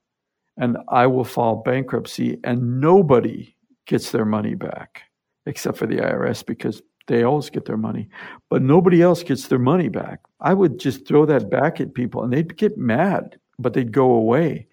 and 0.57 0.77
I 0.89 1.07
will 1.07 1.23
file 1.23 1.55
bankruptcy. 1.55 2.38
And 2.43 2.81
nobody 2.81 3.55
gets 3.86 4.11
their 4.11 4.25
money 4.25 4.53
back 4.53 5.03
except 5.45 5.77
for 5.77 5.88
the 5.88 5.99
IRS 5.99 6.45
because 6.45 6.81
they 7.07 7.23
always 7.23 7.49
get 7.49 7.63
their 7.63 7.77
money. 7.77 8.09
But 8.49 8.61
nobody 8.61 9.01
else 9.01 9.23
gets 9.23 9.47
their 9.47 9.59
money 9.59 9.88
back. 9.88 10.19
I 10.41 10.53
would 10.53 10.77
just 10.77 11.07
throw 11.07 11.25
that 11.27 11.49
back 11.49 11.79
at 11.79 11.93
people 11.93 12.21
and 12.21 12.33
they'd 12.33 12.57
get 12.57 12.77
mad, 12.77 13.39
but 13.59 13.73
they'd 13.73 13.93
go 13.93 14.11
away. 14.11 14.67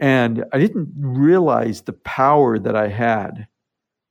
And 0.00 0.44
I 0.52 0.58
didn't 0.58 0.88
realize 0.96 1.82
the 1.82 1.92
power 1.92 2.58
that 2.58 2.74
I 2.74 2.88
had 2.88 3.46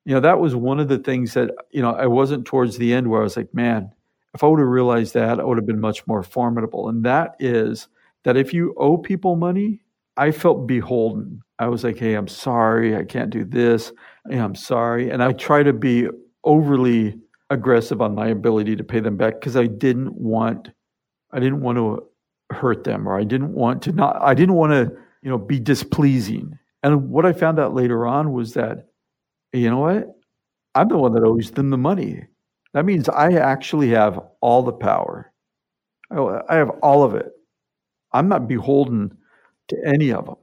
you 0.07 0.13
know, 0.13 0.21
that 0.21 0.39
was 0.39 0.55
one 0.55 0.79
of 0.79 0.87
the 0.87 0.99
things 0.99 1.33
that, 1.33 1.51
you 1.71 1.81
know, 1.81 1.93
I 1.93 2.07
wasn't 2.07 2.45
towards 2.45 2.77
the 2.77 2.93
end 2.93 3.09
where 3.09 3.19
I 3.19 3.23
was 3.25 3.35
like, 3.35 3.53
man, 3.53 3.91
if 4.33 4.41
I 4.41 4.47
would 4.47 4.61
have 4.61 4.69
realized 4.69 5.13
that, 5.15 5.37
I 5.37 5.43
would 5.43 5.57
have 5.57 5.65
been 5.65 5.81
much 5.81 6.07
more 6.07 6.23
formidable. 6.23 6.87
And 6.87 7.03
that 7.03 7.35
is 7.39 7.89
that 8.23 8.37
if 8.37 8.53
you 8.53 8.73
owe 8.77 8.97
people 8.97 9.35
money, 9.35 9.81
I 10.15 10.31
felt 10.31 10.65
beholden. 10.65 11.41
I 11.59 11.67
was 11.67 11.83
like, 11.83 11.97
hey, 11.97 12.13
I'm 12.13 12.29
sorry, 12.29 12.95
I 12.95 13.03
can't 13.03 13.29
do 13.29 13.43
this. 13.43 13.91
Hey, 14.29 14.37
I'm 14.37 14.55
sorry. 14.55 15.09
And 15.09 15.21
I 15.21 15.33
try 15.33 15.61
to 15.61 15.73
be 15.73 16.07
overly 16.45 17.19
aggressive 17.49 18.01
on 18.01 18.15
my 18.15 18.27
ability 18.27 18.77
to 18.77 18.85
pay 18.85 19.01
them 19.01 19.17
back 19.17 19.33
because 19.41 19.57
I 19.57 19.67
didn't 19.67 20.13
want 20.13 20.69
I 21.33 21.39
didn't 21.39 21.59
want 21.59 21.79
to 21.79 22.07
hurt 22.55 22.85
them 22.85 23.09
or 23.09 23.19
I 23.19 23.25
didn't 23.25 23.51
want 23.51 23.81
to 23.81 23.91
not 23.91 24.15
I 24.21 24.35
didn't 24.35 24.55
want 24.55 24.71
to, 24.71 24.89
you 25.21 25.29
know, 25.29 25.37
be 25.37 25.59
displeasing. 25.59 26.57
And 26.81 27.09
what 27.09 27.25
I 27.25 27.33
found 27.33 27.59
out 27.59 27.73
later 27.73 28.07
on 28.07 28.31
was 28.31 28.53
that 28.53 28.87
you 29.53 29.69
know 29.69 29.79
what? 29.79 30.07
I'm 30.75 30.89
the 30.89 30.97
one 30.97 31.13
that 31.13 31.23
owes 31.23 31.51
them 31.51 31.69
the 31.69 31.77
money. 31.77 32.23
That 32.73 32.85
means 32.85 33.09
I 33.09 33.33
actually 33.33 33.89
have 33.89 34.19
all 34.41 34.63
the 34.63 34.73
power. 34.73 35.31
I 36.11 36.55
have 36.55 36.69
all 36.81 37.03
of 37.03 37.15
it. 37.15 37.31
I'm 38.11 38.29
not 38.29 38.47
beholden 38.47 39.17
to 39.69 39.77
any 39.85 40.11
of 40.11 40.25
them. 40.25 40.37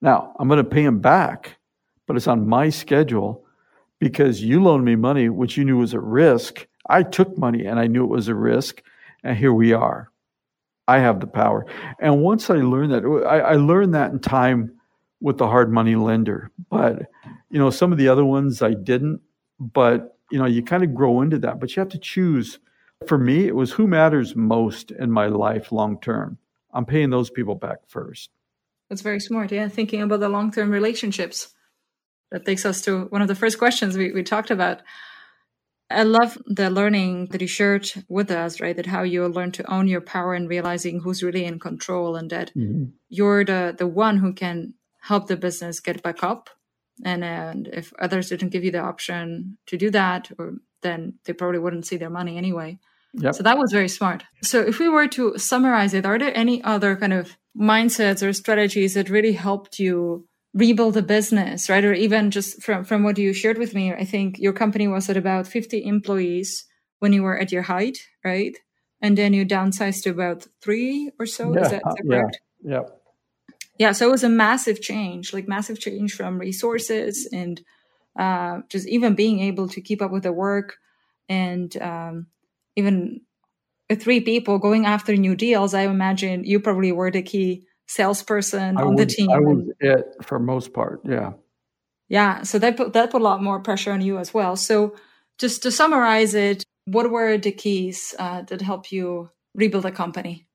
Now, 0.00 0.34
I'm 0.38 0.48
going 0.48 0.58
to 0.58 0.68
pay 0.68 0.84
them 0.84 1.00
back, 1.00 1.58
but 2.06 2.16
it's 2.16 2.26
on 2.26 2.48
my 2.48 2.68
schedule 2.68 3.44
because 4.00 4.42
you 4.42 4.62
loaned 4.62 4.84
me 4.84 4.96
money, 4.96 5.28
which 5.28 5.56
you 5.56 5.64
knew 5.64 5.78
was 5.78 5.94
a 5.94 6.00
risk. 6.00 6.66
I 6.88 7.02
took 7.02 7.38
money 7.38 7.64
and 7.66 7.78
I 7.78 7.86
knew 7.86 8.04
it 8.04 8.10
was 8.10 8.28
a 8.28 8.34
risk, 8.34 8.82
and 9.22 9.36
here 9.36 9.52
we 9.52 9.72
are. 9.72 10.10
I 10.86 10.98
have 10.98 11.20
the 11.20 11.26
power. 11.26 11.64
And 12.00 12.22
once 12.22 12.50
I 12.50 12.56
learned 12.56 12.92
that, 12.92 13.04
I, 13.26 13.40
I 13.40 13.54
learned 13.54 13.94
that 13.94 14.10
in 14.10 14.18
time 14.18 14.73
with 15.24 15.38
the 15.38 15.48
hard 15.48 15.72
money 15.72 15.96
lender. 15.96 16.50
But 16.70 17.10
you 17.48 17.58
know, 17.58 17.70
some 17.70 17.92
of 17.92 17.98
the 17.98 18.08
other 18.08 18.26
ones 18.26 18.60
I 18.60 18.74
didn't. 18.74 19.22
But 19.58 20.18
you 20.30 20.38
know, 20.38 20.44
you 20.44 20.62
kind 20.62 20.84
of 20.84 20.94
grow 20.94 21.22
into 21.22 21.38
that. 21.38 21.58
But 21.58 21.74
you 21.74 21.80
have 21.80 21.88
to 21.88 21.98
choose. 21.98 22.58
For 23.06 23.18
me, 23.18 23.46
it 23.46 23.56
was 23.56 23.72
who 23.72 23.86
matters 23.86 24.36
most 24.36 24.90
in 24.90 25.10
my 25.10 25.26
life 25.26 25.72
long 25.72 25.98
term. 26.00 26.38
I'm 26.72 26.84
paying 26.84 27.10
those 27.10 27.30
people 27.30 27.54
back 27.54 27.78
first. 27.88 28.30
That's 28.88 29.00
very 29.00 29.18
smart. 29.18 29.50
Yeah, 29.50 29.68
thinking 29.68 30.02
about 30.02 30.20
the 30.20 30.28
long 30.28 30.52
term 30.52 30.70
relationships. 30.70 31.54
That 32.30 32.44
takes 32.44 32.66
us 32.66 32.82
to 32.82 33.04
one 33.06 33.22
of 33.22 33.28
the 33.28 33.34
first 33.34 33.58
questions 33.58 33.96
we, 33.96 34.12
we 34.12 34.22
talked 34.22 34.50
about. 34.50 34.82
I 35.90 36.02
love 36.02 36.36
the 36.46 36.70
learning 36.70 37.26
that 37.26 37.40
you 37.40 37.46
shared 37.46 37.88
with 38.08 38.30
us, 38.30 38.60
right? 38.60 38.76
That 38.76 38.86
how 38.86 39.04
you 39.04 39.26
learn 39.28 39.52
to 39.52 39.72
own 39.72 39.86
your 39.86 40.00
power 40.00 40.34
and 40.34 40.48
realizing 40.48 41.00
who's 41.00 41.22
really 41.22 41.44
in 41.44 41.58
control 41.58 42.16
and 42.16 42.30
that 42.30 42.50
mm-hmm. 42.56 42.86
you're 43.08 43.44
the, 43.44 43.74
the 43.78 43.86
one 43.86 44.16
who 44.18 44.32
can 44.32 44.74
help 45.04 45.26
the 45.26 45.36
business 45.36 45.80
get 45.80 46.02
back 46.02 46.22
up. 46.22 46.50
And, 47.04 47.24
and 47.24 47.68
if 47.72 47.92
others 47.98 48.28
didn't 48.28 48.50
give 48.50 48.64
you 48.64 48.70
the 48.70 48.78
option 48.78 49.58
to 49.66 49.76
do 49.76 49.90
that, 49.90 50.30
or 50.38 50.54
then 50.82 51.14
they 51.24 51.32
probably 51.32 51.58
wouldn't 51.58 51.86
see 51.86 51.96
their 51.96 52.10
money 52.10 52.36
anyway. 52.36 52.78
Yep. 53.14 53.34
So 53.34 53.42
that 53.42 53.58
was 53.58 53.72
very 53.72 53.88
smart. 53.88 54.24
So 54.42 54.60
if 54.60 54.78
we 54.78 54.88
were 54.88 55.08
to 55.08 55.38
summarize 55.38 55.94
it, 55.94 56.06
are 56.06 56.18
there 56.18 56.36
any 56.36 56.62
other 56.62 56.96
kind 56.96 57.12
of 57.12 57.36
mindsets 57.58 58.26
or 58.26 58.32
strategies 58.32 58.94
that 58.94 59.10
really 59.10 59.32
helped 59.32 59.78
you 59.78 60.26
rebuild 60.52 60.96
a 60.96 61.02
business, 61.02 61.68
right? 61.68 61.84
Or 61.84 61.92
even 61.92 62.30
just 62.30 62.62
from, 62.62 62.84
from 62.84 63.02
what 63.02 63.18
you 63.18 63.32
shared 63.32 63.58
with 63.58 63.74
me, 63.74 63.92
I 63.92 64.04
think 64.04 64.38
your 64.38 64.52
company 64.52 64.88
was 64.88 65.08
at 65.10 65.16
about 65.16 65.46
50 65.46 65.84
employees 65.84 66.64
when 67.00 67.12
you 67.12 67.22
were 67.22 67.38
at 67.38 67.52
your 67.52 67.62
height, 67.62 67.98
right? 68.24 68.56
And 69.00 69.18
then 69.18 69.34
you 69.34 69.44
downsized 69.44 70.02
to 70.04 70.10
about 70.10 70.46
three 70.62 71.10
or 71.18 71.26
so. 71.26 71.54
Yeah, 71.54 71.62
is, 71.62 71.70
that, 71.70 71.82
is 71.86 71.94
that 71.96 72.04
correct? 72.08 72.40
Yeah. 72.64 72.72
yeah. 72.72 72.82
Yeah. 73.78 73.92
So 73.92 74.08
it 74.08 74.12
was 74.12 74.24
a 74.24 74.28
massive 74.28 74.80
change, 74.80 75.32
like 75.32 75.48
massive 75.48 75.80
change 75.80 76.14
from 76.14 76.38
resources 76.38 77.28
and 77.32 77.60
uh, 78.18 78.60
just 78.68 78.88
even 78.88 79.14
being 79.14 79.40
able 79.40 79.68
to 79.68 79.80
keep 79.80 80.00
up 80.00 80.12
with 80.12 80.22
the 80.22 80.32
work 80.32 80.76
and 81.28 81.76
um, 81.82 82.26
even 82.76 83.20
three 83.92 84.20
people 84.20 84.58
going 84.58 84.86
after 84.86 85.16
new 85.16 85.34
deals. 85.34 85.74
I 85.74 85.82
imagine 85.82 86.44
you 86.44 86.60
probably 86.60 86.92
were 86.92 87.10
the 87.10 87.22
key 87.22 87.66
salesperson 87.86 88.78
I 88.78 88.82
on 88.82 88.94
was, 88.94 89.06
the 89.06 89.06
team. 89.06 89.30
I 89.30 89.38
was 89.38 89.68
it 89.80 90.16
for 90.22 90.38
most 90.38 90.72
part. 90.72 91.00
Yeah. 91.04 91.32
Yeah. 92.08 92.42
So 92.42 92.58
that 92.58 92.76
put 92.76 92.92
that 92.92 93.10
put 93.10 93.20
a 93.20 93.24
lot 93.24 93.42
more 93.42 93.60
pressure 93.60 93.92
on 93.92 94.00
you 94.00 94.18
as 94.18 94.32
well. 94.32 94.56
So 94.56 94.94
just 95.38 95.62
to 95.62 95.70
summarize 95.70 96.34
it, 96.34 96.62
what 96.84 97.10
were 97.10 97.38
the 97.38 97.52
keys 97.52 98.14
uh, 98.18 98.42
that 98.42 98.60
help 98.60 98.92
you 98.92 99.30
rebuild 99.54 99.86
a 99.86 99.90
company? 99.90 100.46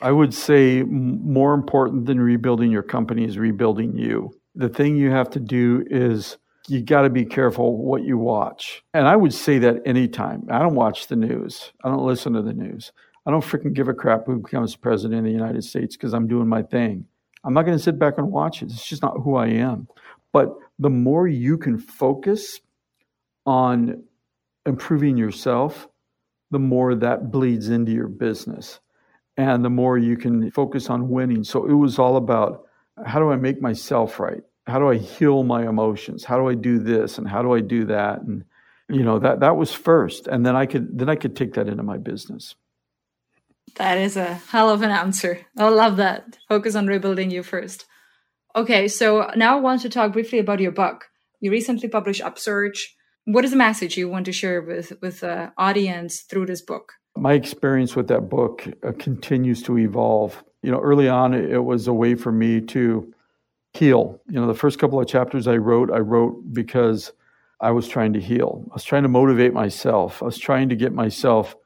I 0.00 0.12
would 0.12 0.34
say 0.34 0.82
more 0.82 1.54
important 1.54 2.06
than 2.06 2.20
rebuilding 2.20 2.70
your 2.70 2.82
company 2.82 3.24
is 3.24 3.38
rebuilding 3.38 3.96
you. 3.96 4.30
The 4.54 4.68
thing 4.68 4.96
you 4.96 5.10
have 5.10 5.30
to 5.30 5.40
do 5.40 5.84
is 5.90 6.36
you 6.68 6.82
got 6.82 7.02
to 7.02 7.10
be 7.10 7.24
careful 7.24 7.78
what 7.78 8.02
you 8.04 8.18
watch. 8.18 8.82
And 8.92 9.06
I 9.06 9.16
would 9.16 9.32
say 9.32 9.58
that 9.58 9.76
anytime. 9.86 10.46
I 10.50 10.58
don't 10.58 10.74
watch 10.74 11.06
the 11.06 11.16
news. 11.16 11.72
I 11.82 11.88
don't 11.88 12.04
listen 12.04 12.32
to 12.34 12.42
the 12.42 12.52
news. 12.52 12.92
I 13.24 13.30
don't 13.30 13.44
freaking 13.44 13.72
give 13.72 13.88
a 13.88 13.94
crap 13.94 14.26
who 14.26 14.38
becomes 14.38 14.76
president 14.76 15.20
of 15.20 15.24
the 15.24 15.30
United 15.30 15.64
States 15.64 15.96
because 15.96 16.12
I'm 16.12 16.28
doing 16.28 16.48
my 16.48 16.62
thing. 16.62 17.06
I'm 17.44 17.54
not 17.54 17.64
going 17.64 17.76
to 17.76 17.82
sit 17.82 17.98
back 17.98 18.18
and 18.18 18.30
watch 18.30 18.62
it. 18.62 18.66
It's 18.66 18.86
just 18.86 19.02
not 19.02 19.20
who 19.22 19.36
I 19.36 19.48
am. 19.48 19.88
But 20.32 20.54
the 20.78 20.90
more 20.90 21.26
you 21.26 21.56
can 21.56 21.78
focus 21.78 22.60
on 23.46 24.02
improving 24.66 25.16
yourself, 25.16 25.88
the 26.50 26.58
more 26.58 26.94
that 26.96 27.30
bleeds 27.30 27.68
into 27.68 27.92
your 27.92 28.08
business. 28.08 28.80
And 29.36 29.64
the 29.64 29.70
more 29.70 29.98
you 29.98 30.16
can 30.16 30.50
focus 30.50 30.88
on 30.88 31.10
winning. 31.10 31.44
So 31.44 31.66
it 31.66 31.74
was 31.74 31.98
all 31.98 32.16
about 32.16 32.66
how 33.04 33.18
do 33.18 33.30
I 33.30 33.36
make 33.36 33.60
myself 33.60 34.18
right? 34.18 34.42
How 34.66 34.78
do 34.78 34.88
I 34.88 34.96
heal 34.96 35.44
my 35.44 35.68
emotions? 35.68 36.24
How 36.24 36.38
do 36.38 36.48
I 36.48 36.54
do 36.54 36.78
this 36.78 37.18
and 37.18 37.28
how 37.28 37.42
do 37.42 37.52
I 37.52 37.60
do 37.60 37.84
that? 37.86 38.22
And 38.22 38.44
you 38.88 39.02
know, 39.02 39.18
that 39.18 39.40
that 39.40 39.56
was 39.56 39.72
first. 39.72 40.26
And 40.26 40.44
then 40.44 40.56
I 40.56 40.66
could 40.66 40.98
then 40.98 41.08
I 41.08 41.16
could 41.16 41.36
take 41.36 41.54
that 41.54 41.68
into 41.68 41.82
my 41.82 41.98
business. 41.98 42.54
That 43.76 43.98
is 43.98 44.16
a 44.16 44.34
hell 44.34 44.70
of 44.70 44.82
an 44.82 44.90
answer. 44.90 45.40
I 45.58 45.68
love 45.68 45.96
that. 45.98 46.38
Focus 46.48 46.74
on 46.74 46.86
rebuilding 46.86 47.30
you 47.30 47.42
first. 47.42 47.84
Okay, 48.54 48.88
so 48.88 49.30
now 49.36 49.58
I 49.58 49.60
want 49.60 49.82
to 49.82 49.90
talk 49.90 50.12
briefly 50.12 50.38
about 50.38 50.60
your 50.60 50.72
book. 50.72 51.10
You 51.40 51.50
recently 51.50 51.88
published 51.88 52.22
Upsurge. 52.22 52.96
What 53.24 53.44
is 53.44 53.50
the 53.50 53.56
message 53.56 53.98
you 53.98 54.08
want 54.08 54.24
to 54.26 54.32
share 54.32 54.62
with 54.62 54.92
with 55.02 55.20
the 55.20 55.52
audience 55.58 56.22
through 56.22 56.46
this 56.46 56.62
book? 56.62 56.94
My 57.16 57.32
experience 57.34 57.96
with 57.96 58.08
that 58.08 58.28
book 58.28 58.66
uh, 58.86 58.92
continues 58.98 59.62
to 59.64 59.78
evolve. 59.78 60.42
You 60.62 60.70
know, 60.70 60.80
early 60.80 61.08
on, 61.08 61.34
it 61.34 61.64
was 61.64 61.86
a 61.86 61.92
way 61.92 62.14
for 62.14 62.32
me 62.32 62.60
to 62.62 63.12
heal. 63.72 64.20
You 64.28 64.40
know, 64.40 64.46
the 64.46 64.54
first 64.54 64.78
couple 64.78 65.00
of 65.00 65.06
chapters 65.06 65.46
I 65.46 65.56
wrote, 65.56 65.90
I 65.90 65.98
wrote 65.98 66.52
because 66.52 67.12
I 67.60 67.70
was 67.70 67.88
trying 67.88 68.12
to 68.14 68.20
heal. 68.20 68.64
I 68.70 68.74
was 68.74 68.84
trying 68.84 69.04
to 69.04 69.08
motivate 69.08 69.52
myself. 69.52 70.22
I 70.22 70.26
was 70.26 70.38
trying 70.38 70.68
to 70.70 70.76
get 70.76 70.92
myself 70.92 71.56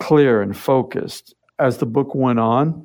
clear 0.00 0.42
and 0.42 0.56
focused 0.56 1.34
as 1.62 1.78
the 1.78 1.86
book 1.86 2.14
went 2.14 2.40
on, 2.40 2.84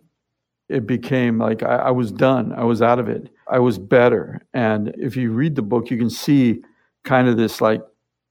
it 0.70 0.86
became 0.86 1.40
like 1.40 1.64
I, 1.64 1.78
I, 1.78 1.92
was 1.92 2.12
done. 2.12 2.54
I 2.54 2.64
was 2.64 2.82
out 2.82 3.00
of 3.00 3.10
it. 3.10 3.30
I 3.50 3.60
was 3.60 3.80
better. 3.80 4.42
And 4.54 4.94
if 4.98 5.16
you 5.16 5.32
read 5.32 5.56
the 5.56 5.64
book, 5.64 5.90
you 5.90 5.98
can 5.98 6.12
see 6.12 6.62
kind 7.04 7.28
of 7.28 7.38
this 7.38 7.60
like, 7.60 7.82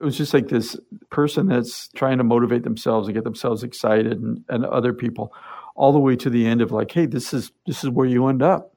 it 0.00 0.04
was 0.04 0.16
just 0.16 0.34
like 0.34 0.48
this 0.48 0.76
person 1.10 1.46
that's 1.46 1.88
trying 1.88 2.18
to 2.18 2.24
motivate 2.24 2.64
themselves 2.64 3.08
and 3.08 3.14
get 3.14 3.24
themselves 3.24 3.62
excited 3.62 4.20
and, 4.20 4.44
and 4.48 4.64
other 4.66 4.92
people 4.92 5.32
all 5.74 5.92
the 5.92 5.98
way 5.98 6.16
to 6.16 6.30
the 6.30 6.46
end 6.46 6.60
of 6.60 6.72
like, 6.72 6.90
hey, 6.90 7.06
this 7.06 7.32
is 7.32 7.52
this 7.66 7.84
is 7.84 7.90
where 7.90 8.06
you 8.06 8.26
end 8.26 8.42
up. 8.42 8.74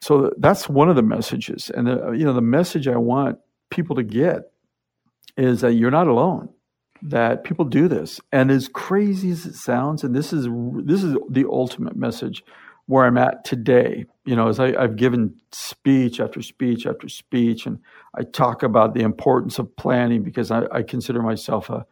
So 0.00 0.32
that's 0.38 0.68
one 0.68 0.88
of 0.88 0.96
the 0.96 1.02
messages. 1.02 1.70
And 1.70 1.86
the, 1.86 2.12
you 2.12 2.24
know, 2.24 2.32
the 2.32 2.40
message 2.40 2.88
I 2.88 2.96
want 2.96 3.38
people 3.70 3.96
to 3.96 4.02
get 4.02 4.50
is 5.36 5.60
that 5.60 5.74
you're 5.74 5.90
not 5.90 6.08
alone 6.08 6.48
that 7.02 7.42
people 7.42 7.64
do 7.64 7.88
this 7.88 8.20
and 8.30 8.50
as 8.50 8.68
crazy 8.68 9.30
as 9.30 9.44
it 9.44 9.54
sounds 9.54 10.04
and 10.04 10.14
this 10.14 10.32
is 10.32 10.46
this 10.84 11.02
is 11.02 11.16
the 11.28 11.44
ultimate 11.50 11.96
message 11.96 12.44
where 12.92 13.04
i'm 13.04 13.18
at 13.18 13.44
today 13.44 14.04
you 14.24 14.36
know 14.36 14.48
as 14.48 14.60
I, 14.60 14.74
i've 14.80 14.96
given 14.96 15.34
speech 15.50 16.20
after 16.20 16.42
speech 16.42 16.86
after 16.86 17.08
speech 17.08 17.66
and 17.66 17.78
i 18.14 18.22
talk 18.22 18.62
about 18.62 18.94
the 18.94 19.00
importance 19.00 19.58
of 19.58 19.74
planning 19.76 20.22
because 20.22 20.50
i, 20.50 20.64
I 20.70 20.82
consider 20.82 21.22
myself 21.22 21.70
a 21.70 21.86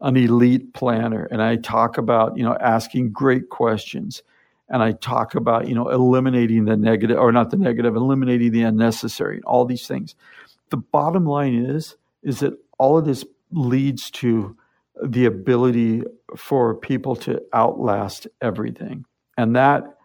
an 0.00 0.16
elite 0.16 0.74
planner 0.74 1.28
and 1.30 1.42
i 1.42 1.56
talk 1.56 1.98
about 1.98 2.36
you 2.36 2.44
know 2.44 2.56
asking 2.60 3.12
great 3.12 3.48
questions 3.48 4.22
and 4.68 4.82
i 4.82 4.92
talk 4.92 5.34
about 5.34 5.68
you 5.68 5.74
know 5.74 5.88
eliminating 5.88 6.64
the 6.64 6.76
negative 6.76 7.18
or 7.18 7.32
not 7.32 7.50
the 7.50 7.56
negative 7.56 7.96
eliminating 7.96 8.52
the 8.52 8.62
unnecessary 8.62 9.40
all 9.46 9.64
these 9.64 9.86
things 9.86 10.14
the 10.70 10.76
bottom 10.76 11.24
line 11.24 11.54
is 11.54 11.96
is 12.22 12.40
that 12.40 12.52
all 12.78 12.98
of 12.98 13.04
this 13.04 13.24
leads 13.52 14.10
to 14.10 14.56
the 15.02 15.26
ability 15.26 16.02
for 16.36 16.74
people 16.74 17.16
to 17.16 17.42
outlast 17.54 18.26
everything. 18.40 19.04
And 19.36 19.54
that 19.56 19.95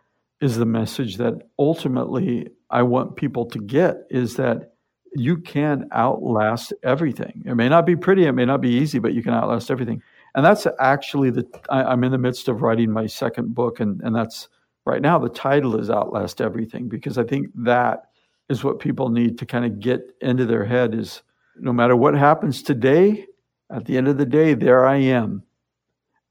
is 0.42 0.58
the 0.58 0.66
message 0.66 1.18
that 1.18 1.36
ultimately 1.58 2.50
I 2.70 2.82
want 2.84 3.16
people 3.16 3.46
to 3.46 3.60
get 3.60 3.98
is 4.10 4.36
that 4.36 4.74
you 5.14 5.38
can 5.38 5.88
outlast 5.94 6.74
everything. 6.84 7.44
It 7.46 7.56
may 7.56 7.70
not 7.70 7.86
be 7.86 7.96
pretty, 7.96 8.26
it 8.26 8.32
may 8.32 8.46
not 8.46 8.62
be 8.62 8.70
easy, 8.70 9.00
but 9.00 9.14
you 9.14 9.22
can 9.22 9.34
outlast 9.34 9.70
everything. 9.70 10.02
And 10.36 10.46
that's 10.46 10.66
actually 10.80 11.30
the, 11.30 11.46
I, 11.70 11.94
am 11.94 12.04
in 12.04 12.12
the 12.12 12.18
midst 12.18 12.48
of 12.48 12.62
writing 12.62 12.92
my 12.92 13.06
second 13.06 13.54
book, 13.54 13.80
and, 13.80 14.02
and 14.02 14.16
that's 14.16 14.48
right 14.86 15.02
now 15.02 15.20
the 15.20 15.30
title 15.30 15.80
is 15.80 15.89
Outlast 15.89 16.39
Everything, 16.39 16.88
because 16.88 17.18
I 17.18 17.24
think 17.24 17.48
that 17.56 18.06
is 18.50 18.64
what 18.64 18.80
people 18.80 19.10
need 19.10 19.38
to 19.39 19.46
kind 19.46 19.66
of 19.66 19.80
get 19.80 20.02
into 20.22 20.46
their 20.46 20.66
head 20.66 20.96
is 20.96 21.22
no 21.58 21.74
matter 21.74 21.96
what 21.96 22.14
happens 22.16 22.64
today, 22.64 23.26
at 23.70 23.86
the 23.86 23.98
end 23.98 24.08
of 24.08 24.18
the 24.18 24.26
day, 24.26 24.54
there 24.54 24.86
I 24.86 24.98
am. 24.98 25.44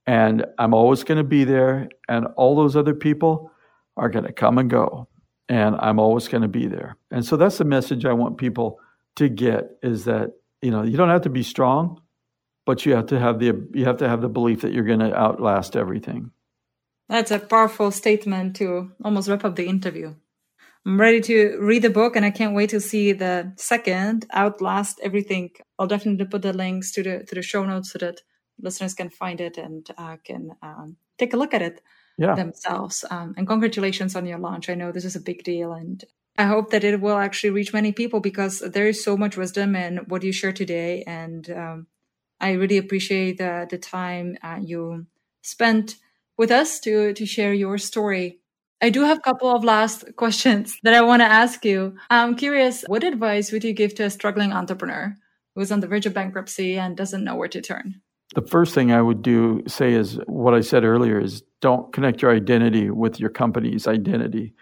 And 0.07 0.45
I'm 0.59 0.75
always 0.75 1.05
going 1.05 1.19
to 1.19 1.25
be 1.25 1.45
there. 1.45 1.89
And 2.09 2.27
all 2.37 2.57
those 2.57 2.77
other 2.77 2.95
people 2.95 3.51
are 4.01 4.09
going 4.09 4.25
to 4.25 4.33
come 4.33 4.59
and 4.59 4.69
go. 4.69 5.07
And 5.49 5.77
I'm 5.79 5.99
always 5.99 6.27
going 6.27 6.43
to 6.43 6.49
be 6.49 6.67
there. 6.67 6.97
And 7.11 7.25
so 7.25 7.37
that's 7.37 7.59
the 7.59 7.65
message 7.65 8.05
I 8.05 8.15
want 8.15 8.39
people 8.39 8.81
to 9.17 9.29
get 9.29 9.79
is 9.83 10.07
that, 10.07 10.33
you 10.63 10.71
know, 10.71 10.83
you 10.83 10.97
don't 10.97 11.11
have 11.11 11.23
to 11.23 11.31
be 11.31 11.43
strong, 11.43 12.01
but 12.65 12.87
you 12.87 12.95
have 12.95 13.07
to 13.07 13.19
have 13.19 13.39
the 13.39 13.69
you 13.75 13.85
have 13.85 13.99
to 13.99 14.09
have 14.09 14.23
the 14.23 14.29
belief 14.29 14.63
that 14.63 14.73
you're 14.73 14.85
going 14.85 15.01
to 15.01 15.15
outlast 15.15 15.77
everything. 15.77 16.31
That's 17.09 17.31
a 17.31 17.39
powerful 17.39 17.91
statement 17.91 18.57
to 18.57 18.93
almost 19.05 19.29
wrap 19.29 19.45
up 19.45 19.57
the 19.57 19.67
interview. 19.67 20.15
I'm 20.87 20.99
ready 20.99 21.21
to 21.23 21.59
read 21.61 21.83
the 21.83 21.91
book 21.91 22.17
and 22.17 22.25
I 22.25 22.31
can't 22.31 22.55
wait 22.55 22.71
to 22.71 22.81
see 22.81 23.13
the 23.13 23.53
second 23.57 24.27
Outlast 24.33 24.99
Everything. 25.03 25.51
I'll 25.79 25.89
definitely 25.89 26.25
put 26.25 26.43
the 26.43 26.55
links 26.55 26.93
to 26.93 27.03
the 27.03 27.25
to 27.25 27.35
the 27.35 27.43
show 27.43 27.67
notes 27.67 27.93
so 27.93 27.99
that 27.99 28.23
listeners 28.63 28.95
can 28.95 29.11
find 29.11 29.41
it 29.41 29.59
and 29.59 29.87
uh, 29.99 30.17
can 30.25 30.53
um, 30.63 30.97
take 31.19 31.35
a 31.35 31.37
look 31.37 31.53
at 31.53 31.63
it 31.63 31.83
yeah. 32.21 32.35
themselves. 32.35 33.05
Um, 33.11 33.35
and 33.37 33.47
congratulations 33.47 34.15
on 34.15 34.27
your 34.27 34.39
launch. 34.39 34.69
I 34.69 34.75
know 34.75 34.93
this 34.93 35.05
is 35.05 35.17
a 35.17 35.21
big 35.21 35.43
deal 35.43 35.73
and 35.73 36.05
I 36.39 36.45
hope 36.45 36.71
that 36.71 36.85
it 36.85 37.01
will 37.01 37.19
actually 37.19 37.51
reach 37.51 37.73
many 37.73 37.93
people 37.93 38.21
because 38.21 38.61
there 38.61 38.87
is 38.87 39.03
so 39.03 39.17
much 39.17 39.37
wisdom 39.37 39.75
in 39.75 39.99
what 40.09 40.23
you 40.23 40.33
share 40.33 40.53
today. 40.53 41.03
And 41.07 41.51
um, 41.51 41.87
I 42.41 42.53
really 42.53 42.79
appreciate 42.79 43.39
the, 43.39 43.67
the 43.69 43.79
time 43.79 44.37
uh, 44.43 44.59
you 44.63 45.07
spent 45.43 45.97
with 46.39 46.51
us 46.51 46.81
to, 46.81 47.13
to 47.15 47.27
share 47.27 47.53
your 47.53 47.77
story 47.79 48.41
I 48.83 48.89
do 48.89 49.03
have 49.03 49.19
a 49.19 49.21
couple 49.21 49.55
of 49.55 49.63
last 49.63 50.05
questions 50.17 50.79
that 50.83 50.95
I 50.95 51.03
want 51.03 51.21
to 51.21 51.27
ask 51.27 51.65
you. 51.65 51.97
I'm 52.09 52.35
curious, 52.35 52.83
what 52.87 53.05
advice 53.05 53.53
would 53.53 53.65
you 53.65 53.73
give 53.73 53.95
to 53.97 54.05
a 54.05 54.11
struggling 54.11 54.53
entrepreneur 54.53 55.15
who's 55.55 55.71
on 55.71 55.81
the 55.81 55.87
verge 55.87 56.07
of 56.07 56.15
bankruptcy 56.15 56.79
and 56.79 56.97
doesn't 56.97 57.25
know 57.25 57.37
where 57.37 57.49
to 57.49 57.61
turn? 57.61 58.01
The 58.35 58.43
first 58.43 58.75
thing 58.75 58.93
I 58.93 59.03
would 59.03 59.23
do 59.23 59.63
say 59.67 59.93
is 59.93 60.19
what 60.27 60.55
I 60.55 60.61
said 60.61 60.85
earlier 60.85 61.21
is 61.21 61.43
don't 61.61 61.93
connect 61.93 62.23
your 62.23 62.35
identity 62.35 62.91
with 62.91 63.19
your 63.19 63.31
company's 63.31 63.87
identity. 63.87 64.55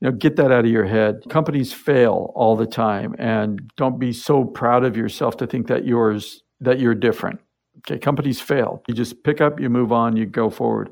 You 0.00 0.10
know, 0.10 0.12
get 0.12 0.36
that 0.36 0.50
out 0.50 0.64
of 0.64 0.70
your 0.70 0.86
head. 0.86 1.22
Companies 1.28 1.72
fail 1.72 2.32
all 2.34 2.56
the 2.56 2.66
time 2.66 3.14
and 3.18 3.70
don't 3.76 3.98
be 3.98 4.12
so 4.12 4.44
proud 4.44 4.84
of 4.84 4.96
yourself 4.96 5.36
to 5.38 5.46
think 5.46 5.66
that 5.66 5.84
yours 5.84 6.42
that 6.60 6.80
you're 6.80 6.94
different 6.94 7.40
Okay, 7.78 7.98
companies 7.98 8.40
fail. 8.40 8.82
You 8.88 8.94
just 8.94 9.22
pick 9.24 9.40
up, 9.40 9.60
you 9.60 9.70
move 9.70 9.92
on, 9.92 10.16
you 10.16 10.26
go 10.26 10.50
forward. 10.50 10.90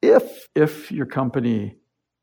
If 0.00 0.48
if 0.54 0.90
your 0.90 1.06
company 1.06 1.76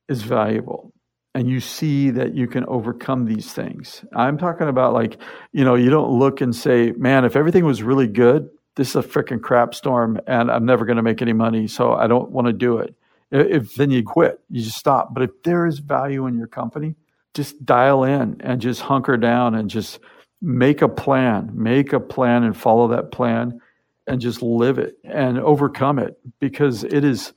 is 0.07 0.23
valuable 0.23 0.93
and 1.33 1.49
you 1.49 1.59
see 1.59 2.09
that 2.09 2.33
you 2.33 2.47
can 2.47 2.65
overcome 2.65 3.25
these 3.25 3.53
things. 3.53 4.03
I'm 4.13 4.37
talking 4.37 4.67
about 4.67 4.93
like, 4.93 5.17
you 5.53 5.63
know, 5.63 5.75
you 5.75 5.89
don't 5.89 6.11
look 6.11 6.41
and 6.41 6.53
say, 6.55 6.91
"Man, 6.97 7.23
if 7.25 7.35
everything 7.35 7.63
was 7.63 7.83
really 7.83 8.07
good, 8.07 8.49
this 8.75 8.89
is 8.89 8.95
a 8.95 9.03
freaking 9.03 9.41
crap 9.41 9.75
storm 9.75 10.19
and 10.27 10.51
I'm 10.51 10.65
never 10.65 10.85
going 10.85 10.97
to 10.97 11.03
make 11.03 11.21
any 11.21 11.33
money, 11.33 11.67
so 11.67 11.93
I 11.93 12.07
don't 12.07 12.31
want 12.31 12.47
to 12.47 12.53
do 12.53 12.77
it." 12.77 12.95
If 13.31 13.75
then 13.75 13.91
you 13.91 14.03
quit, 14.03 14.41
you 14.49 14.61
just 14.61 14.77
stop. 14.77 15.13
But 15.13 15.23
if 15.23 15.43
there 15.43 15.65
is 15.65 15.79
value 15.79 16.27
in 16.27 16.37
your 16.37 16.47
company, 16.47 16.95
just 17.33 17.63
dial 17.65 18.03
in 18.03 18.37
and 18.41 18.59
just 18.59 18.81
hunker 18.81 19.15
down 19.15 19.55
and 19.55 19.69
just 19.69 19.99
make 20.41 20.81
a 20.81 20.89
plan, 20.89 21.49
make 21.53 21.93
a 21.93 21.99
plan 21.99 22.43
and 22.43 22.57
follow 22.57 22.87
that 22.89 23.11
plan 23.11 23.59
and 24.07 24.19
just 24.19 24.41
live 24.41 24.79
it 24.79 24.95
and 25.03 25.39
overcome 25.39 25.99
it 25.99 26.19
because 26.39 26.83
it 26.83 27.03
is 27.03 27.33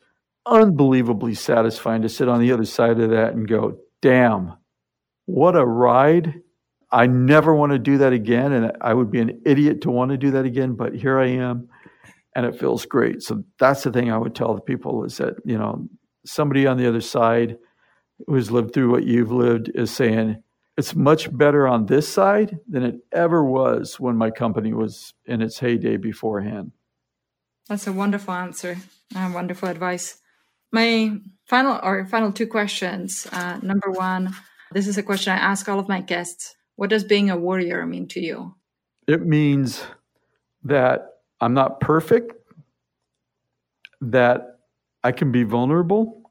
unbelievably 0.46 1.34
satisfying 1.34 2.02
to 2.02 2.08
sit 2.08 2.28
on 2.28 2.40
the 2.40 2.52
other 2.52 2.64
side 2.64 2.98
of 2.98 3.10
that 3.10 3.34
and 3.34 3.46
go, 3.46 3.76
damn, 4.02 4.54
what 5.26 5.56
a 5.56 5.64
ride. 5.64 6.40
I 6.94 7.08
never 7.08 7.52
want 7.54 7.72
to 7.72 7.78
do 7.78 7.98
that 7.98 8.12
again. 8.12 8.52
And 8.52 8.72
I 8.80 8.94
would 8.94 9.10
be 9.10 9.20
an 9.20 9.42
idiot 9.44 9.80
to 9.82 9.90
want 9.90 10.12
to 10.12 10.16
do 10.16 10.30
that 10.30 10.44
again, 10.44 10.74
but 10.74 10.94
here 10.94 11.18
I 11.18 11.26
am 11.26 11.68
and 12.36 12.46
it 12.46 12.58
feels 12.58 12.86
great. 12.86 13.20
So 13.22 13.42
that's 13.58 13.82
the 13.82 13.92
thing 13.92 14.10
I 14.10 14.18
would 14.18 14.34
tell 14.34 14.54
the 14.54 14.60
people 14.60 15.04
is 15.04 15.16
that, 15.18 15.34
you 15.44 15.58
know, 15.58 15.88
somebody 16.24 16.66
on 16.66 16.76
the 16.76 16.88
other 16.88 17.00
side 17.00 17.56
who's 18.28 18.50
lived 18.50 18.72
through 18.72 18.90
what 18.90 19.04
you've 19.04 19.32
lived 19.32 19.70
is 19.74 19.90
saying, 19.90 20.42
it's 20.76 20.94
much 20.94 21.36
better 21.36 21.66
on 21.66 21.86
this 21.86 22.08
side 22.08 22.58
than 22.68 22.84
it 22.84 22.96
ever 23.12 23.44
was 23.44 23.98
when 23.98 24.16
my 24.16 24.30
company 24.30 24.72
was 24.72 25.14
in 25.26 25.42
its 25.42 25.58
heyday 25.58 25.96
beforehand. 25.96 26.72
That's 27.68 27.86
a 27.86 27.92
wonderful 27.92 28.34
answer 28.34 28.76
and 29.14 29.34
wonderful 29.34 29.68
advice. 29.68 30.18
My 30.72 31.16
final 31.46 31.80
or 31.82 32.06
final 32.06 32.32
two 32.32 32.46
questions. 32.46 33.26
Uh, 33.32 33.58
number 33.62 33.90
one, 33.90 34.34
this 34.72 34.86
is 34.86 34.98
a 34.98 35.02
question 35.02 35.32
I 35.32 35.36
ask 35.36 35.68
all 35.68 35.78
of 35.78 35.88
my 35.88 36.00
guests. 36.00 36.54
What 36.76 36.90
does 36.90 37.04
being 37.04 37.30
a 37.30 37.36
warrior 37.36 37.86
mean 37.86 38.08
to 38.08 38.20
you? 38.20 38.54
It 39.06 39.26
means 39.26 39.84
that 40.64 41.18
I'm 41.40 41.54
not 41.54 41.80
perfect, 41.80 42.32
that 44.00 44.58
I 45.02 45.12
can 45.12 45.30
be 45.30 45.42
vulnerable, 45.44 46.30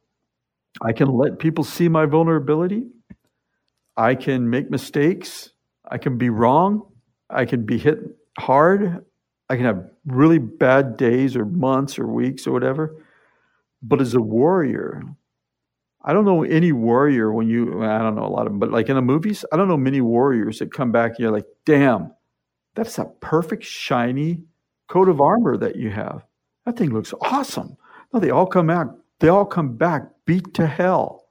I 0.81 0.91
can 0.91 1.07
let 1.09 1.39
people 1.39 1.63
see 1.63 1.87
my 1.87 2.05
vulnerability, 2.05 2.87
I 3.95 4.15
can 4.15 4.49
make 4.49 4.71
mistakes. 4.71 5.51
I 5.89 5.97
can 5.97 6.17
be 6.17 6.29
wrong. 6.29 6.87
I 7.29 7.45
can 7.45 7.65
be 7.65 7.77
hit 7.77 7.99
hard. 8.39 9.05
I 9.49 9.55
can 9.55 9.65
have 9.65 9.85
really 10.05 10.39
bad 10.39 10.97
days 10.97 11.35
or 11.35 11.45
months 11.45 11.99
or 11.99 12.07
weeks 12.07 12.47
or 12.47 12.51
whatever. 12.51 12.95
But 13.81 14.01
as 14.01 14.15
a 14.15 14.21
warrior, 14.21 15.03
I 16.03 16.13
don't 16.13 16.25
know 16.25 16.43
any 16.43 16.71
warrior 16.71 17.31
when 17.31 17.47
you, 17.47 17.83
I 17.83 17.99
don't 17.99 18.15
know 18.15 18.25
a 18.25 18.27
lot 18.27 18.45
of 18.45 18.51
them, 18.51 18.59
but 18.59 18.71
like 18.71 18.89
in 18.89 18.95
the 18.95 19.01
movies, 19.01 19.45
I 19.51 19.57
don't 19.57 19.69
know 19.69 19.77
many 19.77 20.01
warriors 20.01 20.59
that 20.59 20.73
come 20.73 20.91
back 20.91 21.11
and 21.11 21.19
you're 21.19 21.31
like, 21.31 21.47
damn, 21.65 22.11
that's 22.75 22.97
a 22.97 23.05
perfect, 23.21 23.63
shiny 23.63 24.41
coat 24.87 25.07
of 25.07 25.21
armor 25.21 25.55
that 25.57 25.77
you 25.77 25.89
have. 25.91 26.25
That 26.65 26.77
thing 26.77 26.91
looks 26.93 27.13
awesome. 27.21 27.77
No, 28.11 28.19
they 28.19 28.31
all 28.31 28.45
come 28.45 28.69
out, 28.69 28.97
they 29.19 29.29
all 29.29 29.45
come 29.45 29.75
back 29.75 30.03
beat 30.25 30.53
to 30.55 30.67
hell. 30.67 31.25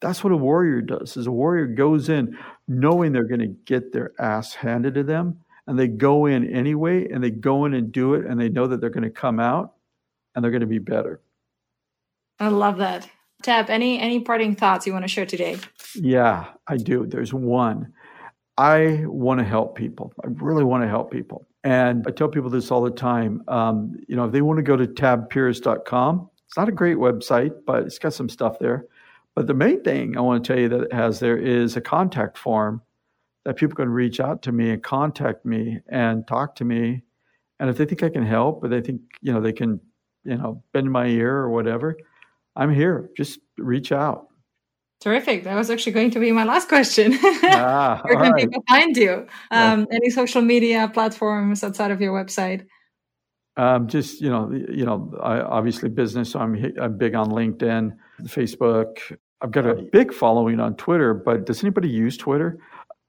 That's 0.00 0.24
what 0.24 0.32
a 0.32 0.36
warrior 0.36 0.80
does. 0.80 1.16
Is 1.16 1.26
a 1.26 1.32
warrior 1.32 1.66
goes 1.66 2.08
in 2.08 2.38
knowing 2.66 3.12
they're 3.12 3.24
going 3.24 3.40
to 3.40 3.54
get 3.66 3.92
their 3.92 4.12
ass 4.18 4.54
handed 4.54 4.94
to 4.94 5.02
them 5.02 5.40
and 5.66 5.78
they 5.78 5.88
go 5.88 6.26
in 6.26 6.50
anyway 6.50 7.06
and 7.10 7.22
they 7.22 7.30
go 7.30 7.66
in 7.66 7.74
and 7.74 7.92
do 7.92 8.14
it 8.14 8.24
and 8.24 8.40
they 8.40 8.48
know 8.48 8.66
that 8.66 8.80
they're 8.80 8.88
going 8.90 9.02
to 9.02 9.10
come 9.10 9.38
out 9.38 9.74
and 10.34 10.42
they're 10.42 10.50
going 10.50 10.62
to 10.62 10.66
be 10.66 10.78
better. 10.78 11.20
I 12.38 12.48
love 12.48 12.78
that. 12.78 13.08
Tab, 13.42 13.70
any 13.70 13.98
any 13.98 14.20
parting 14.20 14.54
thoughts 14.54 14.86
you 14.86 14.92
want 14.92 15.04
to 15.04 15.08
share 15.08 15.26
today? 15.26 15.58
Yeah, 15.94 16.46
I 16.66 16.76
do. 16.76 17.06
There's 17.06 17.32
one. 17.32 17.92
I 18.58 19.04
want 19.06 19.38
to 19.40 19.44
help 19.44 19.76
people. 19.76 20.12
I 20.22 20.28
really 20.28 20.64
want 20.64 20.82
to 20.82 20.88
help 20.88 21.10
people. 21.10 21.46
And 21.64 22.04
I 22.06 22.10
tell 22.10 22.28
people 22.28 22.50
this 22.50 22.70
all 22.70 22.82
the 22.82 22.90
time. 22.90 23.42
Um, 23.48 23.96
you 24.06 24.16
know, 24.16 24.24
if 24.24 24.32
they 24.32 24.42
want 24.42 24.58
to 24.58 24.62
go 24.62 24.76
to 24.76 24.86
tabpierce.com, 24.86 26.30
it's 26.46 26.56
not 26.56 26.68
a 26.68 26.72
great 26.72 26.96
website, 26.96 27.52
but 27.66 27.84
it's 27.84 27.98
got 27.98 28.12
some 28.12 28.28
stuff 28.28 28.58
there. 28.58 28.86
But 29.34 29.46
the 29.46 29.54
main 29.54 29.82
thing 29.82 30.16
I 30.16 30.20
want 30.20 30.42
to 30.42 30.48
tell 30.48 30.60
you 30.60 30.68
that 30.68 30.82
it 30.82 30.92
has 30.92 31.20
there 31.20 31.38
is 31.38 31.76
a 31.76 31.80
contact 31.80 32.36
form 32.36 32.82
that 33.44 33.56
people 33.56 33.76
can 33.76 33.88
reach 33.88 34.20
out 34.20 34.42
to 34.42 34.52
me 34.52 34.70
and 34.70 34.82
contact 34.82 35.46
me 35.46 35.80
and 35.88 36.26
talk 36.26 36.56
to 36.56 36.64
me. 36.64 37.02
And 37.58 37.70
if 37.70 37.78
they 37.78 37.84
think 37.84 38.02
I 38.02 38.08
can 38.08 38.26
help 38.26 38.62
or 38.62 38.68
they 38.68 38.80
think, 38.80 39.00
you 39.22 39.32
know, 39.32 39.40
they 39.40 39.52
can, 39.52 39.80
you 40.24 40.36
know, 40.36 40.62
bend 40.72 40.90
my 40.90 41.06
ear 41.06 41.36
or 41.36 41.50
whatever, 41.50 41.96
I'm 42.56 42.74
here. 42.74 43.10
Just 43.16 43.40
reach 43.58 43.92
out. 43.92 44.26
Terrific. 45.00 45.44
That 45.44 45.54
was 45.54 45.70
actually 45.70 45.92
going 45.92 46.10
to 46.10 46.20
be 46.20 46.30
my 46.30 46.44
last 46.44 46.68
question. 46.68 47.18
Ah, 47.52 48.00
Where 48.04 48.14
can 48.16 48.32
right. 48.32 48.44
people 48.44 48.62
find 48.68 48.96
you? 48.96 49.26
Um, 49.50 49.86
yeah. 49.90 49.96
Any 49.96 50.10
social 50.10 50.42
media 50.42 50.90
platforms 50.92 51.64
outside 51.64 51.90
of 51.90 52.00
your 52.00 52.12
website? 52.12 52.66
Um, 53.56 53.88
just 53.88 54.20
you 54.20 54.30
know, 54.30 54.50
you 54.52 54.84
know, 54.84 55.12
I, 55.22 55.40
obviously 55.40 55.88
business. 55.88 56.30
So 56.30 56.38
I'm 56.40 56.54
I'm 56.80 56.96
big 56.96 57.14
on 57.14 57.30
LinkedIn, 57.30 57.96
Facebook. 58.22 59.16
I've 59.42 59.50
got 59.50 59.66
a 59.66 59.74
big 59.74 60.12
following 60.12 60.60
on 60.60 60.76
Twitter, 60.76 61.12
but 61.14 61.46
does 61.46 61.62
anybody 61.62 61.88
use 61.88 62.16
Twitter? 62.16 62.58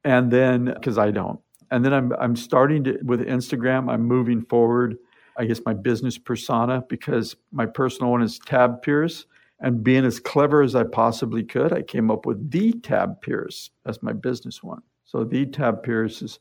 And 0.03 0.31
then 0.31 0.65
because 0.65 0.97
I 0.97 1.11
don't, 1.11 1.39
and 1.69 1.85
then 1.85 1.93
I'm 1.93 2.13
I'm 2.19 2.35
starting 2.35 2.83
to 2.85 2.97
with 3.03 3.21
Instagram. 3.21 3.91
I'm 3.91 4.03
moving 4.03 4.41
forward. 4.41 4.97
I 5.37 5.45
guess 5.45 5.61
my 5.65 5.73
business 5.73 6.17
persona 6.17 6.83
because 6.89 7.35
my 7.51 7.65
personal 7.65 8.11
one 8.11 8.21
is 8.21 8.39
Tab 8.39 8.81
Pierce. 8.81 9.25
And 9.61 9.83
being 9.83 10.05
as 10.05 10.19
clever 10.19 10.63
as 10.63 10.75
I 10.75 10.83
possibly 10.83 11.43
could, 11.43 11.71
I 11.71 11.83
came 11.83 12.09
up 12.09 12.25
with 12.25 12.49
the 12.49 12.73
Tab 12.73 13.21
Pierce 13.21 13.69
as 13.85 14.01
my 14.01 14.11
business 14.11 14.63
one. 14.63 14.81
So 15.05 15.23
the 15.23 15.45
Tab 15.45 15.83
Pierce 15.83 16.21
is 16.21 16.39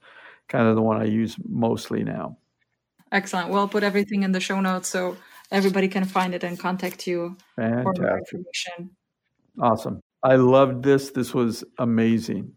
kind 0.49 0.67
of 0.67 0.75
the 0.75 0.83
one 0.83 1.01
I 1.01 1.05
use 1.05 1.37
mostly 1.47 2.03
now. 2.03 2.39
Excellent. 3.13 3.51
We'll 3.51 3.69
put 3.69 3.83
everything 3.83 4.23
in 4.23 4.33
the 4.33 4.41
show 4.41 4.61
notes 4.61 4.89
so 4.89 5.17
everybody 5.51 5.89
can 5.89 6.05
find 6.05 6.35
it 6.35 6.45
and 6.45 6.59
contact 6.59 7.07
you 7.07 7.37
Fantastic. 7.57 7.97
for 7.97 8.03
more 8.03 8.19
information. 8.19 8.91
Awesome. 9.61 10.01
I 10.23 10.37
loved 10.37 10.83
this. 10.83 11.11
This 11.11 11.35
was 11.35 11.65
amazing. 11.79 12.53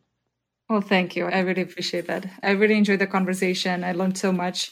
Well, 0.70 0.82
thank 0.82 1.16
you. 1.16 1.26
I 1.26 1.40
really 1.40 1.64
appreciate 1.64 2.08
that. 2.08 2.26
I 2.42 2.52
really 2.52 2.78
enjoyed 2.78 3.00
the 3.00 3.08
conversation. 3.08 3.84
I 3.84 3.92
learned 3.92 4.18
so 4.18 4.32
much. 4.32 4.72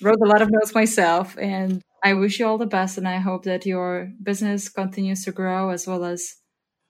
Wrote 0.00 0.20
a 0.22 0.28
lot 0.28 0.42
of 0.42 0.50
notes 0.50 0.74
myself, 0.74 1.36
and 1.38 1.82
I 2.02 2.14
wish 2.14 2.38
you 2.38 2.46
all 2.46 2.58
the 2.58 2.66
best. 2.66 2.98
And 2.98 3.08
I 3.08 3.18
hope 3.18 3.44
that 3.44 3.66
your 3.66 4.12
business 4.22 4.68
continues 4.68 5.24
to 5.24 5.32
grow 5.32 5.70
as 5.70 5.86
well 5.86 6.04
as 6.04 6.36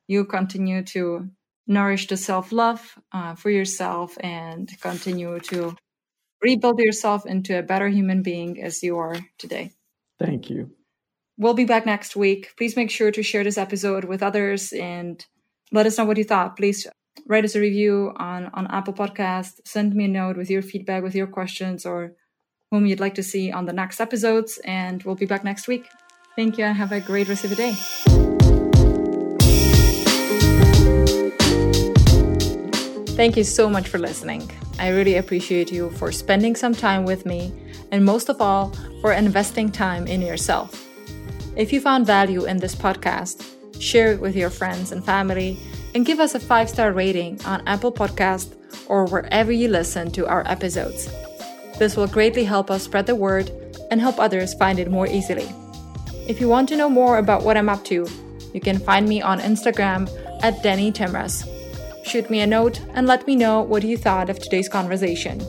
you 0.07 0.25
continue 0.25 0.83
to 0.83 1.29
nourish 1.67 2.07
the 2.09 2.17
self 2.17 2.51
love 2.51 2.99
uh, 3.13 3.35
for 3.35 3.51
yourself 3.51 4.17
and 4.21 4.71
continue 4.81 5.39
to 5.41 5.77
rebuild 6.43 6.79
yourself 6.79 7.27
into 7.27 7.59
a 7.59 7.63
better 7.63 7.89
human 7.89 8.23
being 8.23 8.63
as 8.63 8.83
you 8.83 8.99
are 8.99 9.17
today. 9.39 9.73
Thank 10.19 10.51
you. 10.51 10.71
We'll 11.37 11.55
be 11.55 11.65
back 11.65 11.87
next 11.87 12.17
week. 12.17 12.55
Please 12.57 12.75
make 12.75 12.91
sure 12.91 13.13
to 13.13 13.23
share 13.23 13.45
this 13.45 13.59
episode 13.59 14.05
with 14.05 14.23
others 14.23 14.73
and 14.73 15.25
let 15.71 15.87
us 15.87 15.99
know 15.99 16.05
what 16.05 16.17
you 16.17 16.25
thought. 16.25 16.57
Please 16.57 16.87
write 17.27 17.45
us 17.45 17.55
a 17.55 17.61
review 17.61 18.13
on, 18.17 18.51
on 18.55 18.67
Apple 18.69 18.95
Podcast. 18.95 19.61
Send 19.65 19.95
me 19.95 20.07
a 20.07 20.09
note 20.09 20.37
with 20.37 20.51
your 20.51 20.63
feedback, 20.63 21.03
with 21.03 21.15
your 21.15 21.27
questions, 21.27 21.87
or 21.87 22.15
whom 22.71 22.87
you'd 22.87 23.01
like 23.01 23.15
to 23.15 23.23
see 23.23 23.51
on 23.51 23.67
the 23.67 23.73
next 23.73 24.01
episodes. 24.01 24.59
And 24.65 25.03
we'll 25.03 25.15
be 25.15 25.27
back 25.27 25.45
next 25.45 25.69
week. 25.69 25.87
Thank 26.37 26.59
you 26.59 26.65
and 26.65 26.77
have 26.77 26.93
a 26.93 27.01
great 27.01 27.29
rest 27.29 27.45
of 27.45 27.51
the 27.51 27.57
day. 27.57 27.75
Thank 33.17 33.37
you 33.37 33.43
so 33.43 33.69
much 33.69 33.89
for 33.89 33.99
listening. 33.99 34.49
I 34.79 34.91
really 34.91 35.17
appreciate 35.17 35.73
you 35.73 35.91
for 35.91 36.13
spending 36.13 36.55
some 36.55 36.73
time 36.73 37.05
with 37.05 37.27
me 37.27 37.53
and 37.91 38.05
most 38.05 38.29
of 38.29 38.41
all, 38.41 38.73
for 39.01 39.13
investing 39.13 39.71
time 39.71 40.07
in 40.07 40.21
yourself. 40.21 40.87
If 41.57 41.73
you 41.73 41.81
found 41.81 42.07
value 42.07 42.45
in 42.45 42.59
this 42.59 42.75
podcast, 42.75 43.45
share 43.81 44.13
it 44.13 44.21
with 44.21 44.37
your 44.37 44.51
friends 44.51 44.93
and 44.93 45.05
family, 45.05 45.59
and 45.95 46.07
give 46.07 46.21
us 46.21 46.35
a 46.35 46.41
five 46.41 46.69
star 46.69 46.93
rating 46.93 47.41
on 47.45 47.67
Apple 47.67 47.93
Podcast 47.93 48.55
or 48.87 49.07
wherever 49.07 49.51
you 49.51 49.69
listen 49.69 50.11
to 50.13 50.27
our 50.27 50.47
episodes. 50.47 51.09
This 51.79 51.97
will 51.97 52.09
greatly 52.09 52.43
help 52.43 52.73
us 52.73 52.83
spread 52.83 53.07
the 53.07 53.15
word 53.15 53.53
and 53.93 54.01
help 54.01 54.19
others 54.19 54.53
find 54.55 54.81
it 54.81 54.91
more 54.91 55.07
easily. 55.07 55.49
If 56.27 56.41
you 56.41 56.49
want 56.49 56.69
to 56.71 56.77
know 56.77 56.91
more 56.91 57.19
about 57.19 57.45
what 57.45 57.57
I'm 57.57 57.69
up 57.69 57.85
to, 57.85 58.07
you 58.53 58.61
can 58.61 58.81
find 58.81 59.09
me 59.09 59.23
on 59.23 59.39
Instagram 59.39 60.11
at 60.43 60.61
Denny 60.63 60.91
Timras. 60.91 61.49
Shoot 62.05 62.31
me 62.31 62.41
a 62.41 62.47
note 62.47 62.81
and 62.95 63.07
let 63.07 63.27
me 63.29 63.37
know 63.37 63.63
what 63.63 63.85
you 63.85 63.97
thought 63.97 64.29
of 64.29 64.41
today's 64.41 64.69
conversation. 64.69 65.41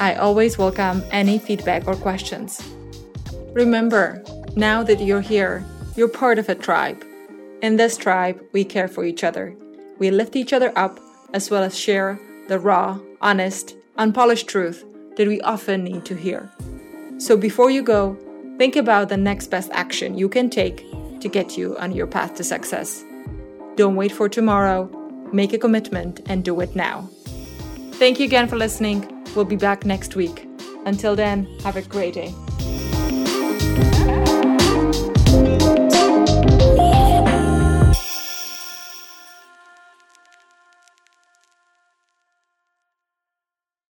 I 0.00 0.14
always 0.16 0.58
welcome 0.58 1.02
any 1.10 1.38
feedback 1.38 1.86
or 1.86 1.94
questions. 1.94 2.62
Remember, 3.54 4.22
now 4.56 4.82
that 4.82 5.00
you're 5.00 5.22
here, 5.22 5.64
you're 5.96 6.08
part 6.08 6.38
of 6.38 6.48
a 6.50 6.54
tribe. 6.54 7.02
In 7.62 7.76
this 7.76 7.96
tribe, 7.96 8.38
we 8.52 8.64
care 8.64 8.88
for 8.88 9.04
each 9.04 9.24
other. 9.24 9.56
We 9.98 10.10
lift 10.10 10.36
each 10.36 10.52
other 10.52 10.72
up 10.76 11.00
as 11.32 11.50
well 11.50 11.62
as 11.62 11.78
share 11.78 12.18
the 12.48 12.58
raw, 12.58 12.98
honest, 13.22 13.76
unpolished 13.96 14.48
truth 14.48 14.84
that 15.16 15.28
we 15.28 15.40
often 15.42 15.84
need 15.84 16.04
to 16.06 16.14
hear. 16.14 16.50
So 17.18 17.36
before 17.36 17.70
you 17.70 17.82
go, 17.82 18.16
think 18.58 18.76
about 18.76 19.08
the 19.08 19.16
next 19.16 19.48
best 19.48 19.70
action 19.72 20.18
you 20.18 20.28
can 20.28 20.50
take 20.50 20.84
to 21.20 21.28
get 21.28 21.56
you 21.56 21.76
on 21.78 21.92
your 21.92 22.06
path 22.06 22.34
to 22.36 22.44
success. 22.44 23.04
Don't 23.76 23.96
wait 23.96 24.12
for 24.12 24.28
tomorrow, 24.28 24.88
make 25.32 25.52
a 25.52 25.58
commitment 25.58 26.20
and 26.26 26.44
do 26.44 26.60
it 26.60 26.76
now. 26.76 27.08
Thank 27.92 28.18
you 28.18 28.26
again 28.26 28.48
for 28.48 28.56
listening. 28.56 29.10
We'll 29.34 29.44
be 29.44 29.56
back 29.56 29.84
next 29.84 30.16
week. 30.16 30.48
Until 30.86 31.16
then, 31.16 31.46
have 31.60 31.76
a 31.76 31.82
great 31.82 32.14
day. 32.14 32.34